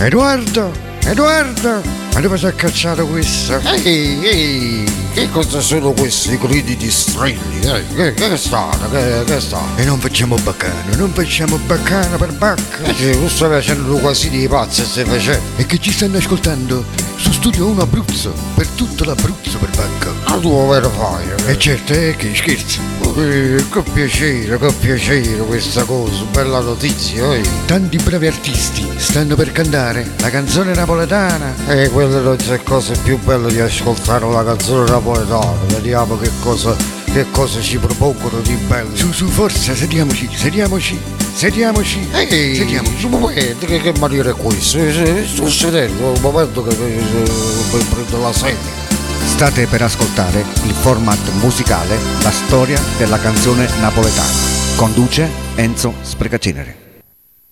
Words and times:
Edoardo, 0.00 0.70
Edoardo, 1.06 1.82
ma 2.14 2.20
dove 2.20 2.38
si 2.38 2.46
è 2.46 2.54
cacciato 2.54 3.04
questo? 3.08 3.58
Ehi, 3.82 4.24
ehi, 4.24 4.92
che 5.12 5.28
cosa 5.28 5.60
sono 5.60 5.90
questi 5.90 6.38
gridi 6.38 6.76
di 6.76 6.88
strilli? 6.88 7.60
Eh, 7.62 7.84
che, 7.96 8.14
che 8.14 8.32
è 8.32 8.36
stato? 8.36 8.88
Che, 8.90 9.24
che 9.26 9.36
è 9.36 9.40
stato? 9.40 9.76
E 9.76 9.84
non 9.84 9.98
facciamo 9.98 10.36
baccano, 10.36 10.94
non 10.94 11.12
facciamo 11.12 11.58
baccano 11.58 12.16
per 12.16 12.32
bacca. 12.32 12.84
Eh 12.84 12.94
sì, 12.94 13.10
tu 13.10 13.28
stai 13.28 13.50
facendo 13.50 13.96
quasi 13.96 14.30
di 14.30 14.46
pazzi 14.46 14.84
stai 14.84 15.04
facendo. 15.04 15.42
E 15.56 15.66
che 15.66 15.80
ci 15.80 15.90
stanno 15.90 16.18
ascoltando 16.18 16.84
su 17.16 17.32
Studio 17.32 17.66
1 17.66 17.82
Abruzzo, 17.82 18.32
per 18.54 18.68
tutto 18.68 19.02
l'Abruzzo 19.02 19.58
per 19.58 19.70
bacca. 19.70 20.12
Ma 20.28 20.38
tu 20.38 20.68
vero 20.68 20.90
fai? 20.90 21.28
E 21.44 21.50
eh, 21.50 21.58
certo, 21.58 21.92
eh, 21.92 22.14
che 22.16 22.32
scherzo. 22.36 22.97
Eh, 23.18 23.64
che 23.68 23.82
piacere, 23.92 24.58
che 24.58 24.72
piacere 24.78 25.38
questa 25.38 25.82
cosa, 25.82 26.22
bella 26.30 26.60
notizia, 26.60 27.34
eh. 27.34 27.42
Tanti 27.66 27.96
bravi 27.96 28.28
artisti 28.28 28.88
stanno 28.94 29.34
per 29.34 29.50
cantare 29.50 30.12
la 30.20 30.30
canzone 30.30 30.72
napoletana. 30.72 31.52
E 31.66 31.82
eh, 31.82 31.88
quella 31.88 32.20
non 32.20 32.36
c'è 32.36 32.62
cosa 32.62 32.92
più 33.02 33.18
bella 33.18 33.48
di 33.48 33.58
ascoltare 33.58 34.24
la 34.30 34.44
canzone 34.44 34.88
napoletana. 34.88 35.58
Vediamo 35.66 36.16
che 36.16 36.30
cosa, 36.38 36.76
che 37.12 37.26
cosa 37.32 37.60
ci 37.60 37.78
propongono 37.78 38.38
di 38.40 38.54
bello. 38.54 38.94
Su, 38.94 39.10
su, 39.10 39.26
forza, 39.26 39.74
sediamoci, 39.74 40.28
sediamoci. 40.32 41.00
Sediamoci, 41.34 42.08
ehi, 42.12 42.54
sediamoci. 42.54 43.04
Un 43.04 43.10
momento, 43.10 43.66
che, 43.66 43.80
che 43.80 43.94
maniera 43.98 44.30
è 44.30 44.34
questo? 44.34 44.78
Sto 45.26 45.50
sedendo, 45.50 46.12
un 46.12 46.20
momento 46.20 46.62
che, 46.62 46.76
che, 46.76 47.22
che 47.24 47.84
prendo 47.90 48.20
la 48.20 48.32
sedia. 48.32 48.87
State 49.28 49.66
per 49.66 49.82
ascoltare 49.82 50.40
il 50.40 50.72
format 50.72 51.30
musicale 51.40 51.96
La 52.22 52.30
storia 52.32 52.80
della 52.96 53.18
canzone 53.18 53.68
napoletana. 53.78 54.26
Conduce 54.74 55.28
Enzo 55.54 55.94
Sprecacinere. 56.00 57.02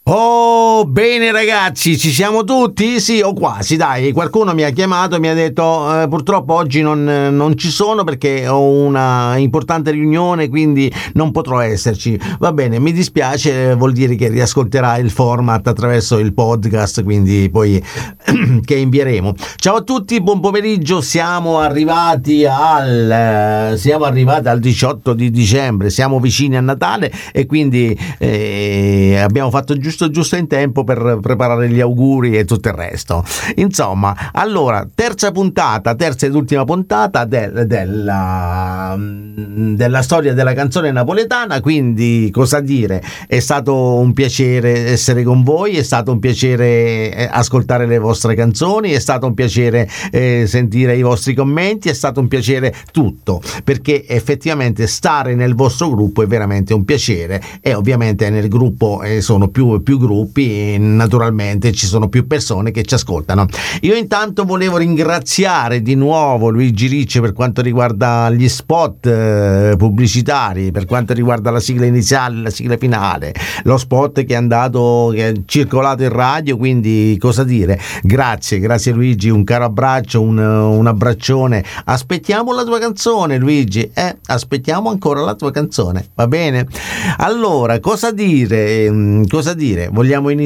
Oh, 0.05 0.56
bene 0.85 1.33
ragazzi, 1.33 1.97
ci 1.97 2.11
siamo 2.11 2.45
tutti? 2.45 3.01
Sì, 3.01 3.21
o 3.21 3.33
quasi, 3.33 3.77
dai. 3.77 4.13
Qualcuno 4.13 4.53
mi 4.53 4.63
ha 4.65 4.71
chiamato 4.71 5.17
e 5.17 5.19
mi 5.19 5.29
ha 5.29 5.35
detto 5.35 6.03
eh, 6.03 6.09
purtroppo 6.09 6.55
oggi 6.55 6.83
non, 6.83 7.05
non, 7.05 7.57
ci 7.57 7.71
sono 7.71 8.05
perché 8.05 8.47
ho 8.47 8.61
una 8.61 9.37
importante 9.37 9.91
riunione, 9.91 10.49
quindi 10.49 10.93
non 11.15 11.31
potrò 11.31 11.61
esserci. 11.61 12.19
Va 12.39 12.53
bene, 12.53 12.79
mi 12.79 12.93
dispiace, 12.93 13.75
vuol 13.75 13.93
dire 13.93 14.15
che 14.17 14.29
riascolterà 14.29 14.99
il 14.99 15.11
format 15.11 15.67
attraverso 15.67 16.19
il 16.19 16.35
podcast, 16.35 17.03
quindi 17.03 17.49
poi 17.51 17.83
che 18.65 18.77
invieremo. 18.77 19.35
Ciao 19.57 19.77
a 19.77 19.83
tutti, 19.83 20.21
buon 20.21 20.41
pomeriggio. 20.41 21.01
Siamo 21.01 21.59
arrivati 21.59 22.45
al 22.45 23.11
eh, 23.11 23.77
siamo 23.77 24.05
arrivati 24.05 24.49
al 24.49 24.61
18 24.61 25.15
di 25.15 25.31
dicembre, 25.31 25.91
siamo 25.91 26.21
vicini 26.21 26.57
a 26.57 26.61
Natale 26.61 27.13
e 27.33 27.47
quindi 27.47 27.99
eh, 28.19 29.19
abbiamo 29.19 29.51
fatto 29.51 29.77
giusto 29.77 30.11
giusto, 30.11 30.37
in 30.37 30.47
tempo 30.47 30.65
per 30.73 31.19
preparare 31.21 31.69
gli 31.69 31.81
auguri 31.81 32.37
e 32.37 32.45
tutto 32.45 32.69
il 32.69 32.75
resto. 32.75 33.25
Insomma, 33.57 34.31
allora, 34.33 34.87
terza 34.93 35.31
puntata, 35.31 35.95
terza 35.95 36.27
ed 36.27 36.35
ultima 36.35 36.65
puntata 36.65 37.25
del, 37.25 37.67
della, 37.67 38.97
della 38.99 40.03
storia 40.03 40.35
della 40.35 40.55
canzone 40.55 40.91
napoletana, 40.91 41.61
quindi 41.61 42.31
cosa 42.33 42.61
dire? 42.61 43.03
È 43.27 43.39
stato 43.39 43.95
un 43.95 44.13
piacere 44.13 44.87
essere 44.87 45.23
con 45.23 45.43
voi, 45.43 45.77
è 45.77 45.83
stato 45.83 46.13
un 46.13 46.19
piacere 46.19 47.15
eh, 47.15 47.29
ascoltare 47.31 47.87
le 47.87 47.99
vostre 47.99 48.35
canzoni, 48.35 48.91
è 48.91 48.99
stato 48.99 49.27
un 49.27 49.35
piacere 49.35 49.89
eh, 50.11 50.45
sentire 50.47 50.97
i 50.97 51.03
vostri 51.03 51.35
commenti, 51.35 51.89
è 51.89 51.95
stato 51.95 52.21
un 52.21 52.29
piacere 52.29 52.75
tutto, 52.93 53.41
perché 53.65 54.07
effettivamente 54.07 54.87
stare 54.87 55.35
nel 55.35 55.55
vostro 55.55 55.91
gruppo 55.91 56.23
è 56.23 56.27
veramente 56.27 56.75
un 56.75 56.85
piacere 56.85 57.43
e 57.61 57.75
ovviamente 57.75 58.31
nel 58.31 58.49
gruppo 58.49 59.03
eh, 59.03 59.21
sono 59.21 59.49
più 59.49 59.83
più 59.83 59.99
gruppi 59.99 60.56
naturalmente 60.79 61.73
ci 61.73 61.87
sono 61.87 62.09
più 62.09 62.27
persone 62.27 62.71
che 62.71 62.83
ci 62.83 62.95
ascoltano. 62.95 63.47
Io 63.83 63.95
intanto 63.95 64.45
volevo 64.45 64.77
ringraziare 64.77 65.83
di 65.83 65.95
nuovo 65.95 66.49
Luigi 66.49 66.87
Ricci 66.87 67.21
per 67.21 67.33
quanto 67.33 67.63
riguarda 67.63 68.31
gli 68.31 68.49
spot 68.49 69.07
eh, 69.07 69.75
pubblicitari, 69.77 70.71
per 70.71 70.87
quanto 70.87 71.13
riguarda 71.13 71.51
la 71.51 71.61
sigla 71.61 71.87
iniziale, 71.87 72.43
la 72.43 72.51
sigla 72.51 72.77
finale, 72.77 73.35
lo 73.65 73.77
spot 73.77 74.25
che 74.25 74.35
è 74.35 74.37
andato, 74.37 75.11
che 75.15 75.29
è 75.29 75.33
circolato 75.45 76.03
in 76.03 76.11
radio, 76.11 76.57
quindi 76.57 77.17
cosa 77.21 77.45
dire? 77.45 77.79
Grazie, 78.03 78.59
grazie 78.59 78.93
Luigi, 78.93 79.29
un 79.29 79.45
caro 79.45 79.65
abbraccio, 79.65 80.21
un, 80.23 80.39
un 80.39 80.87
abbraccione. 80.87 81.65
Aspettiamo 81.85 82.55
la 82.55 82.65
tua 82.65 82.79
canzone 82.79 83.39
Luigi, 83.39 83.91
eh, 83.93 84.17
aspettiamo 84.27 84.91
ancora 84.91 85.21
la 85.21 85.35
tua 85.35 85.51
canzone, 85.51 86.07
va 86.15 86.27
bene? 86.27 86.67
Allora, 87.19 87.79
cosa 87.81 88.11
dire? 88.11 88.91
Mm, 88.91 89.25
cosa 89.29 89.55
dire, 89.55 89.89
vogliamo 89.93 90.29
iniziare 90.31 90.46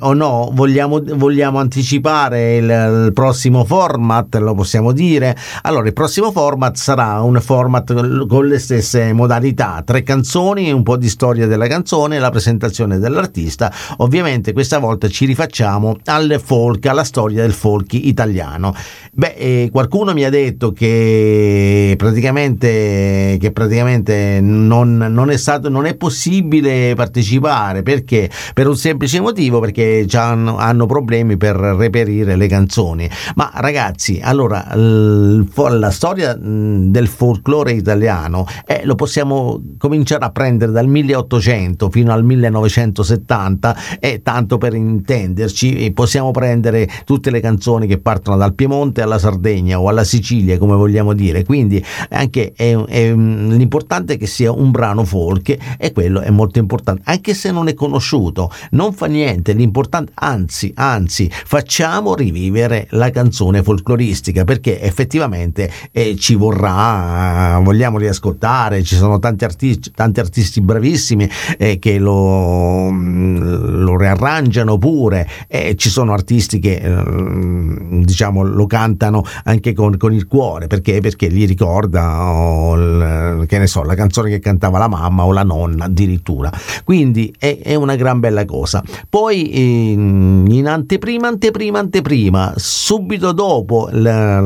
o 0.00 0.12
no? 0.12 0.50
Vogliamo, 0.52 1.02
vogliamo 1.02 1.58
anticipare 1.58 2.56
il, 2.56 2.64
il, 3.06 3.10
prossimo 3.12 3.64
format? 3.64 4.36
Lo 4.36 4.54
possiamo 4.54 4.92
dire? 4.92 5.36
Allora, 5.62 5.86
il 5.88 5.92
prossimo 5.92 6.30
format 6.30 6.76
sarà 6.76 7.20
un 7.20 7.40
format 7.40 8.26
con 8.26 8.46
le 8.46 8.58
stesse 8.58 9.12
modalità, 9.12 9.82
tre 9.84 10.02
canzoni, 10.02 10.70
un 10.70 10.82
po' 10.82 10.96
di 10.96 11.08
storia 11.08 11.46
della 11.46 11.66
canzone, 11.66 12.18
la 12.18 12.30
presentazione 12.30 12.98
dell'artista. 12.98 13.72
Ovviamente 13.98 14.52
questa 14.52 14.78
volta 14.78 15.08
ci 15.08 15.24
rifacciamo 15.24 15.98
al 16.04 16.40
folk, 16.42 16.86
alla 16.86 17.04
storia 17.04 17.42
del 17.42 17.52
folk 17.52 17.94
italiano. 17.94 18.74
Beh, 19.12 19.34
eh, 19.36 19.68
qualcuno 19.72 20.12
mi 20.12 20.24
ha 20.24 20.30
detto 20.30 20.72
che 20.72 21.94
praticamente, 21.98 23.36
che 23.40 23.50
praticamente 23.52 24.38
non, 24.40 24.96
non, 24.96 25.30
è 25.30 25.36
stato, 25.36 25.68
non 25.68 25.86
è 25.86 25.96
possibile 25.96 26.94
partecipare 26.94 27.82
perché? 27.82 28.30
per 28.54 28.68
un 28.68 28.76
semplice 28.76 29.18
motivo 29.18 29.30
perché 29.32 30.06
hanno, 30.12 30.56
hanno 30.56 30.86
problemi 30.86 31.36
per 31.36 31.56
reperire 31.56 32.36
le 32.36 32.46
canzoni. 32.46 33.08
Ma 33.34 33.50
ragazzi, 33.54 34.20
allora 34.22 34.66
la 34.74 35.90
storia 35.90 36.34
del 36.34 37.08
folklore 37.08 37.72
italiano 37.72 38.46
eh, 38.66 38.82
lo 38.84 38.94
possiamo 38.94 39.60
cominciare 39.78 40.24
a 40.24 40.30
prendere 40.30 40.72
dal 40.72 40.86
1800 40.86 41.90
fino 41.90 42.12
al 42.12 42.24
1970 42.24 43.76
e 43.98 44.22
tanto 44.22 44.58
per 44.58 44.74
intenderci 44.74 45.90
possiamo 45.94 46.30
prendere 46.30 46.88
tutte 47.04 47.30
le 47.30 47.40
canzoni 47.40 47.86
che 47.86 47.98
partono 47.98 48.36
dal 48.36 48.54
Piemonte 48.54 49.02
alla 49.02 49.18
Sardegna 49.18 49.80
o 49.80 49.88
alla 49.88 50.04
Sicilia 50.04 50.58
come 50.58 50.74
vogliamo 50.74 51.12
dire 51.12 51.44
quindi 51.44 51.82
anche 52.10 52.52
è, 52.54 52.74
è, 52.76 53.12
l'importante 53.12 54.14
è 54.14 54.18
che 54.18 54.26
sia 54.26 54.52
un 54.52 54.70
brano 54.70 55.04
folk 55.04 55.56
e 55.78 55.92
quello 55.92 56.20
è 56.20 56.30
molto 56.30 56.58
importante 56.58 57.02
anche 57.04 57.34
se 57.34 57.50
non 57.50 57.68
è 57.68 57.74
conosciuto 57.74 58.50
non 58.70 58.92
fa 58.92 59.06
niente, 59.06 59.21
l'importante, 59.52 60.12
anzi, 60.14 60.72
anzi, 60.76 61.30
facciamo 61.30 62.14
rivivere 62.14 62.86
la 62.90 63.10
canzone 63.10 63.62
folcloristica 63.62 64.44
perché 64.44 64.80
effettivamente 64.80 65.70
eh, 65.92 66.16
ci 66.16 66.34
vorrà, 66.34 67.58
vogliamo 67.62 67.98
riascoltare, 67.98 68.82
ci 68.82 68.96
sono 68.96 69.18
tanti 69.18 69.44
artisti, 69.44 69.90
tanti 69.92 70.20
artisti 70.20 70.60
bravissimi 70.60 71.28
eh, 71.58 71.78
che 71.78 71.98
lo, 71.98 72.90
mm, 72.90 73.82
lo, 73.82 73.96
rearrangiano 73.96 74.78
pure, 74.78 75.28
e 75.46 75.76
ci 75.76 75.88
sono 75.88 76.12
artisti 76.12 76.58
che 76.58 76.74
eh, 76.74 78.04
diciamo 78.04 78.42
lo 78.42 78.66
cantano 78.66 79.24
anche 79.44 79.72
con, 79.72 79.96
con 79.96 80.12
il 80.12 80.26
cuore 80.26 80.66
perché, 80.66 81.00
perché 81.00 81.30
gli 81.30 81.46
ricorda 81.46 82.30
oh, 82.30 82.74
il, 82.74 83.44
che 83.46 83.58
ne 83.58 83.66
so, 83.66 83.82
la 83.82 83.94
canzone 83.94 84.30
che 84.30 84.38
cantava 84.38 84.78
la 84.78 84.88
mamma 84.88 85.24
o 85.24 85.32
la 85.32 85.42
nonna 85.42 85.84
addirittura. 85.84 86.50
Quindi 86.84 87.34
è, 87.38 87.58
è 87.62 87.74
una 87.74 87.96
gran 87.96 88.20
bella 88.20 88.44
cosa. 88.44 88.82
Poi 89.12 90.00
in 90.00 90.66
anteprima, 90.66 91.28
anteprima, 91.28 91.78
anteprima, 91.78 92.54
subito 92.56 93.32
dopo 93.32 93.90
la, 93.92 94.40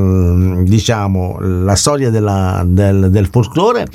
diciamo, 0.60 1.36
la 1.38 1.76
storia 1.76 2.10
della, 2.10 2.64
del, 2.66 3.10
del 3.10 3.28
folklore, 3.28 3.86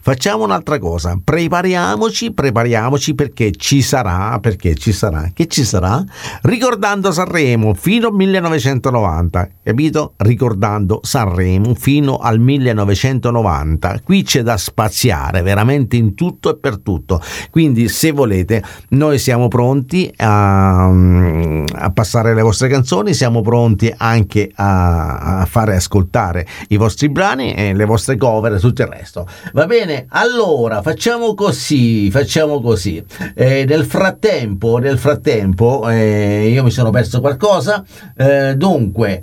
facciamo 0.00 0.44
un'altra 0.44 0.78
cosa. 0.78 1.18
Prepariamoci, 1.22 2.32
prepariamoci 2.32 3.16
perché 3.16 3.50
ci 3.50 3.82
sarà, 3.82 4.38
perché 4.40 4.76
ci 4.76 4.92
sarà, 4.92 5.30
che 5.34 5.48
ci 5.48 5.64
sarà? 5.64 6.04
Ricordando 6.42 7.10
Sanremo 7.10 7.74
fino 7.74 8.06
al 8.06 8.14
1990, 8.14 9.48
capito? 9.64 10.12
Ricordando 10.18 11.00
Sanremo 11.02 11.74
fino 11.74 12.18
al 12.18 12.38
1990. 12.38 14.02
Qui 14.04 14.22
c'è 14.22 14.42
da 14.42 14.56
spaziare 14.56 15.42
veramente 15.42 15.96
in 15.96 16.14
tutto 16.14 16.50
e 16.50 16.56
per 16.56 16.78
tutto. 16.78 17.20
Quindi 17.50 17.88
se 17.88 18.12
volete, 18.12 18.62
noi 18.90 19.18
siamo 19.18 19.48
pronti 19.48 20.09
a, 20.16 20.86
a, 20.86 21.90
passare 21.92 22.34
le 22.34 22.42
vostre 22.42 22.68
canzoni, 22.68 23.14
siamo 23.14 23.40
pronti 23.40 23.92
anche 23.96 24.50
a, 24.54 25.40
a, 25.40 25.44
fare 25.46 25.76
ascoltare 25.76 26.46
i 26.68 26.76
vostri 26.76 27.08
brani 27.08 27.54
e 27.54 27.74
le 27.74 27.84
vostre 27.84 28.16
cover 28.16 28.54
e 28.54 28.58
tutto 28.58 28.82
il 28.82 28.88
resto. 28.88 29.26
Va 29.52 29.66
bene? 29.66 30.06
Allora 30.10 30.82
facciamo 30.82 31.34
così, 31.34 32.10
facciamo 32.10 32.60
così. 32.60 33.04
Eh, 33.34 33.64
nel 33.66 33.84
frattempo, 33.84 34.78
nel 34.78 34.98
frattempo, 34.98 35.88
eh, 35.88 36.48
io 36.48 36.62
mi 36.62 36.70
sono 36.70 36.90
perso 36.90 37.20
qualcosa. 37.20 37.84
Eh, 38.16 38.54
dunque. 38.56 39.22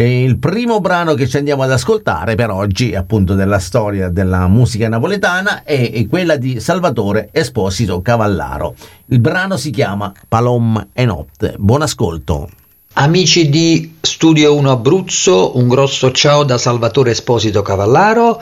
E 0.00 0.22
il 0.24 0.38
primo 0.38 0.80
brano 0.80 1.12
che 1.12 1.28
ci 1.28 1.36
andiamo 1.36 1.62
ad 1.62 1.72
ascoltare 1.72 2.34
per 2.34 2.48
oggi, 2.48 2.94
appunto 2.94 3.34
della 3.34 3.58
storia 3.58 4.08
della 4.08 4.48
musica 4.48 4.88
napoletana, 4.88 5.62
è 5.62 6.06
quella 6.08 6.36
di 6.36 6.58
Salvatore 6.58 7.28
Esposito 7.32 8.00
Cavallaro. 8.00 8.74
Il 9.08 9.18
brano 9.20 9.58
si 9.58 9.68
chiama 9.68 10.10
Palom 10.26 10.86
e 10.94 11.04
Notte. 11.04 11.54
Buon 11.58 11.82
ascolto. 11.82 12.48
Amici 12.94 13.50
di 13.50 13.96
Studio 14.00 14.54
1 14.54 14.70
Abruzzo, 14.70 15.58
un 15.58 15.68
grosso 15.68 16.10
ciao 16.12 16.44
da 16.44 16.56
Salvatore 16.56 17.10
Esposito 17.10 17.60
Cavallaro, 17.60 18.40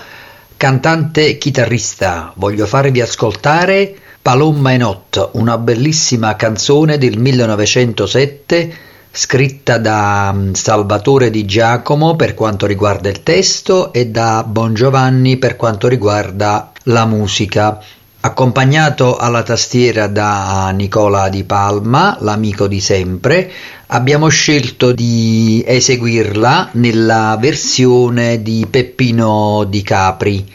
cantante 0.56 1.38
chitarrista. 1.38 2.32
Voglio 2.36 2.66
farvi 2.66 3.00
ascoltare 3.00 3.96
Palomma 4.22 4.74
e 4.74 4.76
Not, 4.76 5.30
una 5.32 5.58
bellissima 5.58 6.36
canzone 6.36 6.98
del 6.98 7.18
1907 7.18 8.86
scritta 9.18 9.78
da 9.78 10.32
mm, 10.32 10.52
Salvatore 10.52 11.28
Di 11.30 11.44
Giacomo 11.44 12.14
per 12.14 12.34
quanto 12.34 12.66
riguarda 12.66 13.08
il 13.08 13.24
testo 13.24 13.92
e 13.92 14.06
da 14.06 14.44
Bon 14.46 14.74
Giovanni 14.74 15.38
per 15.38 15.56
quanto 15.56 15.88
riguarda 15.88 16.70
la 16.84 17.04
musica 17.04 17.82
accompagnato 18.20 19.16
alla 19.16 19.42
tastiera 19.42 20.06
da 20.06 20.70
Nicola 20.72 21.28
Di 21.28 21.42
Palma, 21.42 22.16
l'amico 22.20 22.68
di 22.68 22.80
sempre, 22.80 23.50
abbiamo 23.86 24.28
scelto 24.28 24.92
di 24.92 25.64
eseguirla 25.66 26.70
nella 26.74 27.36
versione 27.40 28.40
di 28.40 28.66
Peppino 28.70 29.64
Di 29.68 29.82
Capri, 29.82 30.46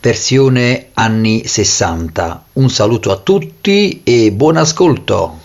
versione 0.00 0.90
anni 0.94 1.46
60. 1.46 2.44
Un 2.54 2.70
saluto 2.70 3.10
a 3.10 3.16
tutti 3.16 4.02
e 4.04 4.30
buon 4.30 4.56
ascolto! 4.56 5.43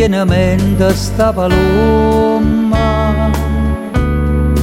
Tiene 0.00 0.24
mente 0.24 0.94
sta 0.94 1.30
palomma 1.30 3.30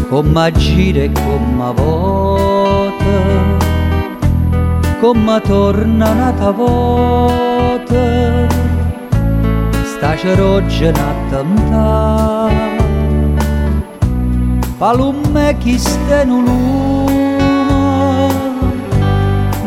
come 0.10 0.51
gira 0.54 1.04
e 1.04 1.12
come 1.12 1.74
vota 1.75 3.19
come 5.00 5.42
torna 5.42 6.13
nata 6.13 6.50
volta 6.50 8.48
sta 9.84 10.18
ceroggia 10.18 10.89
n'attenta 10.89 12.50
palumme 14.80 15.56
chi 15.60 15.78
ste 15.78 16.24
in 16.25 16.45
lume 16.45 17.38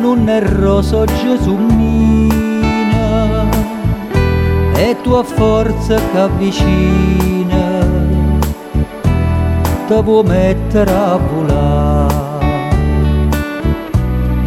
non 0.01 0.29
è 0.29 0.43
roso 0.43 1.05
Gesù 1.05 1.55
mio 1.55 2.40
e 4.81 4.97
tua 5.03 5.23
forza 5.23 5.97
che 6.11 6.19
avvicina 6.19 7.85
ti 9.87 10.03
può 10.03 10.23
mettere 10.23 10.91
a 10.91 11.17
volare. 11.17 12.29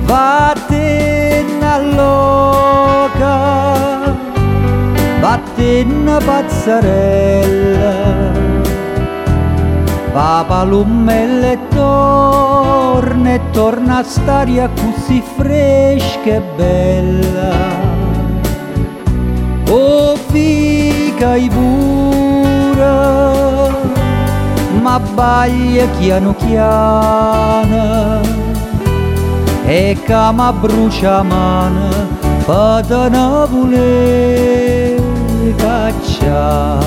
Vattene 0.05 1.65
all'oca 1.65 2.23
vattene 5.23 6.17
pazzarella. 6.17 7.93
Papa 10.11 10.63
lummelle 10.63 11.57
torna 11.69 13.33
e 13.33 13.39
torna 13.51 13.97
a 13.97 14.03
stare 14.03 14.69
così 14.75 15.23
fresca 15.37 16.29
e 16.29 16.41
bella. 16.55 17.51
O 19.69 20.15
fica 20.33 21.35
i 21.35 21.47
pure 21.47 22.95
ma 24.81 24.99
baglia 24.99 25.85
chiano 25.99 26.33
chiano 26.35 28.21
e 29.65 29.97
cama 30.05 30.51
brucia 30.51 31.21
mano 31.23 31.89
patana 32.45 33.45
vole 33.45 34.97
caccia. 35.57 36.79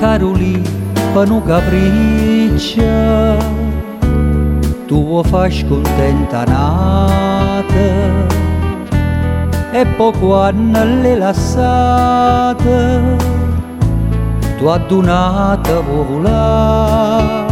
Caroli 0.00 0.62
panu 1.12 1.42
capriccia 1.44 2.96
tu 4.88 5.22
fai 5.30 5.50
scontenta 5.52 6.44
nata 6.44 7.88
e 9.72 9.86
poco 9.96 10.40
hanno 10.40 10.84
le 10.84 11.16
lassate. 11.16 13.16
Tu 14.58 14.66
adunata 14.66 15.80
volà 15.80 17.48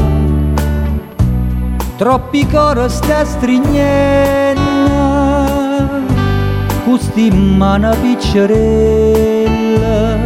troppi 1.98 2.46
cori 2.46 2.88
sta 2.88 3.24
strignendo 3.24 4.60
custi 6.84 7.28
mana 7.32 7.92
piccerella 7.96 10.16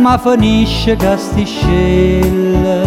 ma 0.00 0.16
finisce 0.16 0.96
castiscella 0.96 2.80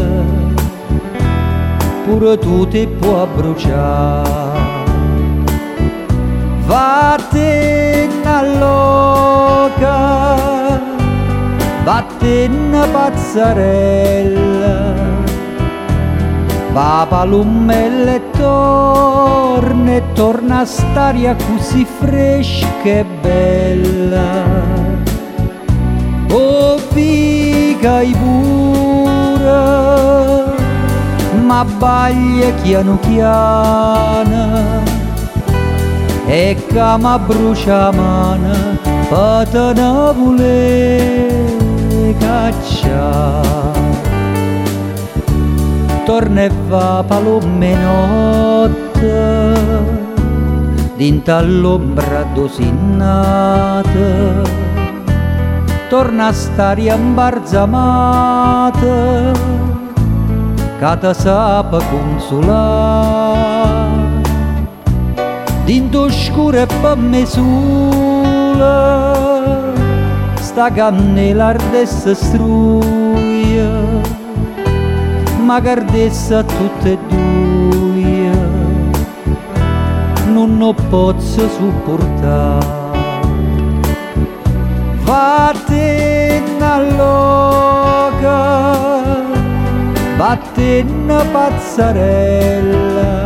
pure 2.06 2.40
tu 2.40 2.68
ti 2.68 2.88
puoi 2.88 3.28
bruciare 3.36 4.58
all'oca, 8.40 9.98
vattene 11.84 12.88
pazzarella, 12.88 14.78
Papa 16.72 17.24
lummelle 17.24 18.22
torna 18.38 19.92
e 19.92 20.04
torna 20.14 20.60
a 20.60 20.66
stare 20.66 21.36
così 21.48 21.84
fresca 21.84 22.84
e 22.84 23.04
bella. 23.22 24.28
Oh, 26.32 26.78
figa 26.78 28.02
i 28.02 28.16
pure, 28.22 29.52
ma 31.42 31.66
baglia 31.66 32.52
chiano 32.62 33.00
chiano 33.00 34.99
e 36.32 36.56
cama 36.72 37.18
brucia 37.18 37.92
mano 37.92 38.78
patana 39.10 40.14
vule 40.14 41.02
caccia 42.20 43.42
torna 46.06 46.42
e 46.44 46.52
va 46.68 47.04
palome 47.08 47.74
notte 47.84 49.18
dinta 50.98 51.38
all'ombra 51.38 52.22
dosinnata 52.36 53.90
torna 55.90 56.28
a 56.28 56.32
stare 56.32 56.94
imbarzamata 56.94 58.78
che 60.80 60.98
ti 61.00 61.14
sapa 61.14 61.80
consolare 61.90 62.99
Dinto 65.70 66.10
scuro 66.10 66.58
e 66.58 66.66
per 66.66 66.98
me 66.98 67.28
sola 67.28 69.14
sta 70.40 70.72
cannella 70.72 71.50
ardessa 71.50 72.16
struia 72.16 73.70
ma 75.46 75.62
cardessa 75.62 76.44
tutte 76.44 76.94
e 76.94 76.98
due 77.08 78.32
non 80.34 80.58
lo 80.58 80.74
posso 80.90 81.48
supportare 81.48 82.66
vattene 85.04 86.66
all'oca 86.66 88.38
vattene 90.18 91.26
pazzarella 91.32 93.20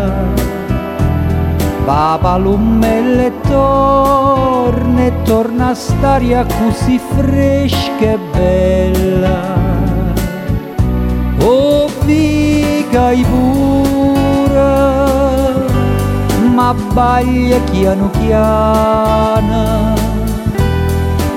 Papa 1.85 2.37
lummelle 2.37 3.31
torna 3.41 5.01
e 5.03 5.21
torna 5.23 5.67
a 5.69 5.73
stare 5.75 6.45
così 6.57 6.97
fresca 6.97 8.11
e 8.11 8.17
bella. 8.31 9.61
Oh, 11.41 11.89
i 12.05 13.25
pure, 13.29 14.61
ma 16.53 16.73
baglia 16.93 17.59
chiano 17.71 18.09
chiano 18.11 19.93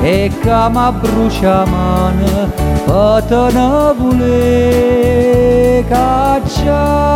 e 0.01 0.31
cama 0.41 0.93
brucia 0.93 1.65
mano, 1.67 2.51
patana 2.85 3.93
vule 3.97 5.85
cacciare. 5.89 7.07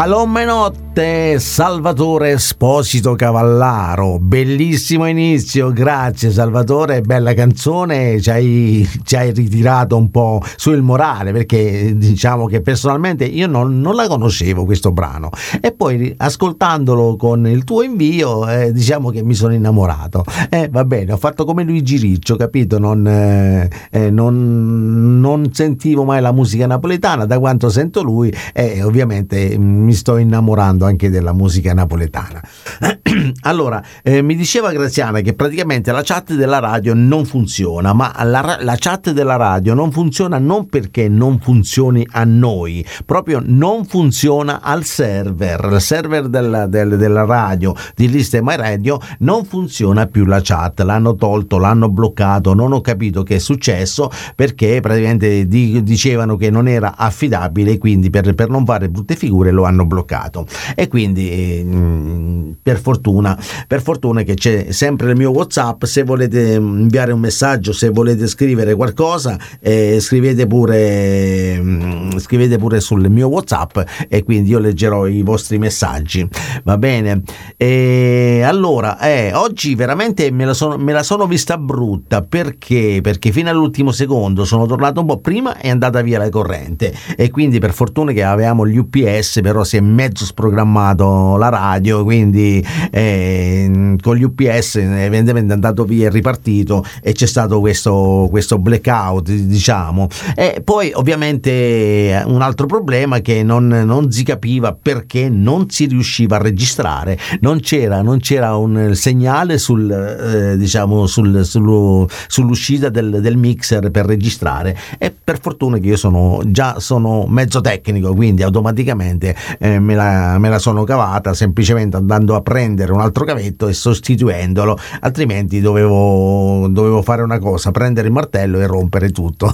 Palomma 0.00 0.72
notte, 0.90 1.38
Salvatore 1.38 2.32
Esposito 2.32 3.14
Cavallaro. 3.14 4.18
Bellissimo 4.18 5.06
inizio, 5.06 5.72
grazie 5.72 6.30
Salvatore, 6.30 7.00
bella 7.00 7.32
canzone. 7.32 8.20
Ci 8.20 8.30
hai, 8.30 8.88
ci 9.04 9.16
hai 9.16 9.32
ritirato 9.32 9.96
un 9.96 10.10
po' 10.10 10.42
sul 10.56 10.82
morale 10.82 11.32
perché 11.32 11.96
diciamo 11.96 12.46
che 12.46 12.60
personalmente 12.60 13.24
io 13.24 13.46
non, 13.46 13.80
non 13.80 13.94
la 13.94 14.08
conoscevo 14.08 14.64
questo 14.64 14.90
brano. 14.90 15.30
E 15.60 15.72
poi 15.72 16.12
ascoltandolo 16.16 17.16
con 17.16 17.46
il 17.46 17.64
tuo 17.64 17.82
invio, 17.82 18.48
eh, 18.48 18.72
diciamo 18.72 19.10
che 19.10 19.22
mi 19.22 19.34
sono 19.34 19.54
innamorato. 19.54 20.24
Eh, 20.48 20.68
va 20.70 20.84
bene, 20.84 21.12
ho 21.12 21.18
fatto 21.18 21.44
come 21.44 21.62
Luigi 21.62 21.96
Riccio, 21.98 22.36
capito? 22.36 22.78
Non, 22.78 23.06
eh, 23.06 23.70
eh 23.90 24.10
non, 24.10 25.20
non 25.20 25.52
sentivo 25.52 26.04
mai 26.04 26.20
la 26.20 26.32
musica 26.32 26.66
napoletana, 26.66 27.26
da 27.26 27.38
quanto 27.38 27.68
sento 27.68 28.02
lui, 28.02 28.32
e 28.52 28.82
ovviamente 28.82 29.56
mi 29.56 29.92
sto 29.92 30.16
innamorando 30.16 30.79
anche 30.84 31.10
della 31.10 31.32
musica 31.32 31.72
napoletana. 31.72 32.42
allora, 33.42 33.82
eh, 34.02 34.22
mi 34.22 34.36
diceva 34.36 34.72
Graziana 34.72 35.20
che 35.20 35.34
praticamente 35.34 35.92
la 35.92 36.02
chat 36.02 36.34
della 36.34 36.58
radio 36.58 36.94
non 36.94 37.24
funziona, 37.24 37.92
ma 37.92 38.12
la, 38.24 38.58
la, 38.60 38.76
chat 38.78 39.10
della 39.12 39.36
radio 39.36 39.74
non 39.74 39.90
funziona 39.92 40.38
non 40.38 40.66
perché 40.66 41.08
non 41.08 41.38
funzioni 41.38 42.06
a 42.10 42.24
noi, 42.24 42.84
proprio 43.04 43.40
non 43.44 43.84
funziona 43.84 44.60
al 44.62 44.84
server. 44.84 45.68
Il 45.72 45.80
server 45.80 46.28
della, 46.28 46.66
del, 46.66 46.96
della 46.96 47.24
radio 47.24 47.74
di 47.94 48.08
Liste 48.08 48.42
My 48.42 48.56
Radio 48.56 48.98
non 49.18 49.44
funziona 49.44 50.06
più 50.06 50.24
la 50.24 50.40
chat, 50.42 50.80
l'hanno 50.80 51.14
tolto, 51.14 51.58
l'hanno 51.58 51.88
bloccato, 51.88 52.54
non 52.54 52.72
ho 52.72 52.80
capito 52.80 53.22
che 53.22 53.36
è 53.36 53.38
successo 53.38 54.10
perché 54.34 54.80
praticamente 54.80 55.46
di, 55.46 55.82
dicevano 55.82 56.36
che 56.36 56.50
non 56.50 56.68
era 56.68 56.96
affidabile, 56.96 57.78
quindi 57.78 58.10
per, 58.10 58.34
per 58.34 58.48
non 58.48 58.64
fare 58.64 58.88
brutte 58.88 59.16
figure 59.16 59.50
lo 59.50 59.64
hanno 59.64 59.86
bloccato 59.86 60.46
e 60.74 60.88
quindi 60.88 61.30
eh, 61.30 62.54
per 62.62 62.80
fortuna 62.80 63.38
per 63.66 63.82
fortuna 63.82 64.22
che 64.22 64.34
c'è 64.34 64.70
sempre 64.70 65.10
il 65.10 65.16
mio 65.16 65.30
whatsapp 65.30 65.84
se 65.84 66.02
volete 66.02 66.54
inviare 66.54 67.12
un 67.12 67.20
messaggio 67.20 67.72
se 67.72 67.88
volete 67.90 68.26
scrivere 68.26 68.74
qualcosa 68.74 69.38
eh, 69.60 69.98
scrivete 70.00 70.46
pure 70.46 71.58
mm, 71.60 72.18
scrivete 72.18 72.58
pure 72.58 72.80
sul 72.80 73.08
mio 73.10 73.28
whatsapp 73.28 73.78
e 74.08 74.22
quindi 74.22 74.50
io 74.50 74.58
leggerò 74.58 75.06
i 75.06 75.22
vostri 75.22 75.58
messaggi. 75.58 76.26
Va 76.64 76.78
bene? 76.78 77.22
E 77.56 78.42
allora 78.44 78.98
eh, 79.00 79.32
oggi 79.34 79.74
veramente 79.74 80.30
me 80.30 80.44
la, 80.44 80.54
sono, 80.54 80.76
me 80.76 80.92
la 80.92 81.02
sono 81.02 81.26
vista 81.26 81.58
brutta. 81.58 82.22
Perché? 82.22 83.00
Perché 83.02 83.32
fino 83.32 83.50
all'ultimo 83.50 83.92
secondo 83.92 84.44
sono 84.44 84.66
tornato 84.66 85.00
un 85.00 85.06
po' 85.06 85.18
prima 85.18 85.56
è 85.58 85.68
andata 85.68 86.00
via 86.02 86.18
la 86.18 86.28
corrente. 86.28 86.94
E 87.16 87.30
quindi 87.30 87.58
per 87.58 87.72
fortuna 87.72 88.12
che 88.12 88.22
avevamo 88.22 88.66
gli 88.66 88.76
UPS 88.76 89.40
però 89.42 89.64
si 89.64 89.76
è 89.76 89.80
mezzo 89.80 90.24
sprogrammato 90.24 90.58
la 90.64 91.48
radio, 91.48 92.04
quindi 92.04 92.64
eh, 92.90 93.96
con 94.00 94.16
gli 94.16 94.22
UPS 94.22 94.76
evidentemente 94.76 95.50
è 95.50 95.54
andato 95.54 95.84
via 95.84 96.06
e 96.06 96.10
ripartito 96.10 96.84
e 97.02 97.12
c'è 97.12 97.26
stato 97.26 97.60
questo, 97.60 98.26
questo 98.30 98.58
blackout, 98.58 99.30
diciamo. 99.30 100.08
E 100.34 100.60
poi 100.64 100.90
ovviamente 100.94 102.22
un 102.26 102.42
altro 102.42 102.66
problema 102.66 103.20
che 103.20 103.42
non, 103.42 103.66
non, 103.66 104.10
si 104.10 104.22
capiva 104.24 104.76
perché 104.80 105.28
non 105.28 105.70
si 105.70 105.86
riusciva 105.86 106.36
a 106.36 106.40
registrare, 106.40 107.18
non 107.40 107.60
c'era, 107.60 108.02
non 108.02 108.18
c'era 108.18 108.56
un 108.56 108.94
segnale 108.94 109.58
sul, 109.58 109.90
eh, 109.90 110.56
diciamo, 110.56 111.06
sul, 111.06 111.44
sul, 111.44 112.06
sull'uscita 112.26 112.88
del, 112.88 113.20
del, 113.20 113.36
mixer 113.36 113.90
per 113.90 114.06
registrare 114.06 114.76
e 114.98 115.12
per 115.12 115.40
fortuna 115.40 115.78
che 115.78 115.86
io 115.86 115.96
sono 115.96 116.40
già 116.46 116.78
sono 116.78 117.26
mezzo 117.26 117.60
tecnico, 117.60 118.14
quindi 118.14 118.42
automaticamente 118.42 119.34
eh, 119.58 119.78
me, 119.78 119.94
la, 119.94 120.36
me, 120.38 120.49
la, 120.50 120.58
sono 120.58 120.84
cavata 120.84 121.34
semplicemente 121.34 121.96
andando 121.96 122.34
a 122.34 122.42
prendere 122.42 122.92
un 122.92 123.00
altro 123.00 123.24
cavetto 123.24 123.68
e 123.68 123.72
sostituendolo, 123.72 124.78
altrimenti 125.00 125.60
dovevo, 125.60 126.68
dovevo 126.68 127.02
fare 127.02 127.22
una 127.22 127.38
cosa, 127.38 127.70
prendere 127.70 128.08
il 128.08 128.12
martello 128.12 128.58
e 128.60 128.66
rompere 128.66 129.10
tutto, 129.10 129.52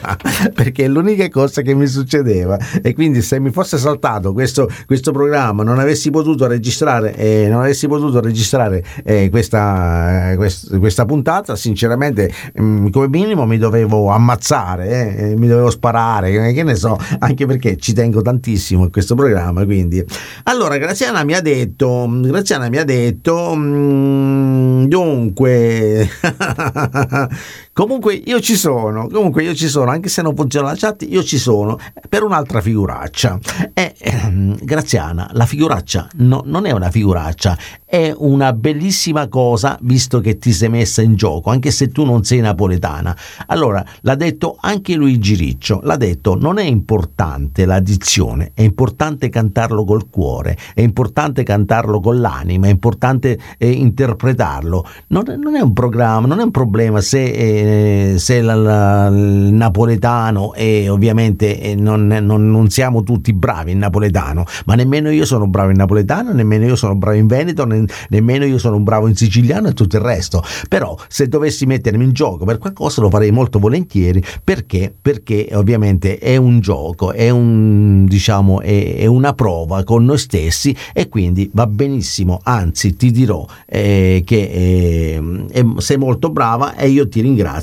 perché 0.54 0.84
è 0.84 0.88
l'unica 0.88 1.28
cosa 1.28 1.62
che 1.62 1.74
mi 1.74 1.86
succedeva 1.86 2.58
e 2.82 2.94
quindi 2.94 3.22
se 3.22 3.38
mi 3.40 3.50
fosse 3.50 3.78
saltato 3.78 4.32
questo, 4.32 4.68
questo 4.86 5.12
programma, 5.12 5.62
non 5.62 5.78
avessi 5.78 6.10
potuto 6.10 6.46
registrare, 6.46 7.14
eh, 7.14 7.46
non 7.48 7.60
avessi 7.60 7.86
potuto 7.86 8.20
registrare 8.20 8.84
eh, 9.04 9.28
questa, 9.30 10.32
quest, 10.36 10.78
questa, 10.78 11.04
puntata, 11.04 11.56
sinceramente 11.56 12.30
mh, 12.54 12.62
mm, 12.62 12.88
come 12.88 13.08
minimo 13.08 13.46
mi 13.46 13.58
dovevo 13.58 14.08
ammazzare, 14.08 15.16
eh, 15.16 15.36
mi 15.36 15.46
dovevo 15.46 15.70
sparare, 15.70 16.52
che 16.52 16.62
ne 16.62 16.74
so, 16.74 16.98
anche 17.18 17.46
perché 17.46 17.76
ci 17.76 17.92
tengo 17.92 18.22
tantissimo 18.22 18.84
a 18.84 18.90
questo 18.90 19.14
programma, 19.14 19.64
quindi. 19.64 20.04
Allora, 20.44 20.76
Graziana 20.78 21.24
mi 21.24 21.34
ha 21.34 21.40
detto, 21.40 22.06
Graziana 22.08 22.68
mi 22.68 22.78
ha 22.78 22.84
detto, 22.84 23.54
mm, 23.54 24.84
dunque, 24.84 26.08
comunque 27.78 28.14
io 28.14 28.40
ci 28.40 28.56
sono, 28.56 29.06
comunque 29.06 29.44
io 29.44 29.54
ci 29.54 29.68
sono, 29.68 29.92
anche 29.92 30.08
se 30.08 30.20
non 30.20 30.34
funziona 30.34 30.70
la 30.70 30.74
chat, 30.76 31.06
io 31.08 31.22
ci 31.22 31.38
sono, 31.38 31.78
per 32.08 32.24
un'altra 32.24 32.60
figuraccia. 32.60 33.38
E, 33.72 33.94
ehm, 33.96 34.58
Graziana, 34.64 35.30
la 35.34 35.46
figuraccia 35.46 36.08
no, 36.16 36.42
non 36.44 36.66
è 36.66 36.72
una 36.72 36.90
figuraccia, 36.90 37.56
è 37.84 38.12
una 38.16 38.52
bellissima 38.52 39.28
cosa 39.28 39.78
visto 39.82 40.18
che 40.20 40.38
ti 40.38 40.52
sei 40.52 40.68
messa 40.68 41.02
in 41.02 41.14
gioco, 41.14 41.50
anche 41.50 41.70
se 41.70 41.88
tu 41.92 42.04
non 42.04 42.24
sei 42.24 42.40
napoletana. 42.40 43.16
Allora, 43.46 43.84
l'ha 44.00 44.16
detto 44.16 44.56
anche 44.60 44.94
Luigi 44.94 45.36
Riccio, 45.36 45.78
l'ha 45.84 45.96
detto, 45.96 46.36
non 46.36 46.58
è 46.58 46.64
importante 46.64 47.64
la 47.64 47.78
dizione, 47.78 48.50
è 48.54 48.62
importante 48.62 49.28
cantarlo 49.28 49.84
col 49.84 50.10
cuore, 50.10 50.58
è 50.74 50.80
importante 50.80 51.44
cantarlo 51.44 52.00
con 52.00 52.20
l'anima, 52.20 52.66
è 52.66 52.70
importante 52.70 53.38
eh, 53.56 53.70
interpretarlo. 53.70 54.84
Non, 55.08 55.22
non, 55.38 55.54
è 55.54 55.60
un 55.60 55.72
programma, 55.72 56.26
non 56.26 56.40
è 56.40 56.42
un 56.42 56.50
problema 56.50 57.00
se, 57.00 57.22
eh, 57.22 57.67
se 58.16 58.40
la, 58.40 58.54
la, 58.54 59.06
il 59.08 59.52
napoletano 59.52 60.54
e 60.54 60.88
ovviamente 60.88 61.60
eh, 61.60 61.74
non, 61.74 62.06
non, 62.06 62.50
non, 62.50 62.68
siamo 62.70 63.02
tutti 63.02 63.32
bravi 63.32 63.72
in 63.72 63.78
napoletano, 63.78 64.44
ma 64.66 64.74
nemmeno 64.74 65.10
io 65.10 65.24
sono 65.24 65.46
bravo 65.46 65.70
in 65.70 65.76
napoletano, 65.76 66.32
nemmeno 66.32 66.66
io 66.66 66.76
sono 66.76 66.94
bravo 66.94 67.16
in 67.16 67.26
veneto, 67.26 67.64
ne, 67.64 67.84
nemmeno 68.10 68.44
io 68.44 68.58
sono 68.58 68.78
bravo 68.80 69.08
in 69.08 69.16
siciliano 69.16 69.68
e 69.68 69.72
tutto 69.72 69.96
il 69.96 70.02
resto. 70.02 70.42
Però 70.68 70.96
se 71.08 71.28
dovessi 71.28 71.66
mettermi 71.66 72.04
in 72.04 72.12
gioco 72.12 72.44
per 72.44 72.58
qualcosa 72.58 73.00
lo 73.00 73.10
farei 73.10 73.30
molto 73.30 73.58
volentieri 73.58 74.22
perché, 74.42 74.94
perché 75.00 75.48
ovviamente 75.52 76.18
è 76.18 76.36
un 76.36 76.60
gioco, 76.60 77.12
è 77.12 77.30
un 77.30 78.06
diciamo 78.06 78.60
è, 78.60 78.96
è 78.96 79.06
una 79.06 79.32
prova 79.32 79.84
con 79.84 80.04
noi 80.04 80.18
stessi 80.18 80.74
e 80.92 81.08
quindi 81.08 81.50
va 81.52 81.66
benissimo, 81.66 82.40
anzi 82.42 82.96
ti 82.96 83.10
dirò 83.10 83.44
eh, 83.66 84.22
che 84.24 85.20
eh, 85.52 85.64
sei 85.78 85.96
molto 85.96 86.30
brava 86.30 86.76
e 86.76 86.88
io 86.88 87.08
ti 87.08 87.20
ringrazio. 87.20 87.57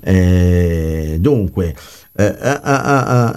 Eh, 0.00 1.16
dunque, 1.20 1.74
eh, 2.14 2.24
eh, 2.24 2.60
eh, 2.64 3.32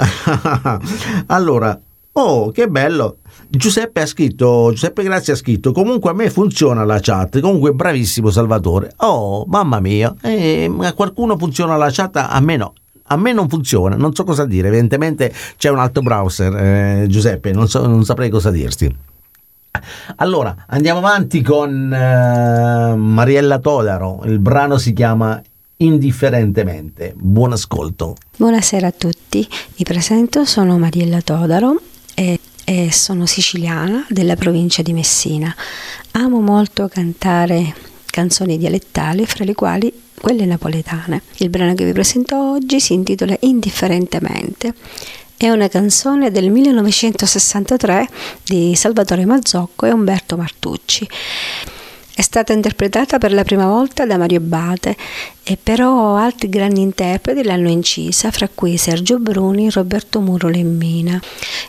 allora, 1.28 1.80
oh 2.14 2.52
che 2.52 2.68
bello! 2.68 3.18
Giuseppe 3.52 4.02
ha 4.02 4.06
scritto, 4.06 4.70
Giuseppe 4.72 5.02
Grazia 5.04 5.34
ha 5.34 5.36
scritto, 5.36 5.72
comunque 5.72 6.12
a 6.12 6.14
me 6.14 6.30
funziona 6.30 6.84
la 6.84 7.00
chat, 7.02 7.40
comunque 7.40 7.72
bravissimo 7.72 8.30
Salvatore. 8.30 8.92
Oh, 8.98 9.44
mamma 9.48 9.80
mia, 9.80 10.14
eh, 10.22 10.72
a 10.82 10.94
qualcuno 10.94 11.36
funziona 11.36 11.76
la 11.76 11.90
chat, 11.92 12.16
a 12.18 12.40
me 12.40 12.58
no. 12.58 12.74
A 13.12 13.18
me 13.18 13.34
non 13.34 13.50
funziona, 13.50 13.96
non 13.96 14.14
so 14.14 14.24
cosa 14.24 14.46
dire, 14.46 14.68
evidentemente 14.68 15.34
c'è 15.58 15.70
un 15.70 15.80
altro 15.80 16.04
browser, 16.04 16.56
eh, 16.56 17.06
Giuseppe, 17.08 17.52
non, 17.52 17.68
so, 17.68 17.84
non 17.88 18.06
saprei 18.06 18.30
cosa 18.30 18.52
dirti. 18.52 18.96
Allora, 20.18 20.66
andiamo 20.68 21.00
avanti 21.00 21.42
con 21.42 21.72
uh, 21.72 22.96
Mariella 22.96 23.58
Todaro, 23.58 24.22
il 24.26 24.38
brano 24.38 24.78
si 24.78 24.94
chiama 24.94 25.42
Indifferentemente. 25.82 27.14
Buon 27.16 27.54
ascolto. 27.54 28.18
Buonasera 28.36 28.88
a 28.88 28.92
tutti, 28.92 29.48
mi 29.78 29.86
presento, 29.86 30.44
sono 30.44 30.78
Mariella 30.78 31.22
Todaro 31.22 31.80
e, 32.14 32.38
e 32.66 32.92
sono 32.92 33.26
siciliana 33.26 34.06
della 34.10 34.36
provincia 34.36 34.82
di 34.82 34.92
Messina. 34.92 35.56
Amo 36.12 36.42
molto 36.42 36.90
cantare 36.90 37.74
canzoni 38.06 38.58
dialettali, 38.58 39.26
fra 39.26 39.46
le 39.46 39.56
quali 39.56 39.94
quelle 40.20 40.44
napoletane. 40.44 41.22
Il 41.38 41.50
brano 41.50 41.74
che 41.76 41.86
vi 41.86 41.94
presento 41.94 42.36
oggi 42.36 42.82
si 42.82 42.92
intitola 42.92 43.38
Indifferentemente. 43.40 44.74
È 45.38 45.50
una 45.50 45.70
canzone 45.70 46.30
del 46.30 46.50
1963 46.52 48.10
di 48.44 48.76
Salvatore 48.76 49.24
Mazzocco 49.26 49.86
e 49.86 49.92
Umberto 49.92 50.36
Martucci. 50.36 51.08
È 52.20 52.22
stata 52.22 52.52
interpretata 52.52 53.18
per 53.18 53.32
la 53.32 53.46
prima 53.46 53.66
volta 53.68 54.06
da 54.06 54.18
Mario 54.18 54.42
Bate 54.42 54.94
e 55.42 55.56
però 55.56 56.18
altri 56.18 56.50
grandi 56.50 56.82
interpreti 56.82 57.46
l'hanno 57.46 57.70
incisa, 57.70 58.30
fra 58.30 58.50
cui 58.54 58.76
Sergio 58.76 59.20
Bruni, 59.20 59.70
Roberto 59.70 60.20
Muro 60.20 60.50
Lemmina. 60.50 61.18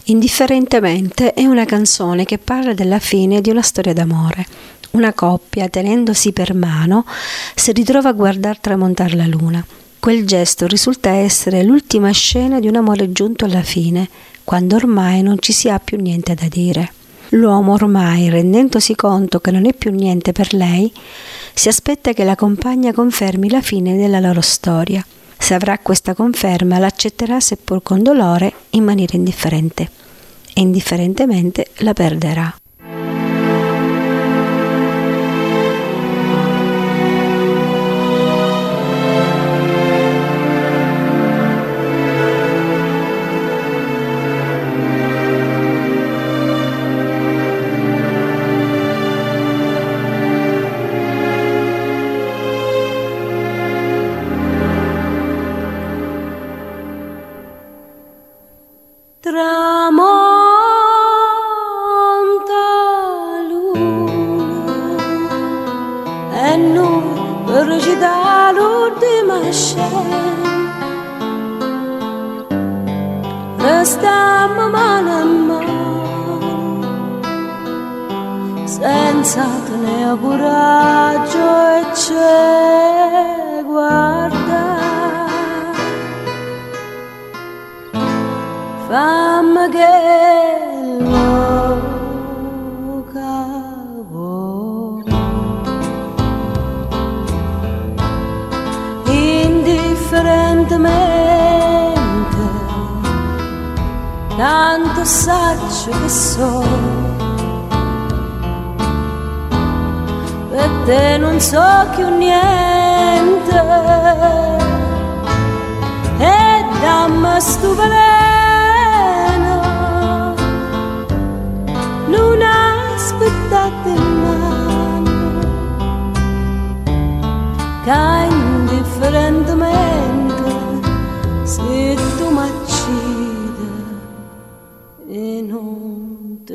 Indifferentemente 0.07 1.35
è 1.35 1.45
una 1.45 1.65
canzone 1.65 2.25
che 2.25 2.39
parla 2.39 2.75
della 2.75 2.99
fine 2.99 3.41
di 3.41 3.51
una 3.51 3.63
storia 3.63 3.93
d'amore 3.93 4.45
una 4.91 5.13
coppia, 5.13 5.69
tenendosi 5.69 6.33
per 6.33 6.53
mano, 6.53 7.07
si 7.55 7.71
ritrova 7.71 8.09
a 8.09 8.13
guardar 8.13 8.59
tramontare 8.59 9.15
la 9.15 9.27
luna. 9.27 9.65
Quel 10.01 10.27
gesto 10.27 10.67
risulta 10.67 11.11
essere 11.11 11.63
l'ultima 11.63 12.11
scena 12.11 12.59
di 12.59 12.67
un 12.67 12.75
amore 12.75 13.13
giunto 13.13 13.45
alla 13.45 13.63
fine, 13.63 14.09
quando 14.43 14.75
ormai 14.75 15.23
non 15.23 15.37
ci 15.39 15.53
si 15.53 15.69
ha 15.69 15.79
più 15.79 15.97
niente 16.01 16.35
da 16.35 16.49
dire. 16.49 16.93
L'uomo 17.31 17.75
ormai, 17.75 18.29
rendendosi 18.29 18.95
conto 18.97 19.39
che 19.39 19.51
non 19.51 19.67
è 19.67 19.73
più 19.73 19.93
niente 19.93 20.33
per 20.33 20.53
lei, 20.53 20.93
si 21.55 21.69
aspetta 21.69 22.13
che 22.13 22.25
la 22.25 22.35
compagna 22.35 22.93
confermi 22.93 23.49
la 23.49 23.61
fine 23.61 23.97
della 23.97 24.19
loro 24.19 24.41
storia. 24.41 25.05
Se 25.39 25.55
avrà 25.55 25.79
questa 25.79 26.15
conferma, 26.15 26.79
l'accetterà 26.79 27.39
seppur 27.41 27.83
con 27.83 28.03
dolore 28.03 28.53
in 28.71 28.85
maniera 28.85 29.17
indifferente 29.17 29.91
e 30.53 30.61
indifferentemente 30.61 31.69
la 31.79 31.93
perderà. 31.93 32.60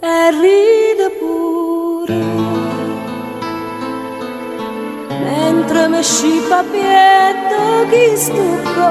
E 0.00 0.30
ride 0.40 1.10
pure, 1.18 2.24
mentre 5.08 5.88
mi 5.88 6.02
scipa 6.02 6.62
pietto 6.70 7.86
chi 7.90 8.16
stucco. 8.16 8.90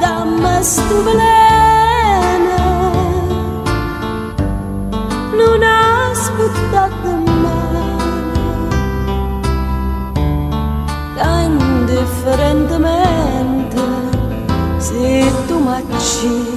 dammi 0.00 0.62
stupelente 0.62 1.31
indifferentemente 11.44 13.76
se 14.78 15.30
tu 15.46 15.60
m'accidi 15.60 16.51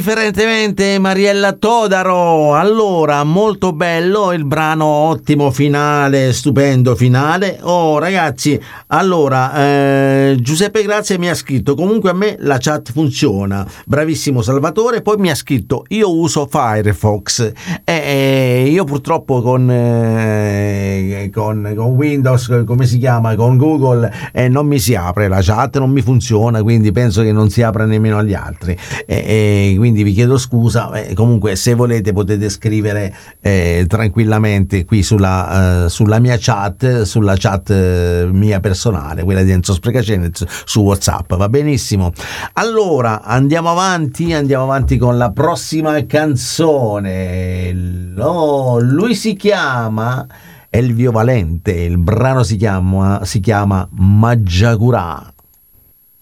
Indifferentemente 0.00 0.98
Mariella 0.98 1.52
Todaro. 1.52 2.54
Allora, 2.54 3.22
molto 3.22 3.74
bello 3.74 4.32
il 4.32 4.46
brano, 4.46 4.86
ottimo 4.86 5.50
finale, 5.50 6.32
stupendo 6.32 6.96
finale. 6.96 7.58
Oh 7.60 7.98
ragazzi, 7.98 8.58
allora 8.86 9.52
eh, 9.56 10.38
Giuseppe 10.40 10.82
Grazia 10.84 11.18
mi 11.18 11.28
ha 11.28 11.34
scritto, 11.34 11.74
comunque 11.74 12.08
a 12.08 12.14
me 12.14 12.36
la 12.38 12.56
chat 12.58 12.92
funziona. 12.92 13.66
Bravissimo 13.84 14.40
Salvatore, 14.40 15.02
poi 15.02 15.18
mi 15.18 15.28
ha 15.28 15.34
scritto 15.34 15.84
io 15.88 16.16
uso 16.16 16.48
Firefox 16.50 17.52
e 17.84 17.92
eh, 17.92 18.68
io 18.70 18.84
purtroppo 18.84 19.42
con, 19.42 19.70
eh, 19.70 21.28
con, 21.30 21.74
con, 21.76 21.92
Windows, 21.92 22.62
come 22.64 22.86
si 22.86 22.96
chiama, 22.96 23.34
con 23.34 23.58
Google 23.58 24.10
eh, 24.32 24.48
non 24.48 24.66
mi 24.66 24.78
si 24.78 24.94
apre 24.94 25.28
la 25.28 25.42
chat, 25.42 25.76
non 25.76 25.90
mi 25.90 26.00
funziona, 26.00 26.62
quindi 26.62 26.90
penso 26.90 27.20
che 27.20 27.32
non 27.32 27.50
si 27.50 27.60
apra 27.60 27.84
nemmeno 27.84 28.16
agli 28.16 28.32
altri. 28.32 28.74
E, 29.04 29.76
quindi 29.90 30.04
vi 30.04 30.12
chiedo 30.12 30.38
scusa. 30.38 30.92
Eh, 30.92 31.14
comunque, 31.14 31.56
se 31.56 31.74
volete, 31.74 32.12
potete 32.12 32.48
scrivere 32.48 33.12
eh, 33.40 33.84
tranquillamente 33.88 34.84
qui 34.84 35.02
sulla, 35.02 35.84
eh, 35.84 35.88
sulla, 35.88 36.20
mia 36.20 36.36
chat, 36.38 37.02
sulla 37.02 37.34
chat 37.36 37.70
eh, 37.70 38.28
mia 38.30 38.60
personale, 38.60 39.24
quella 39.24 39.42
di 39.42 39.50
Enzo 39.50 39.72
Sprecacenez 39.72 40.44
su 40.64 40.82
WhatsApp. 40.82 41.34
Va 41.34 41.48
benissimo. 41.48 42.12
Allora 42.54 43.22
andiamo 43.22 43.70
avanti, 43.70 44.32
andiamo 44.32 44.62
avanti 44.64 44.96
con 44.96 45.18
la 45.18 45.32
prossima 45.32 46.06
canzone. 46.06 47.74
Oh, 48.16 48.78
lui 48.78 49.16
si 49.16 49.34
chiama. 49.34 50.24
Elvio 50.72 51.10
Valente, 51.10 51.72
il 51.72 51.98
brano 51.98 52.44
si 52.44 52.54
chiama, 52.54 53.24
si 53.24 53.40
chiama 53.40 53.88
Maggiagurà. 53.90 55.32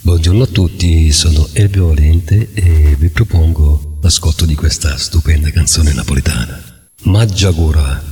Buongiorno 0.09 0.45
a 0.45 0.47
tutti, 0.47 1.13
sono 1.13 1.47
Elvio 1.53 1.89
Valente 1.89 2.49
e 2.55 2.97
vi 2.99 3.11
propongo 3.11 3.99
l'ascolto 4.01 4.47
di 4.47 4.55
questa 4.55 4.97
stupenda 4.97 5.51
canzone 5.51 5.93
napoletana. 5.93 6.65
Maggiagora. 7.03 8.03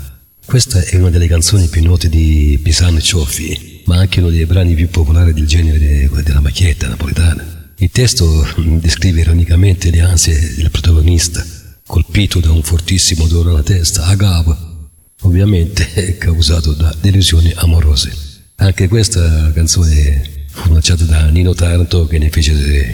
Questa 0.45 0.83
è 0.83 0.97
una 0.97 1.09
delle 1.09 1.27
canzoni 1.27 1.69
più 1.69 1.83
note 1.83 2.11
di 2.11 2.61
Pisano 2.63 2.99
e 2.99 3.01
Cioffi, 3.01 3.81
ma 3.87 3.97
anche 3.97 4.21
uno 4.21 4.29
dei 4.29 4.45
brani 4.45 4.75
più 4.75 4.91
popolari 4.91 5.33
del 5.33 5.47
genere 5.47 6.11
della 6.23 6.43
macchietta 6.43 6.87
napoletana. 6.87 7.73
Il 7.79 7.91
testo 7.91 8.47
descrive 8.79 9.23
ironicamente 9.23 9.91
le 9.91 10.01
ansie 10.01 10.55
del 10.55 10.71
protagonista, 10.71 11.43
colpito 11.87 12.41
da 12.41 12.53
un 12.53 12.63
fortissimo 12.63 13.27
dolore 13.27 13.49
alla 13.53 13.63
testa, 13.63 14.05
a 14.05 14.15
gava, 14.17 14.87
ovviamente 15.23 16.19
causato 16.21 16.75
da 16.75 16.95
delusioni 17.01 17.51
amorose. 17.57 18.15
Anche 18.57 18.87
questa 18.87 19.51
canzone 19.55 20.36
fu 20.57 20.73
lanciato 20.73 21.05
da 21.05 21.29
Nino 21.29 21.55
Taranto 21.55 22.07
che 22.07 22.19
ne 22.19 22.31
fece 22.31 22.53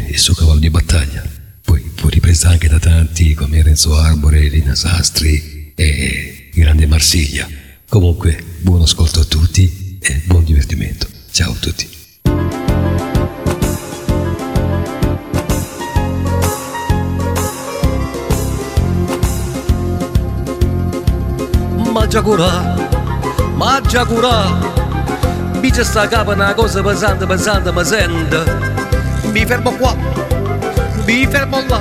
il 0.08 0.18
suo 0.18 0.34
cavallo 0.34 0.58
di 0.58 0.68
battaglia. 0.68 1.22
Poi 1.64 1.92
fu 1.94 2.08
ripresa 2.08 2.48
anche 2.48 2.68
da 2.68 2.78
tanti 2.78 3.34
come 3.34 3.62
Renzo 3.62 3.96
Arbore, 3.96 4.48
Lina 4.48 4.74
Sastri 4.74 5.72
e 5.76 6.50
grande 6.52 6.86
Marsiglia. 6.86 7.48
Comunque, 7.88 8.42
buon 8.60 8.82
ascolto 8.82 9.20
a 9.20 9.24
tutti 9.24 9.98
e 10.00 10.22
buon 10.26 10.44
divertimento. 10.44 11.06
Ciao 11.30 11.52
a 11.52 11.56
tutti. 11.56 11.88
Maggiacura, 21.92 22.88
Maggiacura 23.54 24.72
mi 24.72 24.81
c'è 25.70 25.84
sta 25.84 26.08
capa 26.08 26.32
una 26.32 26.54
cosa 26.54 26.82
pesante, 26.82 27.24
pesante, 27.24 27.70
mi 27.70 27.84
sento. 27.84 28.42
Mi 29.30 29.46
fermo 29.46 29.70
qua, 29.76 29.94
mi 31.04 31.24
fermo 31.30 31.62
là. 31.68 31.78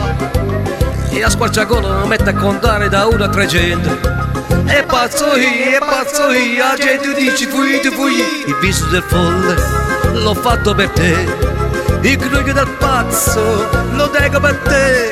E 1.10 1.24
a 1.24 1.30
squarciagola 1.30 2.02
mi 2.02 2.10
metto 2.10 2.30
a 2.30 2.34
contare 2.34 2.90
da 2.90 3.08
1 3.08 3.24
a 3.24 3.28
300. 3.28 3.90
E 4.68 4.84
pazzo 4.84 5.36
io, 5.36 5.78
e 5.78 5.80
pazzo 5.80 6.30
io, 6.30 6.64
la 6.64 6.76
gente 6.78 7.14
dice 7.16 7.48
fui, 7.48 7.82
tu 7.82 7.92
fui. 7.92 8.18
Il 8.46 8.56
viso 8.62 8.86
del 8.86 9.02
folle 9.02 9.56
l'ho 10.14 10.36
fatto 10.36 10.76
per 10.76 10.90
te. 10.90 11.26
Il 12.02 12.18
griglio 12.18 12.54
del 12.54 12.70
pazzo 12.78 13.68
lo 13.94 14.12
tengo 14.12 14.40
per 14.40 14.58
te. 14.58 15.10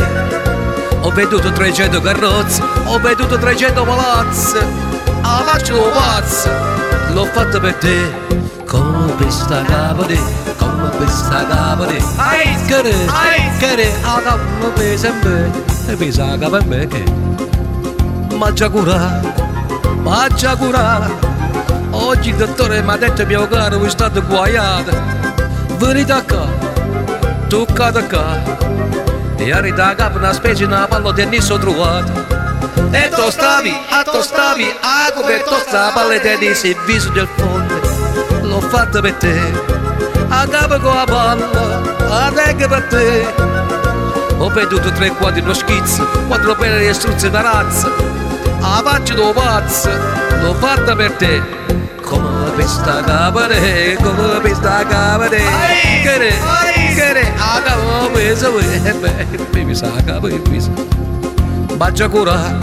Ho 1.02 1.10
veduto 1.10 1.52
300 1.52 2.02
carrozze, 2.02 2.62
ho 2.86 3.00
veduto 3.00 3.36
300 3.36 3.84
palazzi. 3.84 4.58
A 5.22 5.44
faccia 5.44 5.74
lo 5.74 5.90
pazzo, 5.90 6.50
l'ho 7.14 7.26
fatto 7.26 7.60
per 7.60 7.74
te 7.74 8.30
come 8.70 9.16
questa 9.16 9.64
capone, 9.64 10.18
come 10.58 10.90
questa 10.96 11.46
capone. 11.48 11.98
Ai, 12.18 12.56
care, 12.68 12.94
ai, 13.08 13.58
care, 13.58 13.92
a 14.04 14.22
capo 14.22 14.70
pesa 14.76 15.12
me, 15.24 15.52
e 15.88 15.96
pesa 15.96 16.38
capo 16.38 16.64
me 16.66 16.88
che. 16.88 17.04
Mangia 18.36 18.70
cura, 18.70 19.20
mangia 20.02 20.56
cura. 20.56 21.10
Oggi 21.92 22.30
il 22.30 22.36
dottore 22.36 22.82
mi 22.84 22.92
ha 22.92 22.98
detto 22.98 23.26
mio 23.26 23.48
caro, 23.48 23.80
voi 23.80 23.90
state 23.90 24.22
guaiate. 24.22 25.02
Venite 25.78 26.24
qua, 26.28 26.46
toccate 27.48 28.08
qua. 28.08 28.58
E 29.36 29.52
arriva 29.52 29.88
a 29.88 29.96
capo 29.96 30.18
una 30.20 30.32
specie 30.32 30.68
di 30.68 30.76
palla 30.88 31.12
tennis 31.14 31.50
ho 31.50 31.58
trovato. 31.58 32.38
E 32.92 33.10
tu 33.10 33.30
stavi, 33.30 33.74
a 33.90 34.04
tu 34.04 34.22
stavi, 34.22 34.76
a 34.80 35.12
come 35.14 35.42
tu 35.44 35.56
stavi, 35.56 35.94
palle 35.94 36.20
tennis, 36.22 36.64
il 36.64 36.78
viso 36.86 37.10
del 37.10 37.28
fondo 37.36 37.59
l'ho 38.50 38.60
fatta 38.60 39.00
per 39.00 39.14
te. 39.14 39.40
A 40.28 40.46
capo 40.48 40.80
con 40.80 40.96
la 40.96 41.06
palla 41.06 41.98
a 42.10 42.30
regga 42.30 42.68
per 42.68 42.84
te. 42.90 43.26
Ho 44.38 44.50
veduto 44.50 44.92
tre 44.92 45.10
quadri 45.12 45.42
uno 45.42 45.54
schizzo 45.54 46.08
quattro 46.28 46.56
pene 46.56 46.80
di 46.80 46.94
struzze 46.94 47.30
da 47.30 47.42
razza. 47.42 47.90
A 48.62 48.82
faccia 48.84 49.14
tuo 49.14 49.32
pazzo 49.32 49.90
l'ho 50.42 50.54
fatta 50.56 50.96
per 50.96 51.12
te. 51.14 51.42
Come 52.02 52.52
questa 52.56 53.04
capare 53.04 53.96
come 54.02 54.40
questa 54.42 54.84
capare 54.88 55.38
che 56.02 56.34
che 56.96 57.34
a 57.38 57.62
capo 57.62 58.10
peso 58.12 58.58
e 58.58 59.64
mi 59.64 59.76
sa 59.76 59.92
capo 60.04 60.28
e 60.28 60.40
peso 60.40 60.72
Maccia 61.78 62.10
cura, 62.10 62.58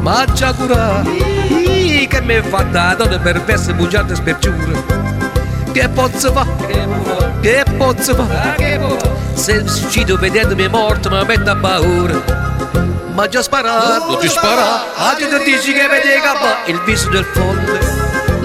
maccia 0.00 0.52
cura, 0.52 1.02
che 1.02 2.20
mi 2.22 2.40
fa 2.42 2.62
da 2.62 2.94
donna 2.94 3.18
per 3.18 3.42
verse 3.42 3.74
bugiate 3.74 4.14
sperciure 4.14 4.97
che 5.72 5.88
posso 5.88 6.32
fare? 6.32 6.88
Che 7.40 7.64
posso 7.76 8.14
fare? 8.14 8.80
Se 9.34 9.52
uccido 9.56 10.16
vedendomi 10.16 10.68
morto 10.68 11.10
mi 11.10 11.24
mette 11.24 11.50
a 11.50 11.56
paura. 11.56 12.46
Ma 13.14 13.26
già 13.26 13.42
sparato, 13.42 14.06
non 14.06 14.18
ti 14.18 14.28
spara, 14.28 14.84
oggi 15.10 15.26
ti 15.26 15.50
dici 15.50 15.72
che 15.72 15.88
vedi 15.88 16.20
gamba 16.22 16.58
il 16.66 16.80
viso 16.84 17.08
del 17.08 17.24
folle. 17.24 17.80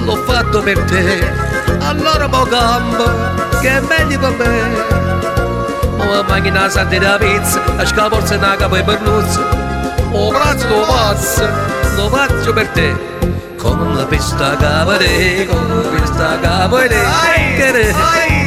L'ho 0.03 0.15
fatto 0.25 0.61
per 0.61 0.79
te, 0.79 1.31
allora 1.79 2.27
mo 2.27 2.43
gamba, 2.43 3.59
che 3.61 3.69
è 3.69 3.79
meglio 3.81 4.19
per 4.19 4.35
me. 4.37 6.05
Ma 6.05 6.23
mangi 6.23 6.49
una 6.49 6.69
santa 6.69 6.97
da 6.97 7.17
pizza, 7.17 7.61
la 7.75 7.85
scapolza 7.85 8.35
una 8.35 8.55
capo 8.55 8.75
e 8.75 8.83
bernuzza. 8.83 9.41
O 10.11 10.29
braccio 10.31 10.67
lo 10.67 10.85
pazzo, 10.85 11.47
lo 11.95 12.09
faccio 12.09 12.53
per 12.53 12.67
te 12.69 13.11
come 13.63 13.95
la 13.95 14.05
pista 14.05 14.57
capare, 14.57 15.45
come 15.47 15.83
la 15.83 15.89
pista 15.89 16.02
capare, 16.15 16.89
che 17.55 17.93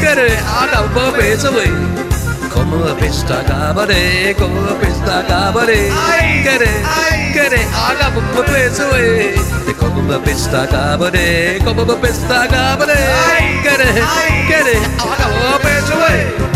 che 0.00 0.36
a 0.44 0.66
capo 0.70 1.10
peso 1.12 1.52
come 2.48 2.84
la 2.84 2.94
pista 2.94 3.42
capare, 3.42 4.34
come 4.38 4.60
la 4.60 4.72
pista 4.72 5.24
capare, 5.24 5.88
che 6.42 6.56
che 7.32 7.66
a 7.72 7.94
capo 7.98 8.20
peso 8.42 8.88
come 9.76 10.08
la 10.08 10.18
pista 10.18 10.66
capare, 10.66 11.60
come 11.64 11.84
la 11.84 11.94
pista 11.94 12.46
capare, 12.46 12.96
che 13.62 13.76
che 14.46 14.80
a 14.96 15.14
capo 15.16 15.58
peso 15.60 16.55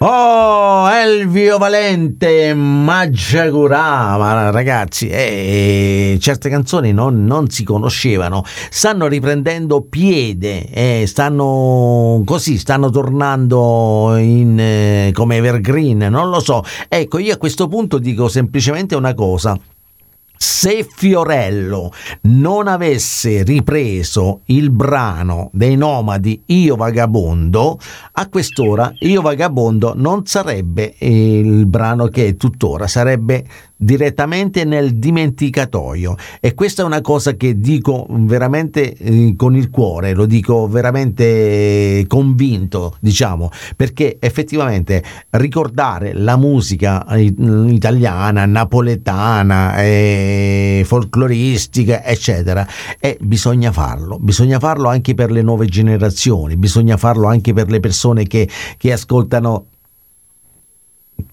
Oh, 0.00 0.88
Elvio 0.88 1.58
Valente, 1.58 2.54
Maggiagurà, 2.54 4.16
ma 4.16 4.48
ragazzi, 4.50 5.08
eh, 5.08 6.16
certe 6.20 6.48
canzoni 6.48 6.92
non, 6.92 7.24
non, 7.24 7.50
si 7.50 7.64
conoscevano, 7.64 8.44
stanno 8.70 9.08
riprendendo 9.08 9.82
piede, 9.82 10.68
eh, 10.70 11.04
stanno 11.04 12.22
così, 12.24 12.58
stanno 12.58 12.90
tornando 12.90 14.14
in, 14.18 14.56
eh, 14.60 15.10
come 15.12 15.38
evergreen, 15.38 16.06
non 16.08 16.30
lo 16.30 16.38
so. 16.38 16.62
Ecco, 16.86 17.18
io 17.18 17.34
a 17.34 17.36
questo 17.36 17.66
punto 17.66 17.98
dico 17.98 18.28
semplicemente 18.28 18.94
una 18.94 19.14
cosa 19.14 19.58
se 20.38 20.86
Fiorello 20.88 21.92
non 22.22 22.68
avesse 22.68 23.42
ripreso 23.42 24.42
il 24.46 24.70
brano 24.70 25.50
dei 25.52 25.76
Nomadi 25.76 26.42
Io 26.46 26.76
Vagabondo, 26.76 27.78
a 28.12 28.28
quest'ora 28.28 28.90
Io 29.00 29.20
Vagabondo 29.20 29.92
non 29.96 30.24
sarebbe 30.24 30.94
il 31.00 31.66
brano 31.66 32.06
che 32.06 32.28
è 32.28 32.36
tuttora, 32.36 32.86
sarebbe 32.86 33.44
direttamente 33.78 34.64
nel 34.64 34.96
dimenticatoio. 34.96 36.16
E 36.40 36.54
questa 36.54 36.82
è 36.82 36.84
una 36.84 37.00
cosa 37.00 37.34
che 37.34 37.60
dico 37.60 38.06
veramente 38.10 38.92
eh, 38.92 39.34
con 39.36 39.56
il 39.56 39.70
cuore, 39.70 40.14
lo 40.14 40.26
dico 40.26 40.66
veramente 40.66 42.04
convinto, 42.08 42.96
diciamo, 43.00 43.50
perché 43.76 44.16
effettivamente 44.18 45.02
ricordare 45.30 46.12
la 46.12 46.36
musica 46.36 47.06
italiana, 47.16 48.44
napoletana, 48.46 49.80
eh, 49.80 50.82
folcloristica, 50.84 52.04
eccetera, 52.04 52.66
e 52.98 53.16
bisogna 53.20 53.70
farlo, 53.70 54.18
bisogna 54.18 54.58
farlo 54.58 54.88
anche 54.88 55.14
per 55.14 55.30
le 55.30 55.42
nuove 55.42 55.66
generazioni, 55.66 56.56
bisogna 56.56 56.96
farlo 56.96 57.28
anche 57.28 57.52
per 57.52 57.70
le 57.70 57.78
persone 57.78 58.26
che, 58.26 58.48
che 58.76 58.92
ascoltano 58.92 59.66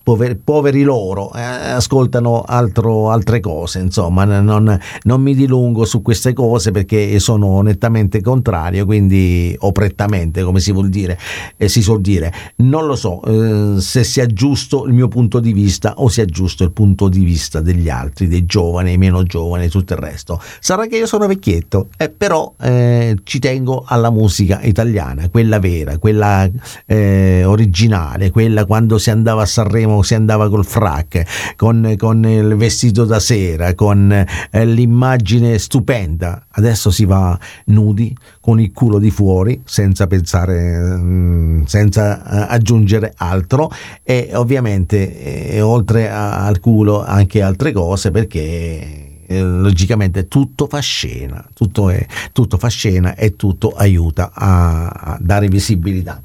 poveri, 0.06 0.36
poveri 0.36 0.84
loro, 0.84 1.34
eh, 1.34 1.41
ascoltano 1.41 2.44
altro, 2.46 3.10
altre 3.10 3.39
cose, 3.39 3.80
insomma, 3.80 4.24
non, 4.24 4.80
non, 5.02 5.22
mi 5.22 5.34
dilungo 5.34 5.84
su 5.84 6.04
queste 6.04 6.32
cose 6.32 6.70
perché 6.70 7.18
sono 7.18 7.60
nettamente 7.62 8.22
contrario, 8.22 8.86
quindi 8.86 9.56
o 9.62 9.72
prettamente, 9.72 10.44
come 10.44 10.60
si 10.60 10.72
vuol 10.72 10.89
dire, 10.89 11.18
eh, 11.58 11.68
si 11.68 11.82
suol 11.82 12.02
dire. 12.02 12.32
Non 12.58 12.86
lo 12.86 12.96
so 12.96 13.24
eh, 13.24 13.82
se 13.82 14.04
sia 14.04 14.28
giusto 14.28 14.86
il 14.86 14.94
mio 14.94 15.08
punto 15.08 15.39
di 15.39 15.54
vista 15.54 15.96
o 15.98 16.08
sia 16.08 16.26
giusto 16.26 16.63
il 16.63 16.72
punto 16.72 17.10
di 17.10 17.24
vista 17.24 17.60
degli 17.60 17.89
altri, 17.89 18.28
dei 18.28 18.46
giovani, 18.46 18.98
meno 18.98 19.24
giovani 19.24 19.65
e 19.65 19.70
tutto 19.70 19.94
il 19.94 20.00
resto. 20.00 20.39
Sarà 20.60 20.86
che 20.86 20.98
io 20.98 21.08
sono 21.08 21.26
vecchietto, 21.26 21.88
eh, 21.98 22.10
però 22.10 22.54
eh, 22.62 23.18
ci 23.24 23.39
tengo 23.39 23.84
alla 23.88 24.12
musica 24.12 24.62
italiana, 24.62 25.30
quella 25.30 25.58
vera, 25.58 25.98
quella 25.98 26.48
eh, 26.86 27.44
originale, 27.44 28.30
quella 28.30 28.65
quando 28.65 29.00
si 29.00 29.10
andava 29.10 29.41
a 29.41 29.46
Sanremo 29.48 29.94
Si 30.03 30.13
andava 30.13 30.49
col 30.49 30.65
frac, 30.65 31.55
con, 31.55 31.95
con 31.97 32.25
il 32.27 32.55
vestito 32.55 33.05
da 33.05 33.19
sera, 33.19 33.73
con 33.73 34.12
eh, 34.12 34.65
l'immagine 34.65 35.58
stupenda. 35.58 36.45
Adesso 36.51 36.91
si 36.91 37.05
va 37.05 37.38
nudi, 37.65 38.15
con 38.39 38.60
il 38.60 38.71
culo 38.71 38.99
di 38.99 39.12
fuori, 39.12 39.62
senza 39.65 40.08
pensare, 40.08 40.77
mm, 40.79 41.63
senza 41.63 42.23
eh, 42.23 42.53
aggiungere 42.53 43.13
altro 43.17 43.69
e 44.03 44.31
ovviamente 44.34 45.49
eh, 45.49 45.62
oltre 45.62 46.10
al 46.10 46.60
culo 46.60 47.03
anche 47.03 47.41
altre 47.41 47.71
cose 47.71 48.12
perché 48.12 49.05
eh, 49.27 49.41
logicamente 49.41 50.27
tutto 50.27 50.67
fa 50.67 50.79
scena, 50.79 51.43
tutto, 51.53 51.89
è, 51.89 52.05
tutto 52.31 52.58
fa 52.58 52.67
scena 52.67 53.15
e 53.15 53.36
tutto 53.36 53.69
aiuta 53.69 54.31
a, 54.34 54.88
a 54.88 55.17
dare 55.19 55.47
visibilità. 55.47 56.21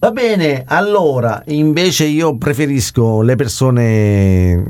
Va 0.00 0.12
bene, 0.12 0.62
allora 0.64 1.42
invece 1.46 2.04
io 2.04 2.36
preferisco 2.36 3.20
le 3.20 3.34
persone 3.34 4.64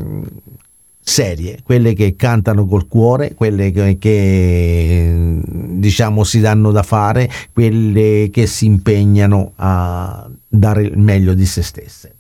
serie, 1.02 1.58
quelle 1.62 1.92
che 1.92 2.16
cantano 2.16 2.64
col 2.64 2.88
cuore, 2.88 3.34
quelle 3.34 3.70
che, 3.70 3.98
che, 3.98 5.40
diciamo 5.44 6.24
si 6.24 6.40
danno 6.40 6.70
da 6.70 6.82
fare, 6.82 7.30
quelle 7.52 8.30
che 8.32 8.46
si 8.46 8.64
impegnano 8.64 9.52
a 9.56 10.26
dare 10.48 10.82
il 10.84 10.96
meglio 10.96 11.34
di 11.34 11.44
se 11.44 11.62
stesse. 11.62 12.14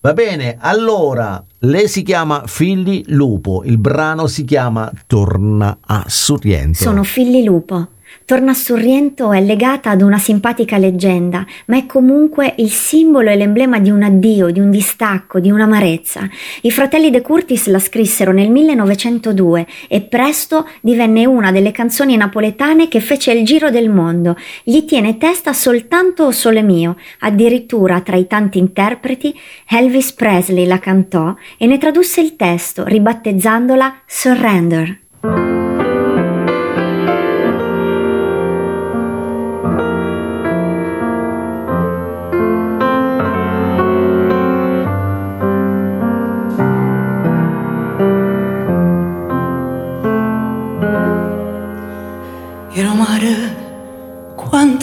Va 0.00 0.12
bene, 0.12 0.56
allora 0.58 1.44
lei 1.58 1.86
si 1.86 2.02
chiama 2.02 2.42
Filli 2.46 3.04
Lupo, 3.08 3.62
il 3.64 3.78
brano 3.78 4.26
si 4.26 4.44
chiama 4.44 4.90
Torna 5.06 5.78
a 5.80 6.04
Sorrento. 6.08 6.82
Sono 6.82 7.04
Filli 7.04 7.44
Lupo. 7.44 7.86
Torna 8.24 8.52
a 8.52 8.54
Sorrento 8.54 9.32
è 9.32 9.40
legata 9.40 9.90
ad 9.90 10.02
una 10.02 10.18
simpatica 10.18 10.78
leggenda, 10.78 11.44
ma 11.66 11.76
è 11.76 11.86
comunque 11.86 12.54
il 12.58 12.70
simbolo 12.70 13.28
e 13.28 13.34
l'emblema 13.34 13.80
di 13.80 13.90
un 13.90 14.04
addio, 14.04 14.50
di 14.50 14.60
un 14.60 14.70
distacco, 14.70 15.40
di 15.40 15.50
un'amarezza. 15.50 16.28
I 16.62 16.70
fratelli 16.70 17.10
De 17.10 17.22
Curtis 17.22 17.66
la 17.66 17.80
scrissero 17.80 18.32
nel 18.32 18.50
1902 18.50 19.66
e 19.88 20.00
presto 20.02 20.68
divenne 20.80 21.26
una 21.26 21.50
delle 21.50 21.72
canzoni 21.72 22.16
napoletane 22.16 22.86
che 22.86 23.00
fece 23.00 23.32
il 23.32 23.44
giro 23.44 23.70
del 23.70 23.90
mondo. 23.90 24.36
Gli 24.62 24.84
tiene 24.84 25.18
testa 25.18 25.52
soltanto 25.52 26.30
Sole 26.30 26.62
Mio, 26.62 26.96
addirittura 27.20 28.00
tra 28.00 28.16
i 28.16 28.28
tanti 28.28 28.58
interpreti 28.58 29.36
Elvis 29.68 30.12
Presley 30.12 30.66
la 30.66 30.78
cantò 30.78 31.34
e 31.58 31.66
ne 31.66 31.78
tradusse 31.78 32.20
il 32.20 32.36
testo, 32.36 32.84
ribattezzandola 32.84 34.02
Surrender. 34.06 35.59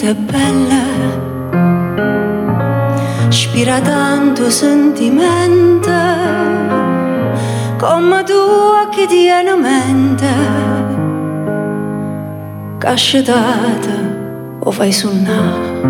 È 0.06 0.14
bella, 0.14 0.84
spira 3.28 3.80
tanto 3.80 4.48
sentimento, 4.48 5.90
come 7.76 8.22
tu 8.22 8.88
che 8.90 9.06
tiene 9.06 9.56
mente, 9.56 10.34
cascetata 12.78 13.96
o 14.60 14.70
fai 14.70 14.92
suonare. 14.92 15.80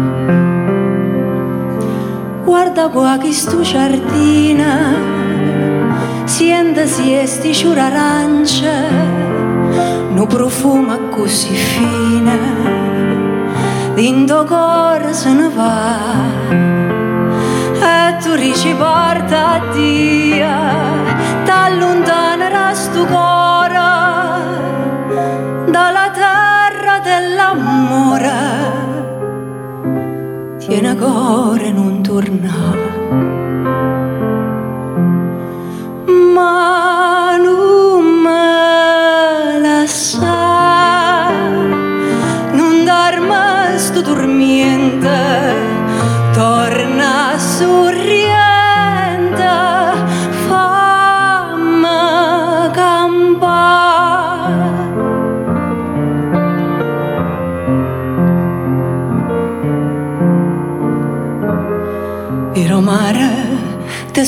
Guarda 2.45 2.89
qua 2.89 3.19
che 3.19 3.33
stu 3.33 3.61
giardina, 3.61 4.95
siente 6.25 6.87
siesti 6.87 7.55
ciura 7.55 7.87
arancia, 7.87 8.89
no 10.11 10.27
profumo 10.27 11.09
così 11.11 11.53
fine 11.53 12.58
lindo 13.99 14.45
cuore 14.45 15.13
se 15.13 15.33
ne 15.33 15.49
va. 15.49 15.77
E 17.93 18.17
tu 18.23 18.37
dici 18.37 18.73
porta 18.83 19.41
a 19.55 19.59
Dio 19.73 20.57
t'allontanerà 21.47 22.75
sto 22.75 23.05
cuore 23.13 23.91
dalla 25.77 26.07
terra 26.23 26.95
dell'amore. 27.09 28.39
Tiene 30.59 30.95
cuore 30.95 31.73
non 31.73 32.01
tornare 32.01 33.38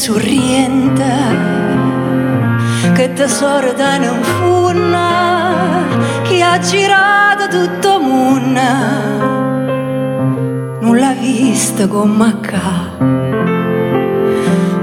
sorriente, 0.01 1.13
che 2.95 3.13
tesoro 3.13 3.75
da 3.75 3.99
non 3.99 4.23
funna, 4.23 5.53
che 6.23 6.43
ha 6.43 6.59
girato 6.59 7.49
tutto 7.49 8.01
mondo 8.01 8.41
non 10.81 10.97
l'ha 10.97 11.13
vista 11.13 11.87
con 11.87 12.13
macca. 12.13 12.97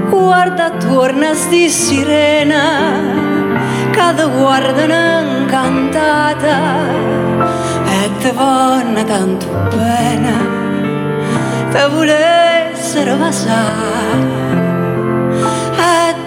Guarda 0.08 0.70
torna 0.70 1.34
sti 1.34 1.68
sirena, 1.68 2.62
cada 3.90 4.26
guarda 4.28 4.84
incantata 5.40 6.58
e 7.86 8.10
te 8.20 8.30
vanno 8.30 9.02
tanto 9.02 9.46
bene, 9.74 10.32
te 11.72 11.88
volessero 11.88 13.16
passare. 13.16 14.47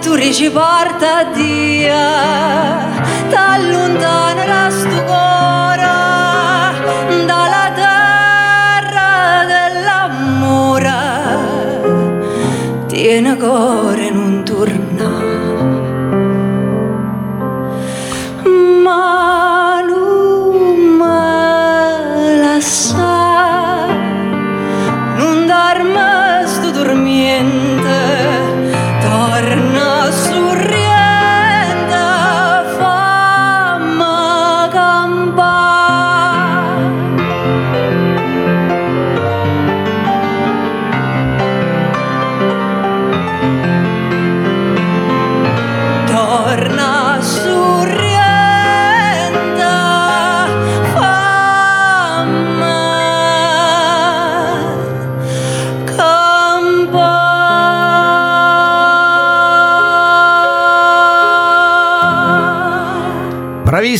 Tu 0.02 0.16
dici 0.16 0.50
porta 0.50 1.24
Dio, 1.32 1.94
t'allontanerà 3.30 4.70
sto 4.70 5.02
cuore 5.04 5.92
dalla 7.26 7.72
tiene 12.86 13.36
cuore 13.36 14.10
non 14.10 14.31
torna 14.31 14.31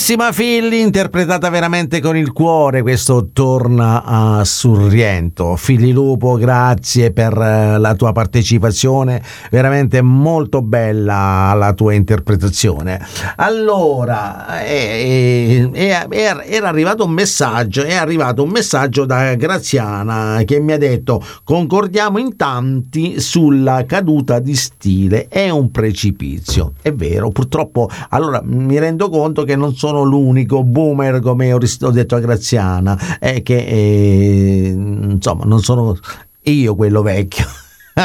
Bravissima 0.04 0.32
Filli, 0.32 0.80
interpretata 0.80 1.48
veramente 1.48 2.00
con 2.00 2.16
il 2.16 2.32
cuore, 2.32 2.82
questo 2.82 3.28
torna 3.32 4.02
a 4.02 4.42
Surriento. 4.42 5.54
Filli 5.54 5.92
Lupo, 5.92 6.34
grazie 6.34 7.12
per 7.12 7.32
eh, 7.40 7.78
la 7.78 7.94
tua 7.94 8.10
partecipazione, 8.10 9.22
veramente 9.48 10.02
molto 10.02 10.60
bella 10.60 11.54
la 11.54 11.72
tua 11.74 11.92
interpretazione. 11.94 13.00
Allora, 13.36 14.64
eh, 14.64 15.70
eh, 15.72 16.06
era 16.10 16.68
arrivato 16.68 17.04
un 17.04 17.12
messaggio, 17.12 17.84
è 17.84 17.94
arrivato 17.94 18.42
un 18.42 18.50
messaggio 18.50 19.04
da 19.04 19.36
Graziana 19.36 20.42
che 20.44 20.58
mi 20.58 20.72
ha 20.72 20.78
detto 20.78 21.24
concordiamo 21.44 22.18
in 22.18 22.34
tanti 22.34 23.20
sulla 23.20 23.84
caduta 23.86 24.40
di 24.40 24.56
stile, 24.56 25.28
è 25.28 25.48
un 25.48 25.70
precipizio. 25.70 26.72
È 26.82 26.92
vero, 26.92 27.28
purtroppo, 27.28 27.88
allora 28.08 28.42
mi 28.44 28.80
rendo 28.80 29.08
conto 29.08 29.44
che 29.44 29.54
non 29.54 29.76
sono 29.76 29.91
l'unico 30.00 30.64
boomer 30.64 31.20
come 31.20 31.52
ho 31.52 31.59
detto 31.59 32.16
a 32.16 32.20
Graziana, 32.20 33.18
è 33.18 33.42
che 33.42 33.59
eh, 33.59 34.74
insomma 34.74 35.44
non 35.44 35.61
sono 35.61 35.98
io 36.44 36.74
quello 36.74 37.02
vecchio. 37.02 37.46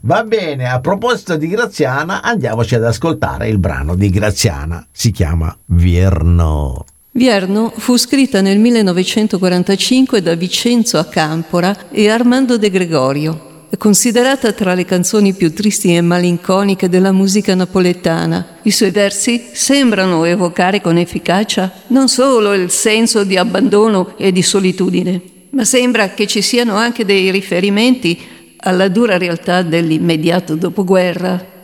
Va 0.00 0.24
bene, 0.24 0.68
a 0.68 0.80
proposito 0.80 1.36
di 1.36 1.46
Graziana, 1.46 2.20
andiamoci 2.22 2.74
ad 2.74 2.84
ascoltare 2.84 3.48
il 3.48 3.58
brano 3.58 3.94
di 3.94 4.10
Graziana, 4.10 4.84
si 4.90 5.12
chiama 5.12 5.56
Vierno. 5.66 6.84
Vierno 7.12 7.72
fu 7.76 7.96
scritta 7.96 8.40
nel 8.40 8.58
1945 8.58 10.20
da 10.20 10.34
Vincenzo 10.34 10.98
Acampora 10.98 11.88
e 11.90 12.08
Armando 12.10 12.58
De 12.58 12.70
Gregorio 12.70 13.47
è 13.70 13.76
considerata 13.76 14.52
tra 14.52 14.72
le 14.72 14.86
canzoni 14.86 15.34
più 15.34 15.52
tristi 15.52 15.94
e 15.94 16.00
malinconiche 16.00 16.88
della 16.88 17.12
musica 17.12 17.54
napoletana. 17.54 18.60
I 18.62 18.70
suoi 18.70 18.90
versi 18.90 19.48
sembrano 19.52 20.24
evocare 20.24 20.80
con 20.80 20.96
efficacia 20.96 21.70
non 21.88 22.08
solo 22.08 22.54
il 22.54 22.70
senso 22.70 23.24
di 23.24 23.36
abbandono 23.36 24.14
e 24.16 24.32
di 24.32 24.40
solitudine, 24.40 25.20
ma 25.50 25.64
sembra 25.64 26.14
che 26.14 26.26
ci 26.26 26.40
siano 26.40 26.76
anche 26.76 27.04
dei 27.04 27.30
riferimenti 27.30 28.18
alla 28.56 28.88
dura 28.88 29.18
realtà 29.18 29.60
dell'immediato 29.60 30.54
dopoguerra. 30.54 31.56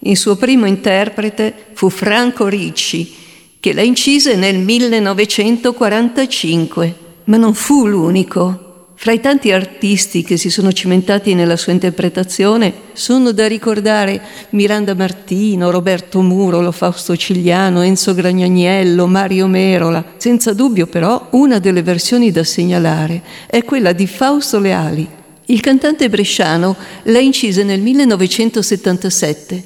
Il 0.00 0.16
suo 0.16 0.34
primo 0.34 0.66
interprete 0.66 1.66
fu 1.74 1.90
Franco 1.90 2.48
Ricci, 2.48 3.14
che 3.60 3.72
la 3.72 3.82
incise 3.82 4.34
nel 4.34 4.58
1945, 4.58 6.94
ma 7.24 7.36
non 7.36 7.54
fu 7.54 7.86
l'unico. 7.86 8.71
Fra 9.02 9.10
i 9.10 9.18
tanti 9.18 9.50
artisti 9.50 10.22
che 10.22 10.36
si 10.36 10.48
sono 10.48 10.70
cimentati 10.70 11.34
nella 11.34 11.56
sua 11.56 11.72
interpretazione 11.72 12.72
sono 12.92 13.32
da 13.32 13.48
ricordare 13.48 14.22
Miranda 14.50 14.94
Martino, 14.94 15.72
Roberto 15.72 16.20
Murolo, 16.20 16.70
Fausto 16.70 17.16
Cigliano, 17.16 17.82
Enzo 17.82 18.14
Gragnaniello, 18.14 19.08
Mario 19.08 19.48
Merola. 19.48 20.04
Senza 20.18 20.52
dubbio 20.52 20.86
però 20.86 21.26
una 21.30 21.58
delle 21.58 21.82
versioni 21.82 22.30
da 22.30 22.44
segnalare 22.44 23.22
è 23.46 23.64
quella 23.64 23.90
di 23.90 24.06
Fausto 24.06 24.60
Leali. 24.60 25.08
Il 25.46 25.60
cantante 25.60 26.08
bresciano 26.08 26.76
la 27.06 27.18
incise 27.18 27.64
nel 27.64 27.80
1977, 27.80 29.64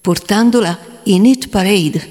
portandola 0.00 0.78
in 1.02 1.26
Hit 1.26 1.48
Parade. 1.50 2.10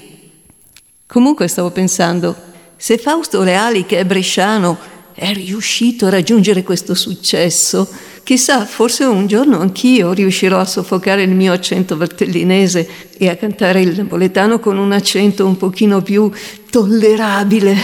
Comunque 1.08 1.48
stavo 1.48 1.72
pensando, 1.72 2.36
se 2.76 2.98
Fausto 2.98 3.42
Leali, 3.42 3.84
che 3.84 3.98
è 3.98 4.04
bresciano, 4.04 4.94
è 5.18 5.32
riuscito 5.32 6.06
a 6.06 6.10
raggiungere 6.10 6.62
questo 6.62 6.94
successo. 6.94 7.88
Chissà, 8.22 8.64
forse 8.64 9.02
un 9.02 9.26
giorno 9.26 9.58
anch'io 9.58 10.12
riuscirò 10.12 10.60
a 10.60 10.64
soffocare 10.64 11.24
il 11.24 11.30
mio 11.30 11.52
accento 11.52 11.96
vertellinese 11.96 12.88
e 13.18 13.28
a 13.28 13.34
cantare 13.34 13.80
il 13.80 13.96
napoletano 13.96 14.60
con 14.60 14.78
un 14.78 14.92
accento 14.92 15.44
un 15.44 15.56
pochino 15.56 16.02
più 16.02 16.30
tollerabile. 16.70 17.76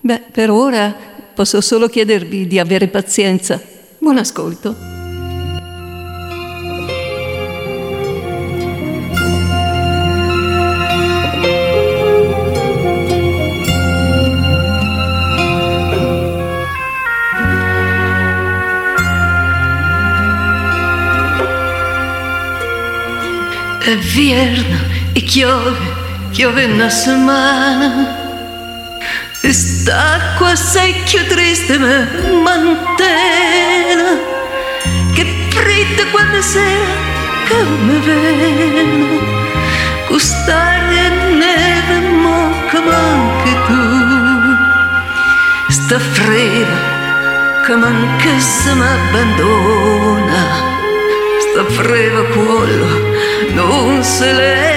Beh, 0.00 0.22
per 0.30 0.50
ora 0.50 0.94
posso 1.34 1.62
solo 1.62 1.88
chiedervi 1.88 2.46
di 2.46 2.58
avere 2.58 2.88
pazienza. 2.88 3.58
Buon 3.98 4.18
ascolto. 4.18 4.89
È 23.80 23.96
vierno 23.96 24.78
e 25.12 25.22
chiove, 25.22 25.76
chiove 26.30 26.64
una 26.64 26.88
settimana. 26.88 28.18
Sta 29.42 30.34
qua 30.36 30.54
sei 30.54 30.94
più 31.06 31.26
triste 31.26 31.76
ma 31.78 32.06
mantena 32.44 34.18
Che 35.14 35.26
fritta 35.48 36.04
quando 36.12 36.40
sera 36.42 36.86
come 37.48 37.98
veno 37.98 39.40
Custare 40.06 41.08
neve 41.36 42.00
mocca 42.00 42.80
manche 42.80 43.52
tu. 43.66 43.80
Sta 45.68 45.98
freda 45.98 46.98
che 47.64 47.74
manca 47.76 48.38
se 48.40 48.74
m'abbandona. 48.74 50.42
Sta 50.42 50.69
freva 51.68 52.22
quello 52.24 52.86
non 53.54 54.02
se 54.02 54.32
leva 54.32 54.70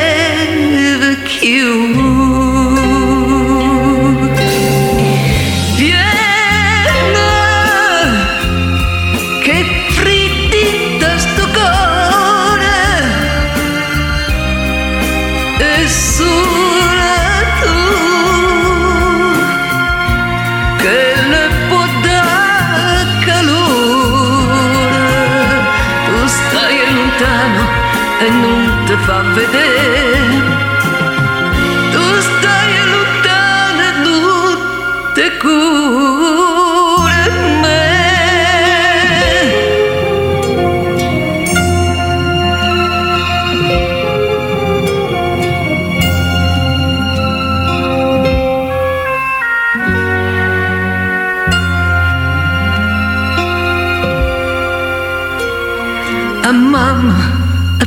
più. 28.96 29.06
fa 29.06 29.22
vedere. 29.34 29.83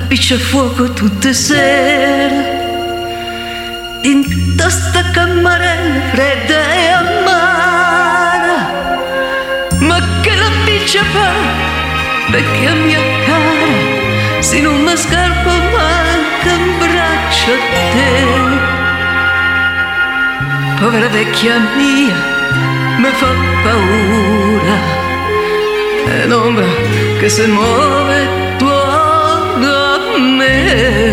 Appiccia 0.06 0.38
fuoco 0.38 0.92
tutte 0.92 1.34
sere. 1.34 2.64
In 4.02 4.22
sta 4.68 5.02
camarella 5.10 6.00
fredda 6.12 6.74
e 6.74 6.88
amara 7.02 8.58
ma 9.80 10.00
che 10.20 10.34
la 10.36 10.50
piccia 10.64 11.02
fa 11.12 11.32
vecchia 12.30 12.74
mia 12.74 13.00
cara 13.26 13.72
se 14.38 14.60
non 14.60 14.80
mi 14.80 14.96
scarpa 14.96 15.52
manca 15.74 16.54
un 16.54 16.78
braccio 16.78 17.50
a 17.50 17.58
te. 17.92 18.04
Povera 20.78 21.08
vecchia 21.08 21.58
mia 21.74 22.16
mi 22.98 23.10
fa 23.10 23.32
paura. 23.64 24.76
È 26.06 26.26
l'ombra 26.26 26.66
che 27.18 27.28
si 27.28 27.44
muove 27.46 28.45
Tu 30.46 31.05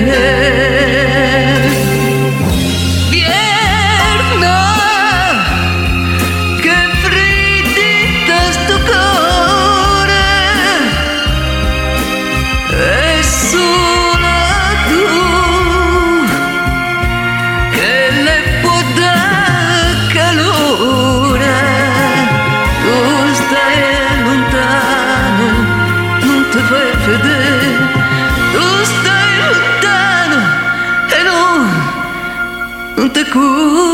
non 33.32 33.93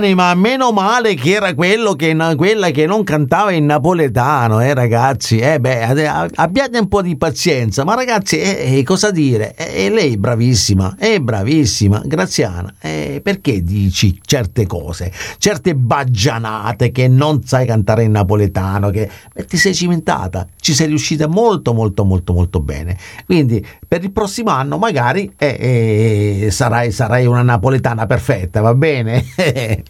All'anima, 0.00 0.34
meno 0.34 0.72
male 0.72 1.12
che 1.12 1.32
era 1.32 1.52
quello 1.52 1.92
che, 1.92 2.16
quella 2.34 2.70
che 2.70 2.86
non 2.86 3.04
cantava 3.04 3.50
in 3.52 3.66
napoletano, 3.66 4.58
eh 4.62 4.72
ragazzi. 4.72 5.36
Eh 5.36 5.60
beh, 5.60 6.08
abbiate 6.36 6.78
un 6.78 6.88
po' 6.88 7.02
di 7.02 7.18
pazienza, 7.18 7.84
ma 7.84 7.94
ragazzi, 7.94 8.38
eh, 8.38 8.78
eh, 8.78 8.82
cosa 8.82 9.10
dire? 9.10 9.54
Eh, 9.54 9.90
lei 9.90 10.14
è 10.14 10.16
bravissima, 10.16 10.96
è 10.98 11.18
bravissima, 11.18 12.00
Graziana. 12.06 12.72
Eh, 12.80 13.20
perché 13.22 13.62
dici 13.62 14.18
certe 14.24 14.66
cose, 14.66 15.12
certe 15.36 15.74
baggianate 15.74 16.92
che 16.92 17.06
non 17.06 17.42
sai 17.44 17.66
cantare 17.66 18.04
in 18.04 18.12
napoletano, 18.12 18.88
che 18.88 19.06
beh, 19.34 19.44
ti 19.44 19.58
sei 19.58 19.74
cimentata, 19.74 20.46
ci 20.60 20.72
sei 20.72 20.86
riuscita 20.86 21.26
molto, 21.26 21.74
molto, 21.74 22.06
molto, 22.06 22.32
molto 22.32 22.60
bene. 22.60 22.96
Quindi 23.26 23.62
per 23.86 24.02
il 24.02 24.12
prossimo 24.12 24.48
anno 24.48 24.78
magari 24.78 25.30
eh, 25.36 26.46
eh, 26.46 26.50
sarai, 26.50 26.90
sarai 26.90 27.26
una 27.26 27.42
napoletana 27.42 28.06
perfetta, 28.06 28.62
va 28.62 28.74
bene? 28.74 29.26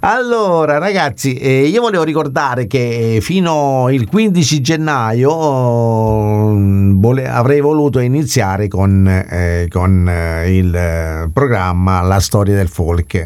allora, 0.00 0.78
ragazzi, 0.78 1.34
eh, 1.34 1.66
io 1.66 1.80
volevo 1.80 2.04
ricordare 2.04 2.68
che 2.68 3.18
fino 3.20 3.88
il 3.90 4.06
15 4.06 4.60
gennaio 4.60 6.50
mm, 6.52 7.00
vole- 7.00 7.26
avrei 7.26 7.60
voluto 7.60 7.98
iniziare 7.98 8.68
con, 8.68 9.04
eh, 9.08 9.66
con 9.68 10.08
eh, 10.08 10.56
il 10.56 10.72
eh, 10.72 11.28
programma 11.32 12.02
La 12.02 12.20
storia 12.20 12.54
del 12.54 12.68
folk 12.68 13.24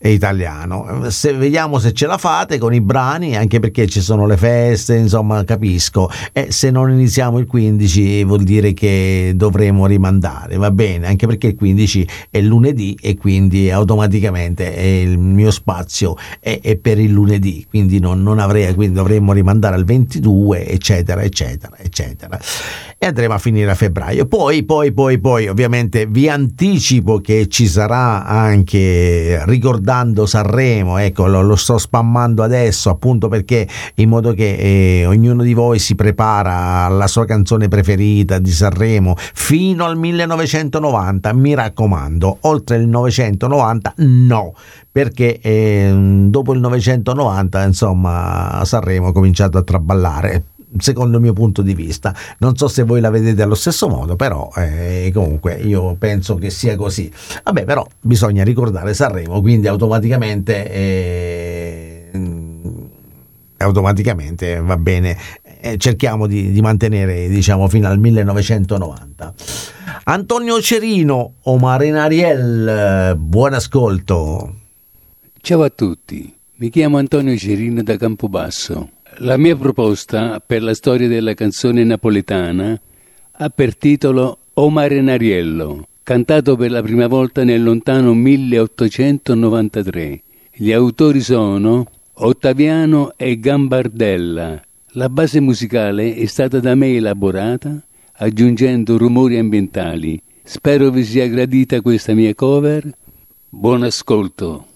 italiano. 0.00 1.08
Se, 1.08 1.32
vediamo 1.32 1.78
se 1.78 1.94
ce 1.94 2.06
la 2.06 2.18
fate 2.18 2.58
con 2.58 2.74
i 2.74 2.82
brani, 2.82 3.34
anche 3.34 3.58
perché 3.58 3.86
ci 3.86 4.02
sono 4.02 4.26
le 4.26 4.36
feste, 4.36 4.96
insomma, 4.96 5.42
capisco. 5.44 6.10
E 6.30 6.48
se 6.50 6.70
non 6.70 6.90
iniziamo 6.90 7.38
il 7.38 7.46
15 7.46 8.24
vuol 8.24 8.42
dire 8.42 8.74
che 8.74 9.32
dovremo 9.34 9.86
rimandare, 9.86 10.58
va 10.58 10.70
bene? 10.70 11.06
Anche 11.06 11.26
perché 11.26 11.46
il 11.46 11.54
15 11.54 12.08
è 12.30 12.40
lunedì 12.42 12.98
e 13.00 13.16
quindi 13.16 13.70
automaticamente 13.70 14.74
è 14.74 14.82
il 14.82 15.37
mio 15.38 15.50
spazio 15.52 16.16
è, 16.40 16.58
è 16.60 16.76
per 16.76 16.98
il 16.98 17.12
lunedì, 17.12 17.64
quindi 17.68 18.00
non, 18.00 18.22
non 18.22 18.40
avrei, 18.40 18.74
quindi 18.74 18.96
dovremmo 18.96 19.32
rimandare 19.32 19.76
al 19.76 19.84
22, 19.84 20.66
eccetera, 20.66 21.22
eccetera, 21.22 21.76
eccetera. 21.78 22.38
E 22.98 23.06
andremo 23.06 23.34
a 23.34 23.38
finire 23.38 23.70
a 23.70 23.76
febbraio. 23.76 24.26
Poi, 24.26 24.64
poi, 24.64 24.92
poi, 24.92 25.18
poi, 25.18 25.46
ovviamente 25.46 26.06
vi 26.06 26.28
anticipo 26.28 27.20
che 27.20 27.46
ci 27.48 27.68
sarà 27.68 28.26
anche 28.26 29.44
ricordando 29.44 30.26
Sanremo, 30.26 30.98
ecco, 30.98 31.26
lo, 31.26 31.42
lo 31.42 31.54
sto 31.54 31.78
spammando 31.78 32.42
adesso 32.42 32.90
appunto 32.90 33.28
perché 33.28 33.68
in 33.94 34.08
modo 34.08 34.32
che 34.32 34.56
eh, 34.56 35.06
ognuno 35.06 35.42
di 35.44 35.54
voi 35.54 35.78
si 35.78 35.94
prepara 35.94 36.84
alla 36.84 37.06
sua 37.06 37.24
canzone 37.24 37.68
preferita 37.68 38.38
di 38.38 38.50
Sanremo 38.50 39.14
fino 39.16 39.84
al 39.84 39.96
1990, 39.96 41.32
mi 41.34 41.54
raccomando, 41.54 42.38
oltre 42.40 42.76
il 42.76 42.88
990 42.88 43.94
no, 43.98 44.54
perché 44.98 45.38
eh, 45.40 45.94
dopo 46.26 46.52
il 46.52 46.58
990 46.58 47.62
insomma 47.62 48.60
Sanremo 48.64 49.06
ha 49.06 49.12
cominciato 49.12 49.56
a 49.56 49.62
traballare 49.62 50.42
secondo 50.76 51.18
il 51.18 51.22
mio 51.22 51.34
punto 51.34 51.62
di 51.62 51.72
vista. 51.72 52.12
Non 52.38 52.56
so 52.56 52.66
se 52.66 52.82
voi 52.82 53.00
la 53.00 53.08
vedete 53.08 53.42
allo 53.42 53.54
stesso 53.54 53.88
modo 53.88 54.16
però 54.16 54.50
eh, 54.56 55.12
comunque 55.14 55.54
io 55.54 55.94
penso 55.94 56.34
che 56.34 56.50
sia 56.50 56.74
così. 56.74 57.08
Vabbè 57.44 57.62
però 57.62 57.86
bisogna 58.00 58.42
ricordare 58.42 58.92
Sanremo 58.92 59.40
quindi 59.40 59.68
automaticamente 59.68 60.68
eh, 60.68 62.10
automaticamente 63.58 64.60
va 64.60 64.76
bene. 64.76 65.16
Eh, 65.60 65.76
cerchiamo 65.76 66.26
di, 66.26 66.50
di, 66.50 66.60
mantenere 66.60 67.28
diciamo 67.28 67.68
fino 67.68 67.88
al 67.88 67.98
1990 67.98 69.34
Antonio 70.04 70.60
Cerino 70.60 71.32
o 71.42 71.58
Marinariel 71.58 73.16
buon 73.16 73.54
ascolto 73.54 74.57
Ciao 75.48 75.62
a 75.62 75.70
tutti, 75.70 76.30
mi 76.56 76.68
chiamo 76.68 76.98
Antonio 76.98 77.34
Cerino 77.34 77.82
da 77.82 77.96
Campobasso. 77.96 78.90
La 79.20 79.38
mia 79.38 79.56
proposta 79.56 80.40
per 80.40 80.62
la 80.62 80.74
storia 80.74 81.08
della 81.08 81.32
canzone 81.32 81.84
napoletana 81.84 82.78
ha 83.32 83.48
per 83.48 83.74
titolo 83.74 84.40
O 84.52 84.68
Marinariello, 84.68 85.88
cantato 86.02 86.54
per 86.54 86.70
la 86.70 86.82
prima 86.82 87.06
volta 87.06 87.44
nel 87.44 87.62
lontano 87.62 88.12
1893. 88.12 90.22
Gli 90.52 90.70
autori 90.70 91.22
sono 91.22 91.86
Ottaviano 92.12 93.14
e 93.16 93.40
Gambardella. 93.40 94.62
La 94.88 95.08
base 95.08 95.40
musicale 95.40 96.14
è 96.14 96.26
stata 96.26 96.60
da 96.60 96.74
me 96.74 96.94
elaborata 96.94 97.82
aggiungendo 98.18 98.98
rumori 98.98 99.38
ambientali. 99.38 100.20
Spero 100.44 100.90
vi 100.90 101.04
sia 101.04 101.26
gradita 101.26 101.80
questa 101.80 102.12
mia 102.12 102.34
cover. 102.34 102.86
Buon 103.48 103.84
ascolto. 103.84 104.67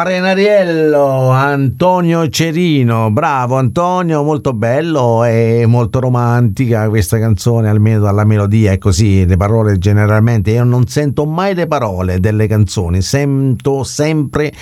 Omar 0.00 0.18
Nariello, 0.18 1.28
Antonio 1.28 2.26
Cerino, 2.30 3.10
bravo 3.10 3.56
Antonio, 3.56 4.22
molto 4.22 4.54
bello 4.54 5.24
e 5.24 5.64
molto 5.66 6.00
romantica 6.00 6.88
questa 6.88 7.18
canzone, 7.18 7.68
almeno 7.68 8.00
dalla 8.00 8.24
melodia 8.24 8.72
è 8.72 8.78
così, 8.78 9.26
le 9.26 9.36
parole 9.36 9.76
generalmente, 9.76 10.52
io 10.52 10.64
non 10.64 10.86
sento 10.86 11.26
mai 11.26 11.54
le 11.54 11.66
parole 11.66 12.18
delle 12.18 12.46
canzoni, 12.46 13.02
sento 13.02 13.84
sempre 13.84 14.54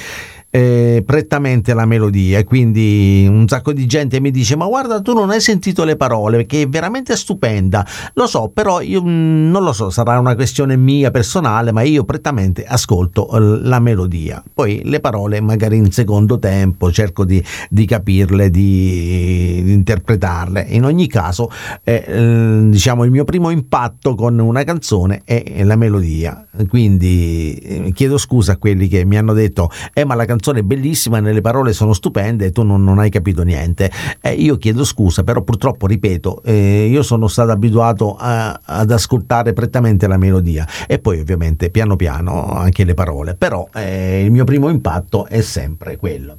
eh, 0.51 1.03
prettamente 1.05 1.75
la 1.75 1.85
melodia 1.85 2.43
quindi 2.45 3.27
un 3.29 3.47
sacco 3.47 3.75
di 3.75 3.85
gente 3.85 4.19
mi 4.19 4.31
dice 4.31 4.57
ma 4.57 4.67
guarda 4.67 5.03
tu 5.03 5.13
non 5.13 5.29
hai 5.29 5.43
sentito 5.43 5.85
le 5.85 5.97
parole 5.97 6.39
perché 6.39 6.63
è 6.63 6.69
veramente 6.69 7.17
stupenda. 7.17 7.87
Lo 8.15 8.27
so 8.27 8.49
però 8.49 8.81
io 8.81 9.03
mh, 9.03 9.51
non 9.51 9.63
lo 9.63 9.73
so 9.73 9.91
sarà 9.91 10.19
una 10.19 10.35
questione 10.35 10.77
mia 10.77 11.11
personale 11.11 11.71
ma 11.71 11.83
io 11.83 12.05
prettamente 12.05 12.65
ascolto 12.65 13.31
eh, 13.31 13.67
la 13.67 13.79
melodia. 13.79 14.43
Poi 14.53 14.81
le 14.85 15.01
parole 15.01 15.41
magari 15.41 15.77
in 15.77 15.93
secondo 15.93 16.39
tempo 16.39 16.91
cerco 16.91 17.25
di, 17.25 17.45
di 17.69 17.85
capirle 17.85 18.49
di, 18.49 19.61
di, 19.65 19.73
interpretarle. 19.73 20.65
In 20.71 20.85
ogni 20.85 21.09
caso 21.09 21.51
eh, 21.85 22.67
diciamo 22.71 23.05
il 23.05 23.11
mio 23.11 23.25
primo 23.25 23.51
impatto 23.51 24.15
con 24.15 24.39
una 24.39 24.65
canzone 24.65 25.21
è 25.25 25.63
la 25.63 25.77
melodia. 25.77 26.47
Quindi 26.69 27.55
eh, 27.57 27.93
chiedo 27.93 28.17
scusa 28.17 28.53
a 28.53 28.57
quelli 28.57 28.89
che 28.89 29.05
mi 29.05 29.19
hanno 29.19 29.35
detto 29.35 29.71
eh 29.93 30.07
ma 30.07 30.15
la 30.15 30.25
canzone 30.25 30.37
canzone 30.39 30.63
bellissima, 30.63 31.19
nelle 31.19 31.41
parole 31.41 31.73
sono 31.73 31.93
stupende 31.93 32.47
e 32.47 32.53
tu 32.53 32.63
non, 32.63 32.85
non 32.85 33.01
hai 33.01 33.11
capito 33.11 33.43
niente. 33.43 33.91
Eh, 34.21 34.33
io 34.33 34.57
chiedo 34.57 34.85
scusa, 34.85 35.25
però 35.25 35.43
purtroppo, 35.43 35.87
ripeto, 35.87 36.43
eh, 36.45 36.87
io 36.87 37.03
sono 37.03 37.27
stato 37.27 37.51
abituato 37.51 38.17
a, 38.17 38.61
ad 38.63 38.91
ascoltare 38.91 39.53
prettamente 39.53 40.07
la 40.07 40.17
melodia 40.17 40.67
e 40.87 41.01
poi 41.01 41.19
ovviamente 41.19 41.71
piano 41.71 41.97
piano 41.97 42.53
anche 42.53 42.85
le 42.85 42.95
parole, 42.95 43.35
però 43.35 43.69
eh, 43.75 44.23
il 44.23 44.31
mio 44.31 44.45
primo 44.45 44.69
impatto 44.69 45.27
è 45.27 45.41
sempre 45.41 45.97
quello. 45.97 46.39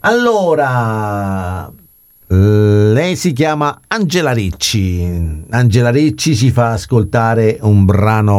Allora, 0.00 1.70
lei 2.28 3.16
si 3.16 3.32
chiama 3.32 3.80
Angela 3.88 4.32
Ricci. 4.32 5.44
Angela 5.50 5.90
Ricci 5.90 6.36
ci 6.36 6.50
fa 6.50 6.72
ascoltare 6.72 7.58
un 7.62 7.84
brano 7.84 8.32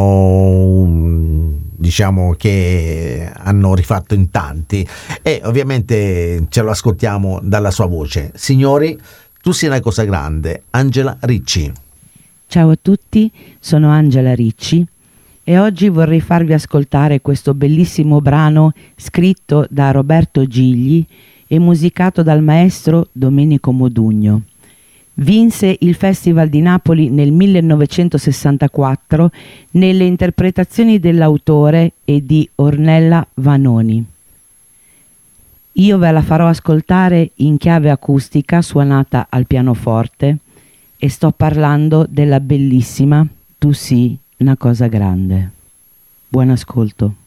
diciamo 1.86 2.34
che 2.36 3.30
hanno 3.32 3.72
rifatto 3.76 4.14
in 4.14 4.30
tanti 4.30 4.84
e 5.22 5.40
ovviamente 5.44 6.46
ce 6.48 6.62
lo 6.62 6.70
ascoltiamo 6.70 7.38
dalla 7.42 7.70
sua 7.70 7.86
voce. 7.86 8.32
Signori, 8.34 8.98
tu 9.40 9.52
sei 9.52 9.68
una 9.68 9.78
cosa 9.78 10.02
grande, 10.02 10.64
Angela 10.70 11.16
Ricci. 11.20 11.72
Ciao 12.48 12.70
a 12.70 12.78
tutti, 12.80 13.30
sono 13.60 13.90
Angela 13.90 14.34
Ricci 14.34 14.84
e 15.44 15.58
oggi 15.60 15.88
vorrei 15.88 16.20
farvi 16.20 16.54
ascoltare 16.54 17.20
questo 17.20 17.54
bellissimo 17.54 18.20
brano 18.20 18.72
scritto 18.96 19.64
da 19.70 19.92
Roberto 19.92 20.44
Gigli 20.44 21.06
e 21.46 21.60
musicato 21.60 22.24
dal 22.24 22.42
maestro 22.42 23.06
Domenico 23.12 23.70
Modugno. 23.70 24.42
Vinse 25.18 25.76
il 25.80 25.94
Festival 25.94 26.48
di 26.48 26.60
Napoli 26.60 27.08
nel 27.08 27.32
1964 27.32 29.30
nelle 29.72 30.04
interpretazioni 30.04 30.98
dell'autore 30.98 31.92
e 32.04 32.24
di 32.24 32.46
Ornella 32.56 33.26
Vanoni. 33.34 34.04
Io 35.72 35.98
ve 35.98 36.10
la 36.10 36.22
farò 36.22 36.48
ascoltare 36.48 37.30
in 37.36 37.56
chiave 37.56 37.90
acustica 37.90 38.60
suonata 38.60 39.26
al 39.30 39.46
pianoforte 39.46 40.38
e 40.98 41.08
sto 41.08 41.30
parlando 41.30 42.06
della 42.08 42.40
bellissima 42.40 43.26
Tu 43.58 43.72
sì, 43.72 44.16
una 44.38 44.56
cosa 44.56 44.86
grande. 44.86 45.50
Buon 46.28 46.50
ascolto. 46.50 47.25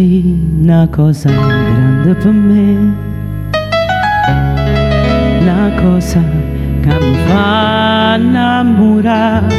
Una 0.00 0.88
cosa 0.90 1.28
grande 1.28 2.14
per 2.14 2.32
me, 2.32 2.94
una 5.40 5.70
cosa 5.82 6.22
che 6.80 6.98
mi 6.98 7.16
fa 7.26 8.16
innamorare, 8.18 9.54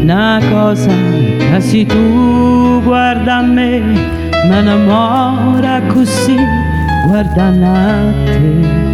una 0.00 0.40
cosa 0.50 0.90
che 0.90 1.60
se 1.60 1.84
tu 1.84 2.82
guarda 2.82 3.36
a 3.36 3.42
me, 3.42 3.80
mi 3.80 4.58
innamora 4.58 5.82
così, 5.88 6.36
guardando 7.08 7.66
a 7.66 8.12
te. 8.24 8.84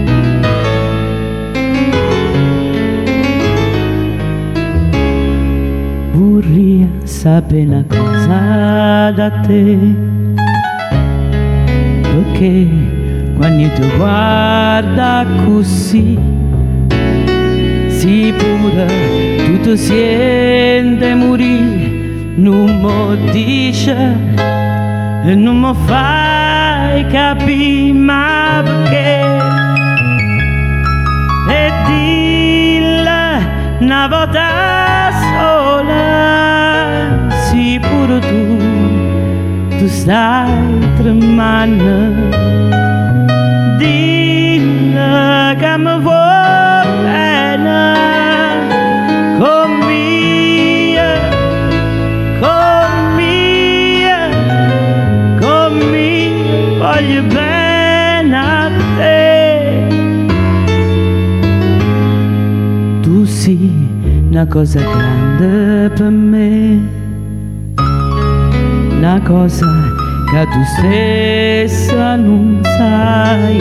vorrei 6.12 6.88
sapere 7.22 7.62
una 7.62 7.84
cosa 7.86 9.12
da 9.12 9.30
te. 9.46 9.78
Perché 12.02 12.66
quando 13.36 13.68
tu 13.74 13.86
guarda 13.96 15.24
così 15.44 16.18
si 17.86 18.34
pure 18.36 19.36
tutto 19.36 19.76
siente 19.76 21.14
morire. 21.14 21.90
Non 22.34 22.80
mi 22.80 23.30
dice 23.30 23.96
e 25.24 25.34
non 25.36 25.60
mi 25.60 25.74
fai 25.86 27.06
capire 27.06 27.92
ma 27.92 28.62
perché? 28.64 29.20
E 31.52 31.70
dilla 31.86 33.38
una 33.78 34.08
volta 34.08 34.51
tu 39.82 39.88
stai 39.88 40.78
tremando. 40.96 41.94
Dille 43.78 45.56
che 45.58 45.76
mi 45.76 46.00
vuoi 46.00 46.86
bene 47.02 47.82
con 49.40 49.70
mia, 49.88 51.10
con 55.40 55.72
mia, 55.90 57.00
a 58.30 58.70
te. 58.98 59.86
Tu 63.02 63.24
sei 63.24 63.88
una 64.30 64.46
cosa 64.46 64.80
grande 64.80 65.90
per 65.96 66.10
me 66.10 67.01
una 69.02 69.20
cosa 69.20 69.66
che 70.30 70.46
tu 70.52 70.62
stessa 70.76 72.14
non 72.14 72.60
sai, 72.62 73.60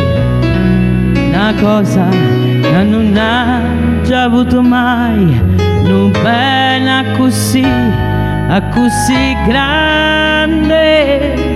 una 1.30 1.52
cosa 1.60 2.08
che 2.10 2.84
non 2.84 3.18
hai 3.18 4.04
già 4.04 4.26
avuto 4.26 4.62
mai, 4.62 5.42
non 5.84 6.12
bene 6.12 7.18
così, 7.18 7.66
a 7.66 8.62
così 8.70 9.36
grande. 9.48 11.51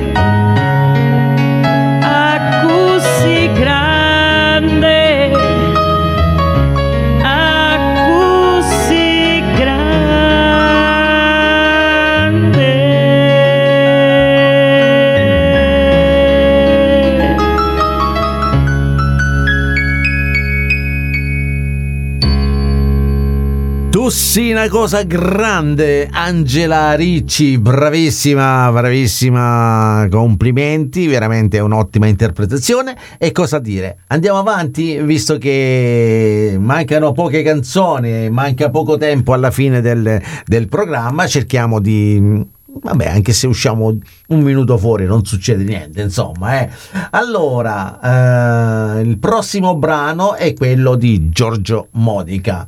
Sì 24.08 24.52
una 24.52 24.70
cosa 24.70 25.02
grande, 25.04 26.08
Angela 26.12 26.94
Ricci, 26.94 27.58
bravissima, 27.58 28.72
bravissima, 28.72 30.08
complimenti, 30.12 31.08
veramente 31.08 31.60
un'ottima 31.60 32.06
interpretazione. 32.06 32.96
E 33.18 33.32
cosa 33.32 33.60
dire? 33.60 33.98
Andiamo 34.08 34.38
avanti, 34.38 34.98
visto 35.02 35.38
che 35.38 36.56
mancano 36.60 37.14
poche 37.14 37.42
canzoni, 37.42 38.30
manca 38.30 38.70
poco 38.70 38.98
tempo 38.98 39.34
alla 39.34 39.52
fine 39.52 39.82
del, 39.82 40.22
del 40.46 40.68
programma, 40.68 41.26
cerchiamo 41.28 41.80
di... 41.80 42.46
Vabbè, 42.82 43.08
anche 43.08 43.34
se 43.34 43.48
usciamo 43.48 43.98
un 44.28 44.40
minuto 44.42 44.78
fuori 44.78 45.06
non 45.06 45.26
succede 45.26 45.64
niente, 45.64 46.02
insomma. 46.02 46.62
Eh. 46.62 46.70
Allora, 47.12 48.98
eh, 48.98 49.02
il 49.02 49.18
prossimo 49.18 49.76
brano 49.76 50.36
è 50.36 50.54
quello 50.54 50.96
di 50.96 51.30
Giorgio 51.30 51.88
Modica, 51.92 52.68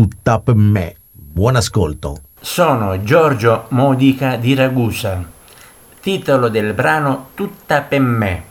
Tutta 0.00 0.38
per 0.40 0.54
me. 0.54 0.94
Buon 1.12 1.56
ascolto. 1.56 2.22
Sono 2.40 3.02
Giorgio 3.02 3.66
Modica 3.68 4.36
di 4.36 4.54
Ragusa. 4.54 5.22
Titolo 6.00 6.48
del 6.48 6.72
brano 6.72 7.28
Tutta 7.34 7.82
per 7.82 8.00
me. 8.00 8.44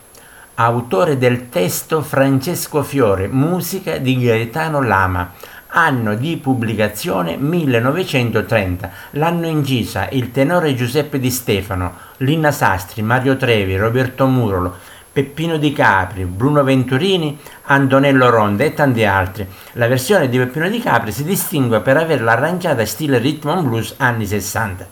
Autore 0.54 1.18
del 1.18 1.48
testo 1.48 2.02
Francesco 2.02 2.84
Fiore, 2.84 3.26
musica 3.26 3.98
di 3.98 4.16
Gaetano 4.16 4.80
Lama. 4.80 5.32
Anno 5.70 6.14
di 6.14 6.36
pubblicazione 6.36 7.36
1930. 7.36 8.90
L'hanno 9.12 9.48
incisa 9.48 10.08
il 10.10 10.30
tenore 10.30 10.76
Giuseppe 10.76 11.18
Di 11.18 11.32
Stefano, 11.32 11.94
Lina 12.18 12.52
Sastri, 12.52 13.02
Mario 13.02 13.36
Trevi, 13.36 13.76
Roberto 13.76 14.24
Murolo, 14.28 14.76
Peppino 15.12 15.56
Di 15.56 15.72
Capri, 15.72 16.24
Bruno 16.24 16.62
Venturini, 16.62 17.36
Antonello 17.64 18.30
Ronda 18.30 18.62
e 18.64 18.74
tanti 18.74 19.04
altri. 19.04 19.44
La 19.72 19.88
versione 19.88 20.28
di 20.28 20.38
Peppino 20.38 20.68
Di 20.68 20.78
Capri 20.80 21.10
si 21.10 21.24
distingue 21.24 21.80
per 21.80 21.96
averla 21.96 22.30
arrangiata 22.32 22.86
stile 22.86 23.18
rhythm 23.18 23.48
and 23.48 23.66
blues 23.66 23.94
anni 23.96 24.24
60. 24.26 24.86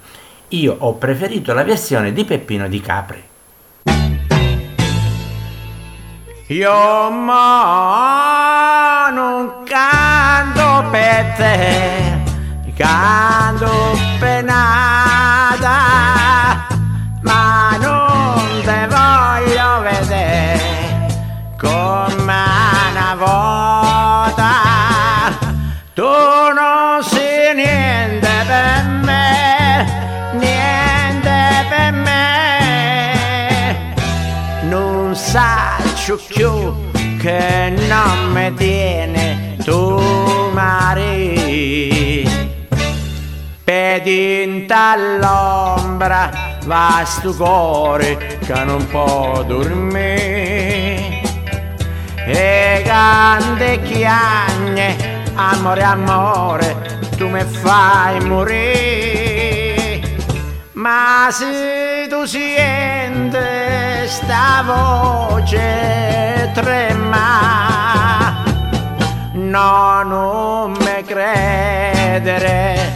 Io 0.48 0.74
ho 0.78 0.94
preferito 0.94 1.52
la 1.52 1.62
versione 1.62 2.12
di 2.12 2.24
Peppino 2.24 2.66
Di 2.66 2.80
Capri. 2.80 3.22
Io 6.48 7.10
ma 7.10 8.30
non 9.12 9.62
canto 9.64 10.88
per 10.90 11.34
te, 11.36 12.18
canto 12.74 13.68
per 14.18 14.44
più 36.16 36.74
che 37.18 37.74
non 37.88 38.32
mi 38.32 38.54
tiene 38.54 39.56
tu 39.62 40.00
mare 40.52 41.48
pedinta 43.68 44.92
all'ombra 44.92 46.30
va 46.64 47.02
sto 47.04 47.34
cuore 47.34 48.38
che 48.44 48.64
non 48.64 48.86
può 48.86 49.42
dormire. 49.46 51.20
E 52.26 52.82
grande 52.84 53.80
chiagne 53.82 54.96
amore 55.34 55.82
amore 55.82 56.98
tu 57.16 57.28
mi 57.28 57.42
fai 57.42 58.20
morire. 58.24 60.00
Ma 60.72 61.28
se 61.30 62.06
tu 62.08 62.24
senti 62.24 63.57
sta 64.08 64.62
voce 64.64 66.50
trema 66.54 68.42
no 69.34 70.02
non 70.02 70.70
mi 70.72 71.02
credere 71.04 72.90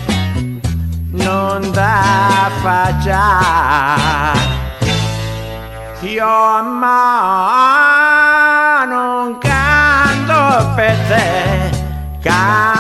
non 1.11 1.71
da 1.71 2.51
faccia 2.63 4.33
io 6.01 6.63
ma 6.81 7.25
non 8.89 9.37
canto 9.39 10.73
per 10.75 10.97
te 11.09 11.71
canto 12.23 12.72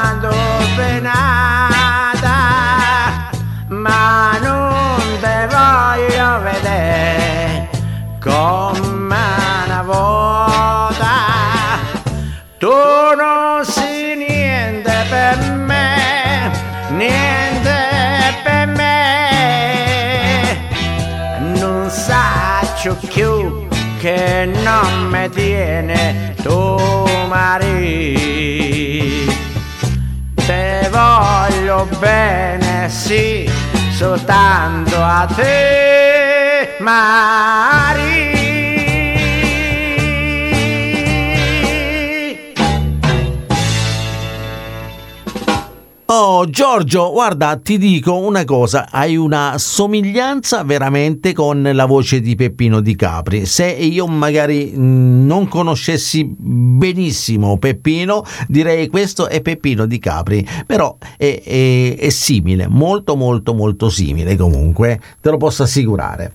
saccio 22.83 22.99
più 23.07 23.68
che 24.01 24.51
non 24.64 25.07
mi 25.09 25.30
tiene 25.30 26.35
tu 26.43 27.07
mari. 27.28 28.18
Te 30.35 30.91
voglio 30.91 31.87
bene 32.01 32.89
sì 32.89 33.49
soltanto 33.93 34.97
a 34.97 35.28
te 35.33 36.74
Mari 36.80 38.32
Oh 46.14 46.44
Giorgio, 46.44 47.10
guarda, 47.10 47.56
ti 47.56 47.78
dico 47.78 48.18
una 48.18 48.44
cosa, 48.44 48.88
hai 48.90 49.16
una 49.16 49.54
somiglianza 49.56 50.62
veramente 50.62 51.32
con 51.32 51.66
la 51.72 51.86
voce 51.86 52.20
di 52.20 52.34
Peppino 52.34 52.80
Di 52.80 52.94
Capri. 52.94 53.46
Se 53.46 53.64
io 53.64 54.06
magari 54.06 54.72
mh, 54.76 55.24
non 55.24 55.48
conoscessi 55.48 56.22
benissimo 56.36 57.56
Peppino, 57.56 58.26
direi 58.46 58.88
questo 58.88 59.26
è 59.26 59.40
Peppino 59.40 59.86
Di 59.86 59.98
Capri, 59.98 60.46
però 60.66 60.94
è, 61.16 61.40
è- 61.42 61.96
è 61.96 62.08
simile, 62.10 62.66
molto 62.68 63.16
molto 63.16 63.54
molto 63.54 63.88
simile 63.88 64.36
comunque, 64.36 65.00
te 65.18 65.30
lo 65.30 65.38
posso 65.38 65.62
assicurare. 65.62 66.32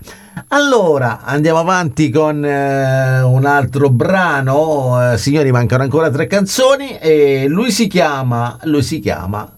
Allora, 0.47 1.21
andiamo 1.23 1.59
avanti 1.59 2.09
con 2.09 2.43
eh, 2.43 3.21
un 3.21 3.45
altro 3.45 3.91
brano. 3.91 5.13
Eh, 5.13 5.17
signori, 5.19 5.51
mancano 5.51 5.83
ancora 5.83 6.09
tre 6.09 6.25
canzoni 6.25 6.97
e 6.97 7.45
lui 7.47 7.69
si 7.71 7.85
chiama, 7.87 8.57
lui 8.63 8.81
si 8.83 8.99
chiama, 8.99 9.51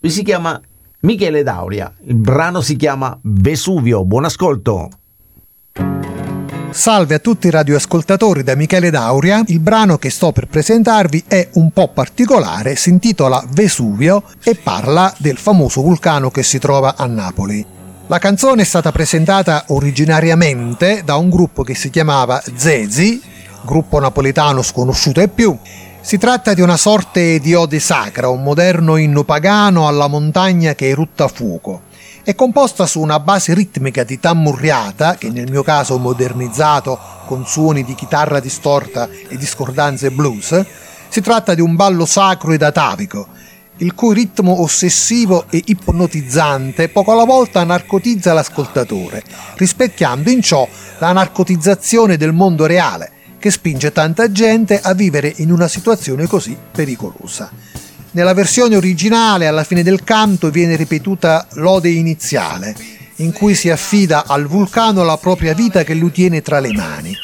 lui 0.00 0.12
si 0.12 0.22
chiama 0.22 0.60
Michele 1.00 1.42
Dauria. 1.42 1.92
Il 2.04 2.16
brano 2.16 2.60
si 2.60 2.76
chiama 2.76 3.18
Vesuvio. 3.22 4.04
Buon 4.04 4.24
ascolto. 4.24 4.90
salve 6.70 7.14
a 7.14 7.18
tutti 7.18 7.46
i 7.46 7.50
radioascoltatori 7.50 8.42
da 8.42 8.54
Michele 8.54 8.90
Dauria. 8.90 9.42
Il 9.46 9.60
brano 9.60 9.96
che 9.96 10.10
sto 10.10 10.32
per 10.32 10.46
presentarvi 10.46 11.24
è 11.26 11.48
un 11.54 11.70
po' 11.70 11.88
particolare, 11.88 12.76
si 12.76 12.90
intitola 12.90 13.42
Vesuvio 13.48 14.22
e 14.42 14.54
parla 14.54 15.12
del 15.16 15.38
famoso 15.38 15.80
vulcano 15.80 16.30
che 16.30 16.42
si 16.42 16.58
trova 16.58 16.94
a 16.96 17.06
Napoli. 17.06 17.64
La 18.08 18.18
canzone 18.18 18.62
è 18.62 18.64
stata 18.66 18.92
presentata 18.92 19.64
originariamente 19.68 21.00
da 21.04 21.16
un 21.16 21.30
gruppo 21.30 21.62
che 21.62 21.74
si 21.74 21.88
chiamava 21.88 22.42
Zezi, 22.54 23.20
gruppo 23.64 23.98
napoletano 23.98 24.60
sconosciuto 24.60 25.20
e 25.20 25.28
più. 25.28 25.58
Si 26.06 26.18
tratta 26.18 26.54
di 26.54 26.60
una 26.60 26.76
sorte 26.76 27.40
di 27.40 27.52
ode 27.52 27.80
sacra, 27.80 28.28
un 28.28 28.44
moderno 28.44 28.96
inno 28.96 29.24
pagano 29.24 29.88
alla 29.88 30.06
montagna 30.06 30.76
che 30.76 30.88
erutta 30.88 31.26
fuoco. 31.26 31.82
È 32.22 32.32
composta 32.36 32.86
su 32.86 33.00
una 33.00 33.18
base 33.18 33.54
ritmica 33.54 34.04
di 34.04 34.20
tammurriata, 34.20 35.16
che 35.16 35.30
nel 35.30 35.50
mio 35.50 35.64
caso 35.64 35.94
ho 35.94 35.98
modernizzato 35.98 36.96
con 37.26 37.44
suoni 37.44 37.82
di 37.82 37.96
chitarra 37.96 38.38
distorta 38.38 39.08
e 39.28 39.36
discordanze 39.36 40.12
blues. 40.12 40.64
Si 41.08 41.20
tratta 41.20 41.54
di 41.54 41.60
un 41.60 41.74
ballo 41.74 42.06
sacro 42.06 42.52
ed 42.52 42.62
atavico, 42.62 43.26
il 43.78 43.92
cui 43.92 44.14
ritmo 44.14 44.62
ossessivo 44.62 45.46
e 45.50 45.60
ipnotizzante 45.66 46.88
poco 46.88 47.10
alla 47.10 47.24
volta 47.24 47.64
narcotizza 47.64 48.32
l'ascoltatore, 48.32 49.24
rispecchiando 49.56 50.30
in 50.30 50.40
ciò 50.40 50.68
la 50.98 51.10
narcotizzazione 51.10 52.16
del 52.16 52.32
mondo 52.32 52.64
reale, 52.64 53.10
che 53.38 53.50
spinge 53.50 53.92
tanta 53.92 54.30
gente 54.32 54.80
a 54.80 54.94
vivere 54.94 55.32
in 55.36 55.52
una 55.52 55.68
situazione 55.68 56.26
così 56.26 56.56
pericolosa. 56.70 57.50
Nella 58.12 58.32
versione 58.32 58.76
originale, 58.76 59.46
alla 59.46 59.64
fine 59.64 59.82
del 59.82 60.02
canto, 60.02 60.50
viene 60.50 60.76
ripetuta 60.76 61.46
l'ode 61.54 61.90
iniziale, 61.90 62.74
in 63.16 63.32
cui 63.32 63.54
si 63.54 63.68
affida 63.70 64.24
al 64.26 64.46
vulcano 64.46 65.04
la 65.04 65.16
propria 65.16 65.54
vita 65.54 65.84
che 65.84 65.94
lui 65.94 66.10
tiene 66.12 66.40
tra 66.40 66.58
le 66.58 66.72
mani. 66.72 67.14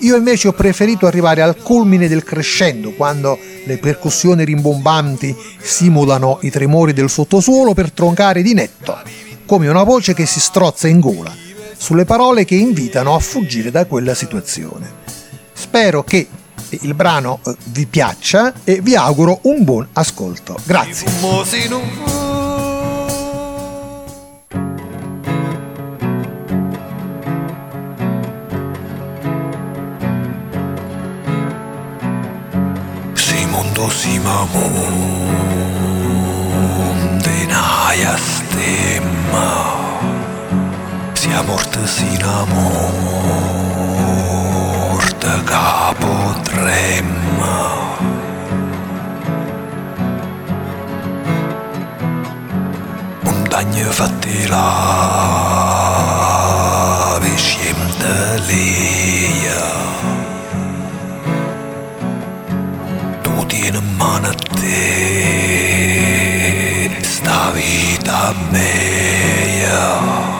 Io 0.00 0.16
invece 0.16 0.48
ho 0.48 0.52
preferito 0.52 1.06
arrivare 1.06 1.42
al 1.42 1.56
culmine 1.56 2.08
del 2.08 2.22
crescendo, 2.22 2.92
quando 2.92 3.38
le 3.64 3.78
percussioni 3.78 4.44
rimbombanti 4.44 5.34
simulano 5.60 6.38
i 6.42 6.50
tremori 6.50 6.92
del 6.92 7.10
sottosuolo 7.10 7.74
per 7.74 7.90
troncare 7.90 8.42
di 8.42 8.54
netto, 8.54 8.96
come 9.44 9.68
una 9.68 9.82
voce 9.82 10.14
che 10.14 10.24
si 10.24 10.40
strozza 10.40 10.86
in 10.86 11.00
gola, 11.00 11.34
sulle 11.76 12.04
parole 12.04 12.44
che 12.44 12.54
invitano 12.54 13.14
a 13.14 13.18
fuggire 13.18 13.70
da 13.70 13.86
quella 13.86 14.14
situazione. 14.14 15.07
Spero 15.68 16.02
che 16.02 16.26
il 16.70 16.94
brano 16.94 17.40
eh, 17.44 17.54
vi 17.66 17.84
piaccia 17.84 18.54
e 18.64 18.80
vi 18.80 18.96
auguro 18.96 19.40
un 19.42 19.64
buon 19.64 19.86
ascolto. 19.92 20.56
Grazie. 20.64 21.06
mondo 33.50 33.88
si 33.90 34.18
mamonde 34.18 34.56
naia 37.46 38.16
stemma 38.16 39.76
sia 41.12 41.42
morte 41.42 41.86
si 41.86 42.16
fatila 53.98 54.66
beskjemte 57.22 58.14
lia 58.48 59.66
Tu 63.22 63.34
tiene 63.48 63.80
mano 63.98 64.32
te 64.60 64.84
sta 67.02 67.40
vita 67.54 68.34
mea 68.52 70.37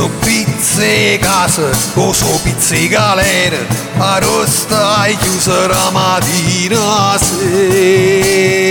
So 0.00 0.08
pizze 0.24 1.18
casa 1.20 1.70
o 1.94 2.14
so 2.14 2.40
pizze 2.42 2.88
galera. 2.88 3.58
A 3.98 4.18
rosta 4.18 5.04
e 5.04 5.14
chiusa 5.18 5.66
la 5.66 5.90
mattina 5.90 7.18
sera. 7.18 8.64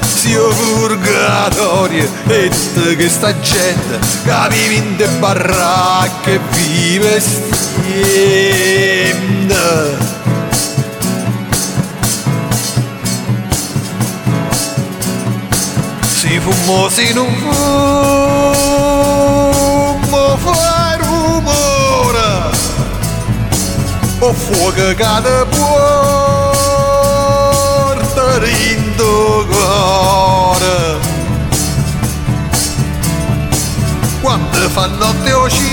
Sia 0.00 0.38
purgatorio 0.38 2.08
e 2.28 2.48
tutta 2.48 2.94
questa 2.94 3.34
gente 3.40 3.98
che 4.22 4.48
vive 4.50 4.74
in 4.74 4.96
de 4.96 5.08
baracche 5.18 6.34
e 6.34 6.40
vive 6.52 7.18
stienda 7.18 7.98
si 16.06 16.38
fumo 16.38 16.88
si 16.88 17.12
non 17.14 17.34
fumo 17.34 18.60
fa 20.10 20.96
rumore. 20.96 22.30
O 24.20 24.32
fuoco 24.32 24.94
cade 24.96 25.46
porta 25.56 26.78
rindo 28.38 29.46
cuore. 29.50 30.78
Quando 34.20 34.70
fa 34.70 34.86
notte 34.86 35.32
o 35.32 35.48
cielo 35.48 35.66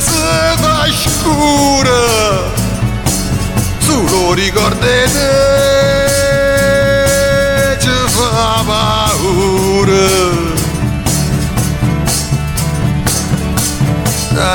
si 0.00 0.20
fa 0.56 0.86
scura 0.90 2.04
solo 4.14 4.32
ricordi 4.34 5.43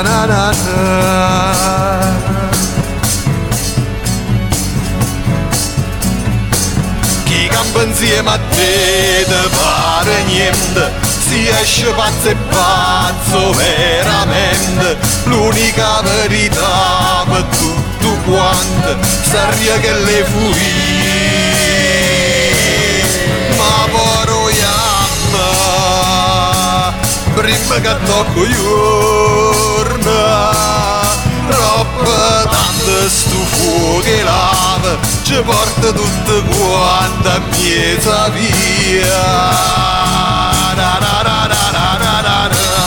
na 0.02 0.26
na 0.26 0.50
na 0.50 0.76
chi 7.24 7.48
campa 7.48 7.82
insieme 7.82 8.30
a 8.30 8.38
te 8.54 9.24
te 9.30 9.48
pare 9.58 10.22
niente 10.24 10.92
si 11.28 11.48
esce 11.48 11.92
pazzo 11.92 12.28
e 12.28 12.36
pazzo 12.48 13.52
veramente 13.52 14.98
l'unica 15.24 16.00
verità 16.02 17.24
per 17.28 17.44
tutto 17.58 18.08
quanto 18.24 18.96
saria 19.30 19.78
che 19.78 19.92
le 19.92 20.24
fui 20.24 20.78
ma 23.56 23.86
poro 23.90 24.40
prima 27.34 27.80
che 27.80 27.96
tocco 28.04 28.46
giorno 28.46 29.59
Troppo 31.48 32.48
tante 32.48 33.08
sto 33.08 33.44
fuoco 33.44 34.06
e 34.06 34.22
lava 34.22 34.98
Ci 35.22 35.40
porta 35.44 35.92
tutto 35.92 36.42
quanto 36.42 37.28
a 37.28 37.40
miezza 37.50 38.28
via 38.28 39.88
na, 40.74 40.98
na, 40.98 41.22
na, 41.22 41.46
na, 41.46 41.70
na, 41.72 42.22
na, 42.22 42.48
na. 42.48 42.79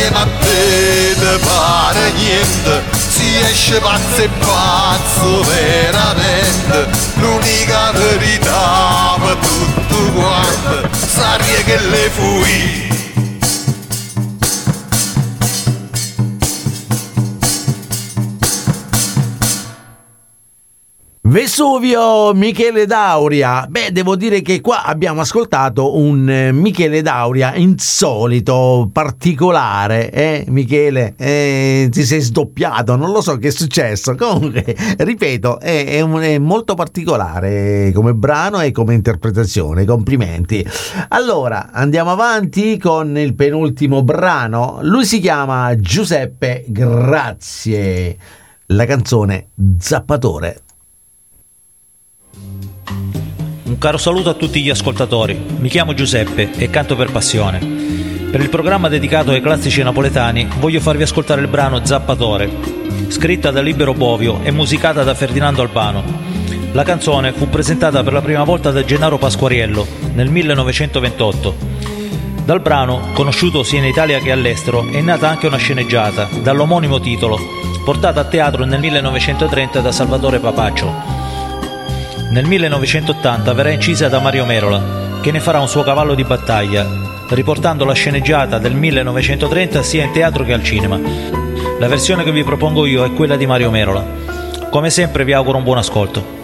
Campa 0.00 0.10
insieme 0.10 0.16
a 0.16 0.26
te 0.40 1.14
te 1.18 1.38
pare 1.44 2.12
niente 2.12 2.82
si 2.94 3.36
esce 3.50 3.80
pazzo 3.80 4.22
e 4.22 4.28
pazzo 4.38 5.42
veramente. 5.42 6.88
L'unica 7.16 7.92
verità 7.92 9.16
per 9.20 9.36
tutto 9.36 10.12
quanto 10.12 10.88
saria 11.06 11.62
che 11.64 11.78
le 11.78 12.10
fui 12.10 12.89
Vesuvio 21.30 22.34
Michele 22.34 22.86
Dauria. 22.86 23.64
Beh, 23.68 23.92
devo 23.92 24.16
dire 24.16 24.42
che 24.42 24.60
qua 24.60 24.82
abbiamo 24.82 25.20
ascoltato 25.20 25.96
un 25.96 26.28
eh, 26.28 26.50
Michele 26.50 27.02
Dauria 27.02 27.54
insolito, 27.54 28.90
particolare, 28.92 30.10
eh 30.10 30.44
Michele? 30.48 31.14
Eh, 31.16 31.86
ti 31.92 32.02
sei 32.02 32.18
sdoppiato, 32.18 32.96
non 32.96 33.12
lo 33.12 33.20
so 33.20 33.36
che 33.36 33.46
è 33.46 33.50
successo. 33.52 34.16
Comunque, 34.16 34.74
ripeto, 34.98 35.60
è, 35.60 35.86
è, 35.86 36.00
un, 36.00 36.20
è 36.20 36.36
molto 36.38 36.74
particolare 36.74 37.92
come 37.94 38.12
brano 38.12 38.60
e 38.60 38.72
come 38.72 38.94
interpretazione. 38.94 39.84
Complimenti. 39.84 40.66
Allora, 41.10 41.70
andiamo 41.70 42.10
avanti 42.10 42.76
con 42.76 43.16
il 43.16 43.36
penultimo 43.36 44.02
brano. 44.02 44.80
Lui 44.82 45.04
si 45.04 45.20
chiama 45.20 45.76
Giuseppe 45.76 46.64
Grazie. 46.66 48.16
La 48.66 48.84
canzone 48.84 49.50
Zappatore. 49.78 50.62
Un 53.70 53.78
caro 53.78 53.98
saluto 53.98 54.30
a 54.30 54.34
tutti 54.34 54.60
gli 54.60 54.68
ascoltatori. 54.68 55.40
Mi 55.58 55.68
chiamo 55.68 55.94
Giuseppe 55.94 56.50
e 56.56 56.70
canto 56.70 56.96
per 56.96 57.12
passione. 57.12 57.60
Per 57.60 58.40
il 58.40 58.48
programma 58.48 58.88
dedicato 58.88 59.30
ai 59.30 59.40
classici 59.40 59.80
napoletani 59.80 60.48
voglio 60.58 60.80
farvi 60.80 61.04
ascoltare 61.04 61.40
il 61.40 61.46
brano 61.46 61.86
Zappatore, 61.86 62.50
scritta 63.06 63.52
da 63.52 63.60
Libero 63.60 63.94
Bovio 63.94 64.40
e 64.42 64.50
musicata 64.50 65.04
da 65.04 65.14
Ferdinando 65.14 65.62
Albano. 65.62 66.02
La 66.72 66.82
canzone 66.82 67.30
fu 67.30 67.48
presentata 67.48 68.02
per 68.02 68.12
la 68.12 68.22
prima 68.22 68.42
volta 68.42 68.72
da 68.72 68.84
Gennaro 68.84 69.18
Pasquariello 69.18 69.86
nel 70.14 70.30
1928. 70.30 71.56
Dal 72.44 72.60
brano, 72.60 73.12
conosciuto 73.12 73.62
sia 73.62 73.78
in 73.78 73.84
Italia 73.84 74.18
che 74.18 74.32
all'estero, 74.32 74.90
è 74.90 75.00
nata 75.00 75.28
anche 75.28 75.46
una 75.46 75.58
sceneggiata 75.58 76.28
dall'omonimo 76.42 76.98
titolo, 76.98 77.38
portata 77.84 78.18
a 78.18 78.24
teatro 78.24 78.64
nel 78.64 78.80
1930 78.80 79.78
da 79.78 79.92
Salvatore 79.92 80.40
Papaccio. 80.40 81.19
Nel 82.30 82.46
1980 82.46 83.52
verrà 83.54 83.70
incisa 83.70 84.08
da 84.08 84.20
Mario 84.20 84.44
Merola, 84.44 85.18
che 85.20 85.32
ne 85.32 85.40
farà 85.40 85.58
un 85.58 85.66
suo 85.66 85.82
cavallo 85.82 86.14
di 86.14 86.22
battaglia, 86.22 86.86
riportando 87.28 87.84
la 87.84 87.92
sceneggiata 87.92 88.58
del 88.58 88.72
1930 88.72 89.82
sia 89.82 90.04
in 90.04 90.12
teatro 90.12 90.44
che 90.44 90.52
al 90.52 90.62
cinema. 90.62 91.00
La 91.80 91.88
versione 91.88 92.22
che 92.22 92.30
vi 92.30 92.44
propongo 92.44 92.86
io 92.86 93.04
è 93.04 93.12
quella 93.14 93.36
di 93.36 93.46
Mario 93.46 93.72
Merola. 93.72 94.04
Come 94.70 94.90
sempre 94.90 95.24
vi 95.24 95.32
auguro 95.32 95.58
un 95.58 95.64
buon 95.64 95.78
ascolto. 95.78 96.39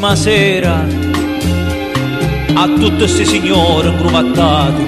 Felicissima 0.00 0.16
sera 0.16 0.86
a 2.54 2.66
tutti 2.66 2.96
questi 2.96 3.26
signori 3.26 3.88
ingrumattati 3.88 4.84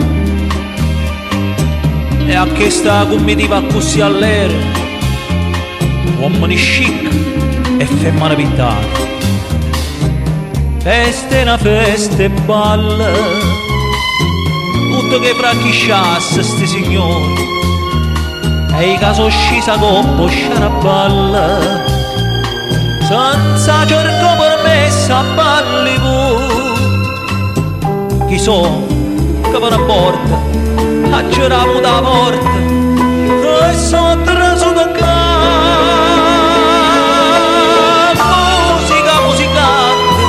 e 2.27 2.35
a 2.35 2.47
che 2.47 2.71
sta 2.71 3.05
comitiva 3.07 3.63
così 3.63 4.01
all'era 4.01 4.55
uomini 6.19 6.57
chic 6.57 7.11
e 7.79 7.85
femmine 7.85 8.35
pintate 8.35 9.11
feste 10.79 11.43
una 11.43 11.59
festa 11.59 12.23
e 12.23 12.31
balle 12.31 13.13
tutto 14.91 15.21
che 15.21 15.35
fracchisciasse 15.35 16.43
sti 16.43 16.67
signori. 16.67 17.51
E 18.75 18.93
i 18.93 18.99
caso 18.99 19.29
scisa 19.29 19.77
coppo 19.77 20.27
sciaraballe 20.27 21.91
senza 23.07 23.87
cerco 23.87 24.52
so 28.43 28.85
che 29.41 29.57
va 29.57 29.69
a 29.69 29.79
porta 29.79 30.37
a 31.17 31.29
girare 31.29 31.81
da 31.81 32.01
porta 32.03 32.59
e 33.69 33.75
sono 33.77 34.21
traso 34.23 34.73
da 34.73 34.89
musica 38.73 39.21
musicante. 39.27 40.25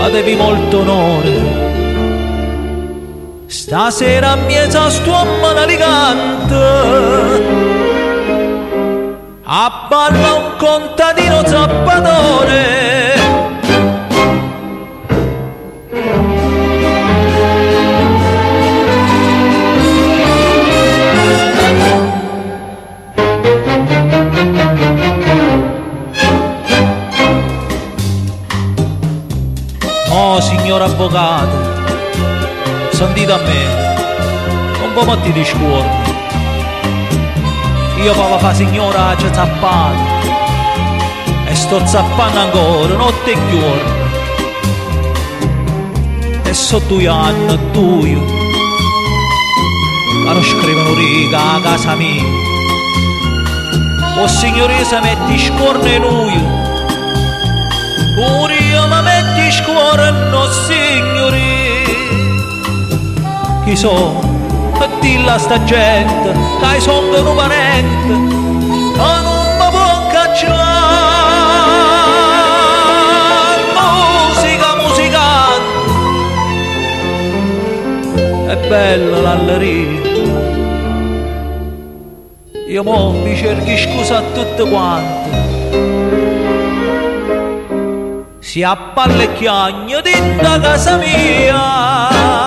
Fatevi 0.00 0.34
molto 0.34 0.78
onore. 0.80 1.34
Stasera 3.46 4.32
a 4.32 4.36
mezzo 4.36 4.90
sto 4.90 5.26
elegante 5.62 6.54
abballa 9.48 10.32
un 10.32 10.56
contadino 10.58 11.46
zappatore 11.46 12.85
avvocato, 31.06 32.90
sentite 32.90 33.32
a 33.32 33.38
me, 33.38 34.78
non 34.78 34.92
può 34.92 35.16
di 35.16 35.44
scuola 35.44 36.06
io 38.02 38.12
papà 38.12 38.38
fa 38.38 38.54
signora 38.54 39.16
ci 39.16 39.26
zappato 39.32 39.98
e 41.46 41.54
sto 41.54 41.84
zappando 41.86 42.38
ancora 42.38 42.94
notte 42.94 43.32
e 43.32 43.38
giorno. 43.50 44.04
E 46.44 46.54
so 46.54 46.78
due 46.86 47.08
anni 47.08 47.58
due 47.72 48.20
che 50.22 50.32
non 50.32 50.42
scrivono 50.42 50.94
riga 50.94 51.54
a 51.54 51.60
casa 51.60 51.94
mia. 51.94 52.22
O 54.18 54.26
signoressa 54.26 55.00
metti 55.00 55.38
scorno 55.38 55.86
in 55.86 56.02
lui. 56.02 56.64
Pure 58.14 58.54
io 58.56 58.86
mi 58.86 59.02
metti 59.02 59.52
scorno 59.52 60.50
signori 60.52 60.85
chi 63.66 63.74
sono 63.74 64.22
e 64.80 64.88
dilla 65.00 65.38
sta 65.38 65.64
gente 65.64 66.32
che 66.60 66.80
sono 66.80 67.30
un 67.30 67.34
parente 67.34 68.12
ma 68.96 69.20
non 69.22 69.56
mi 69.58 69.68
può 69.70 70.06
cacciare 70.06 70.54
musica 73.74 74.76
musicante 74.82 75.84
è 78.52 78.68
bella 78.68 79.18
l'alleria. 79.18 80.14
Io 82.68 82.84
mo 82.84 83.10
mi 83.10 83.34
cerchi 83.36 83.76
scusa 83.76 84.18
a 84.18 84.22
tutte 84.32 84.68
quante. 84.68 85.34
Si 88.38 88.62
appallecchiagno 88.62 90.00
dentro 90.00 90.60
casa 90.60 90.96
mia 90.96 92.45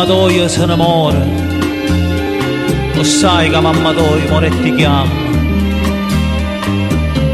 mamma 0.00 0.06
tua 0.06 0.48
se 0.48 0.66
ne 0.66 0.76
muore. 0.76 1.24
Lo 2.94 3.02
sai 3.04 3.50
che 3.50 3.60
mamma 3.60 3.92
tua 3.92 4.16
muore 4.28 4.46
e 4.46 4.62
ti 4.62 4.74
chiama. 4.74 5.10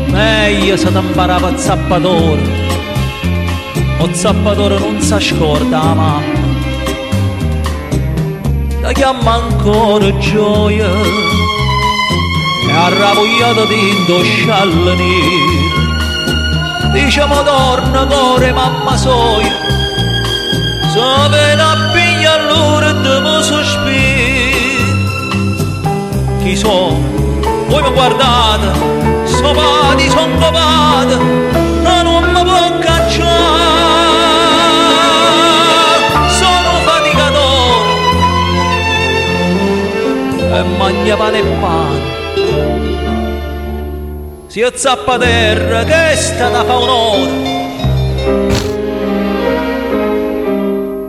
Meglio 0.06 0.76
se 0.76 0.90
ti 0.90 0.98
imparava 0.98 1.48
il 1.50 1.58
zappatore. 1.58 2.42
O 3.98 4.08
zappatore 4.12 4.78
non 4.78 5.00
si 5.00 5.16
scorda 5.20 5.78
la 5.78 5.94
mamma. 5.94 6.44
Ti 8.82 8.94
chiama 8.94 9.34
ancora 9.34 10.16
gioia. 10.18 10.90
E 12.68 12.72
arrabbiato 12.72 13.64
di 13.66 13.88
indoscialle 13.90 14.94
nere 14.94 15.74
diciamo 16.92 17.42
torna 17.42 18.06
cuore 18.06 18.52
mamma 18.52 18.96
soia. 18.96 19.52
Se 20.92 21.28
vede 21.28 21.62
a 22.88 22.92
devo 22.92 23.42
sospiro 23.42 24.94
chi 26.42 26.56
so 26.56 26.94
voi 27.68 27.82
mi 27.82 27.90
guardate 27.92 28.68
sopati 29.24 30.08
son 30.08 30.38
copate 30.38 31.16
ma 31.82 32.02
non 32.02 32.22
mi 32.32 32.42
può 32.42 32.78
cacciare 32.78 33.64
sono 36.38 36.70
faticatore. 36.84 37.94
E 40.52 40.62
mangia 40.78 41.16
pane 41.16 41.38
e 41.38 41.42
pane. 41.60 42.14
Zio 44.46 44.70
Zappaterra 44.74 45.84
che 45.84 46.12
è 46.12 46.16
stata 46.16 46.64
fa 46.64 46.76
un'ora 46.76 47.64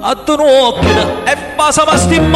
a 0.10 0.16
tu 0.16 0.32
occhio 0.32 1.17
passa 1.68 1.84
pasta 1.84 2.14
in 2.14 2.30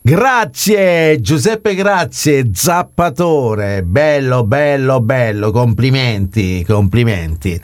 Grazie 0.00 1.20
Giuseppe, 1.20 1.74
grazie 1.74 2.48
Zappatore, 2.54 3.82
bello, 3.82 4.44
bello, 4.44 5.02
bello, 5.02 5.50
complimenti, 5.50 6.64
complimenti. 6.66 7.60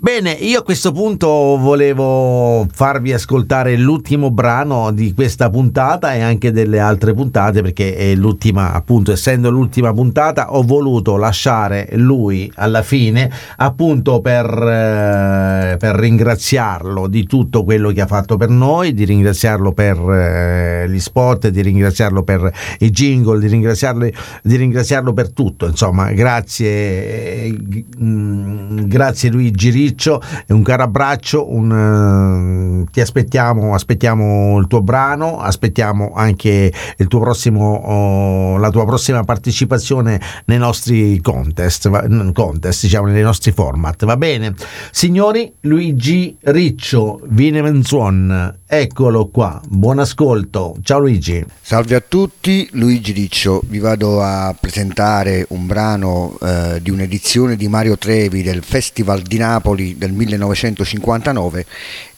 Bene, 0.00 0.30
io 0.30 0.60
a 0.60 0.62
questo 0.62 0.92
punto 0.92 1.26
volevo 1.26 2.64
farvi 2.70 3.12
ascoltare 3.12 3.76
l'ultimo 3.76 4.30
brano 4.30 4.92
di 4.92 5.12
questa 5.12 5.50
puntata 5.50 6.14
e 6.14 6.20
anche 6.20 6.52
delle 6.52 6.78
altre 6.78 7.14
puntate 7.14 7.62
perché 7.62 7.96
è 7.96 8.14
l'ultima, 8.14 8.74
appunto, 8.74 9.10
essendo 9.10 9.50
l'ultima 9.50 9.92
puntata, 9.92 10.54
ho 10.54 10.62
voluto 10.62 11.16
lasciare 11.16 11.88
lui 11.94 12.48
alla 12.54 12.82
fine 12.82 13.28
appunto 13.56 14.20
per, 14.20 14.46
eh, 14.46 15.76
per 15.78 15.96
ringraziarlo 15.96 17.08
di 17.08 17.26
tutto 17.26 17.64
quello 17.64 17.90
che 17.90 18.00
ha 18.00 18.06
fatto 18.06 18.36
per 18.36 18.50
noi, 18.50 18.94
di 18.94 19.04
ringraziarlo 19.04 19.72
per 19.72 19.98
eh, 19.98 20.88
gli 20.88 21.00
spot, 21.00 21.48
di 21.48 21.60
ringraziarlo 21.60 22.22
per 22.22 22.52
i 22.78 22.90
jingle, 22.90 23.40
di 23.40 23.48
ringraziarlo, 23.48 24.08
di 24.44 24.56
ringraziarlo 24.56 25.12
per 25.12 25.32
tutto. 25.32 25.66
Insomma, 25.66 26.12
grazie, 26.12 26.68
eh, 26.68 27.58
grazie 27.98 29.30
Luigi 29.30 29.70
Ricci 29.70 29.86
Ciccio 29.88 30.20
e 30.46 30.52
un 30.52 30.62
caro 30.62 30.82
abbraccio, 30.82 31.50
un, 31.50 32.84
uh, 32.84 32.90
ti 32.90 33.00
aspettiamo, 33.00 33.74
aspettiamo 33.74 34.58
il 34.58 34.66
tuo 34.66 34.82
brano, 34.82 35.40
aspettiamo 35.40 36.12
anche 36.14 36.72
prossimo, 37.08 37.74
oh, 37.74 38.56
la 38.58 38.70
tua 38.70 38.84
prossima 38.84 39.24
partecipazione 39.24 40.20
nei 40.46 40.58
nostri 40.58 41.20
contest, 41.20 41.88
contest, 42.32 42.82
diciamo 42.82 43.06
nei 43.06 43.22
nostri 43.22 43.52
format, 43.52 44.04
va 44.04 44.16
bene? 44.16 44.54
Signori, 44.90 45.52
Luigi 45.60 46.36
Riccio, 46.40 47.20
Vine 47.28 47.62
Menzuon, 47.62 48.58
eccolo 48.66 49.28
qua, 49.28 49.60
buon 49.68 50.00
ascolto, 50.00 50.76
ciao 50.82 50.98
Luigi. 50.98 51.44
Salve 51.60 51.94
a 51.94 52.02
tutti, 52.06 52.68
Luigi 52.72 53.12
Riccio, 53.12 53.62
vi 53.66 53.78
vado 53.78 54.22
a 54.22 54.54
presentare 54.58 55.46
un 55.50 55.66
brano 55.66 56.36
eh, 56.42 56.80
di 56.82 56.90
un'edizione 56.90 57.56
di 57.56 57.68
Mario 57.68 57.96
Trevi 57.96 58.42
del 58.42 58.62
Festival 58.62 59.22
di 59.22 59.38
Napoli 59.38 59.77
Napoli 59.78 59.96
del 59.96 60.12
1959 60.12 61.66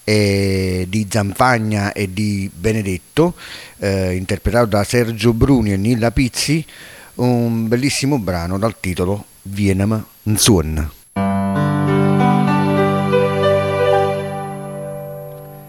eh, 0.03 0.85
di 0.89 1.07
Zampagna 1.09 1.93
e 1.93 2.11
di 2.11 2.49
Benedetto, 2.53 3.35
eh, 3.77 4.15
interpretato 4.15 4.65
da 4.65 4.83
Sergio 4.83 5.33
Bruni 5.33 5.73
e 5.73 5.77
Nilla 5.77 6.09
Pizzi, 6.11 6.65
un 7.15 7.67
bellissimo 7.67 8.17
brano 8.17 8.57
dal 8.57 8.79
titolo 8.79 9.25
Vienem 9.43 10.03
Nzun. 10.23 10.89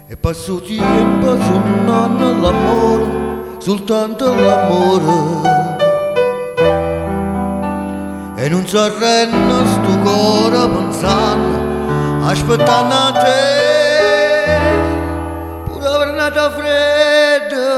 E 0.09 0.17
passo 0.17 0.63
tempo 0.63 1.43
suonando 1.43 2.41
l'amore, 2.41 3.57
soltanto 3.59 4.35
l'amore 4.35 5.61
e 8.43 8.49
non 8.49 8.67
si 8.67 8.77
arrende 8.77 9.67
sto 9.67 9.99
cuore 10.01 10.69
pensando 10.69 11.72
aspettando 12.25 12.95
a 12.95 13.13
te 13.13 14.61
pure 15.67 15.89
giornata 15.89 16.51
fredda 16.51 17.71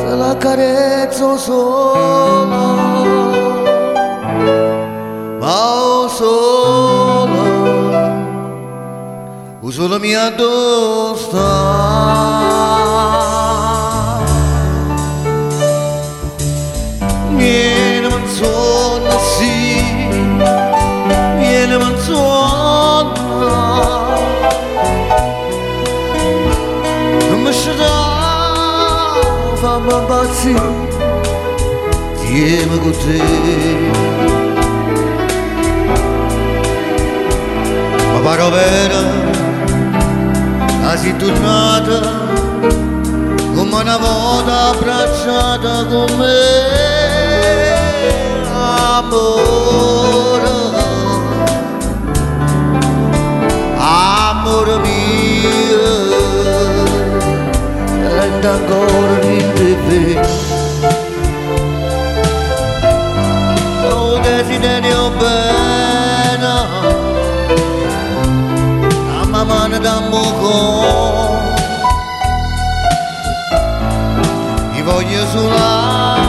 se 0.00 0.14
la 0.16 0.36
carezzo 0.36 1.36
sola 1.36 2.70
ma 5.40 6.06
sola. 6.08 7.44
Uso 9.60 9.88
la 9.88 9.98
mia 9.98 10.30
dosta. 10.30 11.48
Viene 17.36 18.08
manzona, 18.08 18.28
sì, 18.28 18.89
manzona 22.10 23.64
Non 27.28 27.40
mi 27.42 27.52
scerà, 27.52 27.98
fammi 29.54 29.92
impazzire 29.92 30.88
Tieni 32.20 32.78
con 32.78 32.90
te 32.90 33.22
Ma 38.12 38.18
pare 38.22 38.50
vera, 38.50 39.02
quasi 40.80 41.16
tornata 41.16 42.28
come 43.54 43.74
una 43.82 43.96
volta 43.96 44.68
abbracciata 44.70 45.84
con 45.86 46.16
me 46.16 47.00
amore, 49.00 50.50
amore 53.90 54.78
mio, 54.78 55.88
rende 58.08 58.48
ancora 58.48 59.14
di 59.24 59.38
te. 59.86 60.20
Oh, 63.90 64.18
desiderio 64.18 65.10
bene, 65.18 66.46
a 69.18 69.24
mamma 69.26 69.66
ne 69.66 69.78
dammo 69.80 70.22
con, 70.40 71.38
ti 74.72 74.80
voglio 74.82 75.26
sulla 75.26 76.19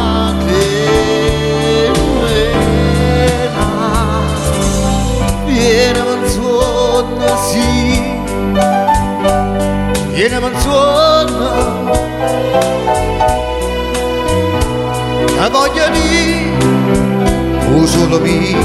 viene 10.22 10.40
manzona, 10.40 11.52
la 15.36 15.50
voglia 15.50 15.88
di, 15.88 16.48
o 17.74 17.88
solo 17.88 18.20
mi, 18.20 18.56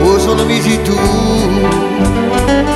o 0.00 0.18
solo 0.20 0.44
mi 0.44 0.60
sei 0.60 0.82
tu. 0.82 2.67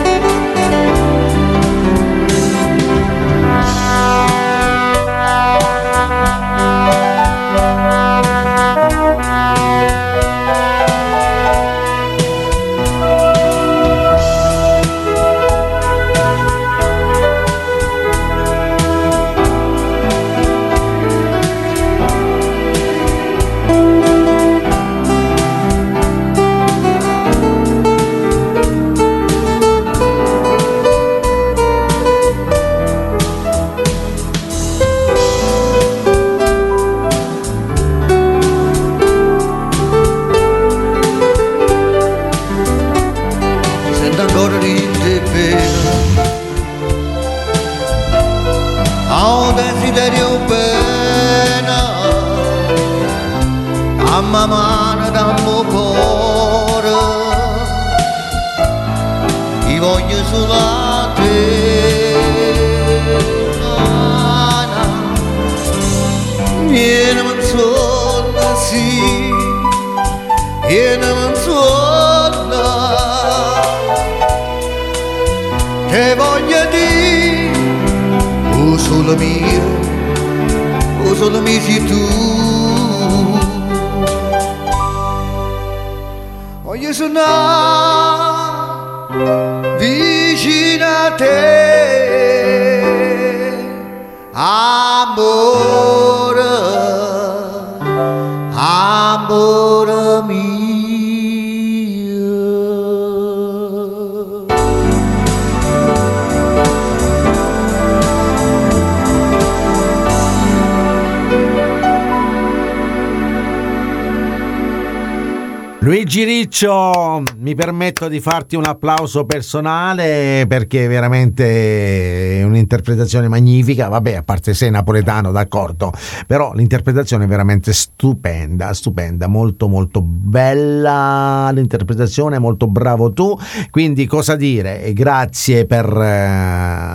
Permetto 118.03 118.09
di 118.09 118.21
farti 118.21 118.57
un 118.57 118.65
applauso 118.65 119.25
personale 119.25 120.45
perché 120.49 120.87
veramente 120.87 122.39
è 122.39 122.43
un'interpretazione 122.43 123.29
magnifica, 123.29 123.89
vabbè, 123.89 124.15
a 124.15 124.23
parte 124.23 124.55
sei 124.55 124.71
napoletano, 124.71 125.31
d'accordo, 125.31 125.93
però 126.27 126.53
l'interpretazione 126.55 127.25
è 127.25 127.27
veramente 127.27 127.73
stupenda, 127.73 128.73
stupenda, 128.73 129.27
molto 129.27 129.69
molto 129.69 130.01
bella 130.03 131.51
l'interpretazione, 131.53 132.39
molto 132.39 132.67
bravo 132.67 133.13
tu, 133.13 133.39
quindi 133.71 134.07
cosa 134.07 134.37
dire? 134.37 134.93
Grazie 134.93 135.67
per 135.67 135.87
eh, 135.87 136.17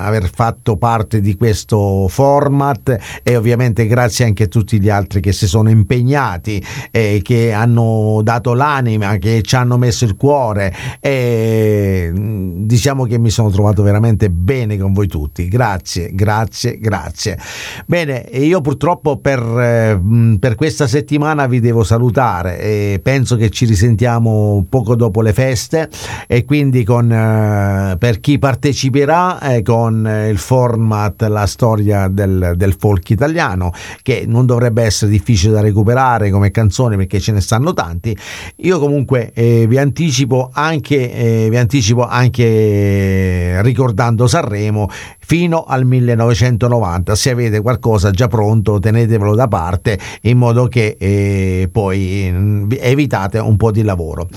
aver 0.06 0.30
fatto 0.30 0.78
parte 0.78 1.22
di 1.22 1.36
questo 1.36 2.08
format 2.08 3.22
e 3.24 3.36
ovviamente 3.36 3.86
grazie 3.88 4.26
anche 4.26 4.44
a 4.44 4.48
tutti 4.48 4.80
gli 4.80 4.90
altri 4.90 5.22
che 5.22 5.32
si 5.32 5.48
sono 5.48 5.70
impegnati 5.70 6.64
e 6.92 7.22
che 7.24 7.54
hanno 7.54 8.22
dato 8.24 8.54
l'anima, 8.54 9.18
che 9.18 9.42
ci 9.44 9.56
hanno 9.56 9.78
messo 9.78 10.06
il 10.06 10.16
cuore 10.16 10.74
e 11.00 12.10
mm, 12.12 12.66
diciamo 12.66 13.06
che 13.06 13.18
mi 13.18 13.30
sono 13.30 13.50
trovato 13.50 13.84
veramente 13.84 14.30
bene 14.30 14.78
con 14.78 14.94
voi 14.94 15.08
tutti. 15.08 15.48
Grazie, 15.48 16.14
grazie, 16.14 16.78
grazie. 16.80 17.38
Bene, 17.86 18.26
io 18.34 18.62
purtroppo 18.62 19.18
per, 19.18 19.40
eh, 19.40 19.96
mm, 19.96 20.36
per 20.36 20.56
questa 20.56 20.88
settimana 20.88 21.48
vi 21.48 21.60
devo 21.60 21.84
salutare 21.84 22.60
e 22.60 23.00
penso 23.02 23.36
che 23.36 23.50
ci 23.50 23.66
risentiamo 23.66 24.66
poco 24.70 24.96
dopo 24.96 25.22
le 25.22 25.34
feste 25.34 25.90
e 26.28 26.46
quindi 26.46 26.84
con, 26.84 27.12
eh, 27.12 27.96
per 27.98 28.20
chi 28.20 28.38
parteciperà 28.40 29.40
eh, 29.40 29.62
con 29.62 30.28
il 30.30 30.38
format 30.38 31.22
La 31.24 31.46
storia 31.46 32.08
del, 32.08 32.54
del 32.56 32.76
folk 32.78 33.10
italiano 33.10 33.72
che 34.02 34.26
non 34.28 34.46
dovrebbe 34.46 34.84
essere 34.84 35.12
difficile 35.12 35.54
da 35.54 35.62
recuperare 35.62 36.30
come 36.30 36.52
canzoni 36.52 36.96
perché 36.96 37.20
ce 37.20 37.32
ne 37.32 37.42
stanno 37.42 37.74
tanti 37.74 38.16
io 38.58 38.80
comunque 38.80 39.32
eh, 39.34 39.66
vi 39.68 39.78
anticipo 39.78 40.50
anche 40.52 40.87
eh, 40.96 41.50
vi 41.50 41.58
anticipo 41.58 42.06
anche 42.06 43.62
ricordando 43.62 44.28
Sanremo 44.28 44.90
fino 45.28 45.66
al 45.66 45.84
1990 45.84 47.14
se 47.14 47.32
avete 47.32 47.60
qualcosa 47.60 48.12
già 48.12 48.30
pronto 48.30 48.80
tenetevelo 48.80 49.36
da 49.36 49.50
parte 49.50 50.00
in 50.22 50.38
modo 50.38 50.68
che 50.68 50.96
eh, 50.98 51.68
poi 51.70 52.30
mm, 52.32 52.72
evitate 52.80 53.38
un 53.40 53.58
po' 53.58 53.72
di 53.72 53.84
lavoro. 53.84 54.30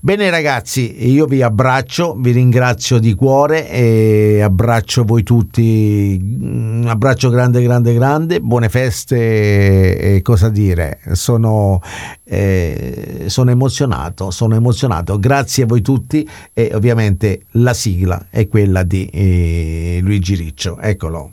Bene 0.00 0.30
ragazzi 0.30 1.06
io 1.06 1.26
vi 1.26 1.42
abbraccio 1.42 2.16
vi 2.18 2.30
ringrazio 2.30 2.98
di 2.98 3.14
cuore 3.14 3.68
e 3.68 4.40
abbraccio 4.40 5.04
voi 5.04 5.22
tutti 5.22 6.18
un 6.40 6.86
abbraccio 6.88 7.28
grande 7.28 7.60
grande 7.62 7.92
grande 7.92 8.40
buone 8.40 8.70
feste 8.70 9.98
e 9.98 10.22
cosa 10.22 10.48
dire 10.48 11.00
sono 11.12 11.82
eh, 12.24 13.24
sono 13.26 13.50
emozionato 13.50 14.30
sono 14.30 14.54
emozionato. 14.54 15.18
Grazie 15.18 15.64
a 15.64 15.66
voi 15.66 15.82
tutti 15.82 16.26
e 16.54 16.70
ovviamente 16.72 17.42
la 17.52 17.74
sigla 17.74 18.28
è 18.30 18.48
quella 18.48 18.82
di 18.82 19.04
eh, 19.12 19.98
Luigi 20.00 20.36
Riccio 20.38 20.78
eccolo 20.78 21.30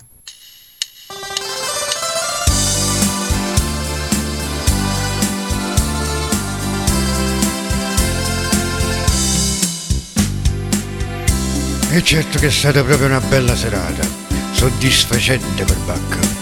E 11.92 12.04
certo 12.04 12.40
che 12.40 12.48
è 12.48 12.50
stata 12.50 12.84
proprio 12.84 13.06
una 13.06 13.22
bella 13.22 13.56
serata, 13.56 14.06
soddisfacente 14.52 15.64
per 15.64 15.78
Bacca. 15.86 16.35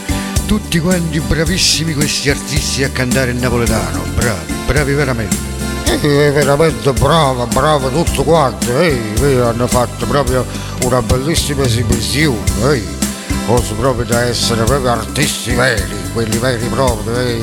Tutti 0.46 0.80
quanti 0.80 1.20
bravissimi 1.20 1.94
questi 1.94 2.30
artisti 2.30 2.84
a 2.84 2.89
cantare 2.89 3.32
il 3.32 3.38
napoletano, 3.38 4.04
bravi, 4.14 4.54
bravi 4.68 4.94
veramente. 4.94 5.36
Eh, 5.86 6.32
veramente 6.32 6.91
brava, 6.94 7.46
brava 7.48 7.89
tutti 7.89 8.24
quanti, 8.24 8.70
eh, 8.70 9.39
hanno 9.39 9.68
fatto 9.68 10.06
proprio 10.06 10.46
una 10.84 11.02
bellissima 11.02 11.64
esibizione, 11.64 12.39
eh, 12.72 12.84
cose 13.48 13.74
proprio 13.74 14.06
da 14.06 14.24
essere 14.24 14.64
proprio 14.64 14.91
artisti 14.91 15.54
veri, 15.54 15.96
quelli 16.14 16.38
veri 16.38 16.68
proprio, 16.68 17.18
eh, 17.20 17.39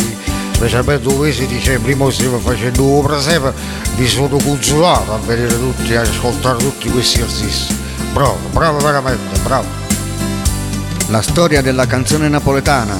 specialmente 0.52 1.02
dove 1.02 1.32
si 1.32 1.46
dice 1.46 1.78
prima 1.78 2.10
stiamo 2.10 2.38
facendo 2.38 2.84
un 2.84 3.04
presepe, 3.04 3.52
mi 3.96 4.06
sono 4.06 4.36
consolato 4.36 5.14
a 5.14 5.18
venire 5.26 5.58
tutti, 5.58 5.94
a 5.96 6.02
ascoltare 6.02 6.58
tutti 6.58 6.88
questi 6.90 7.22
artisti. 7.22 7.76
Bravo, 8.12 8.38
bravo 8.52 8.78
veramente, 8.78 9.38
bravo. 9.42 9.89
La 11.10 11.22
storia 11.22 11.60
della 11.60 11.86
canzone 11.86 12.28
napoletana 12.28 12.96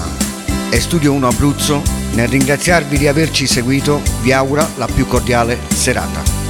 e 0.69 0.81
Studio 0.81 1.13
1 1.13 1.29
Abruzzo, 1.29 1.81
nel 2.15 2.27
ringraziarvi 2.27 2.99
di 2.99 3.07
averci 3.07 3.47
seguito, 3.47 4.03
vi 4.23 4.33
augura 4.33 4.69
la 4.79 4.89
più 4.93 5.07
cordiale 5.07 5.57
serata. 5.69 6.50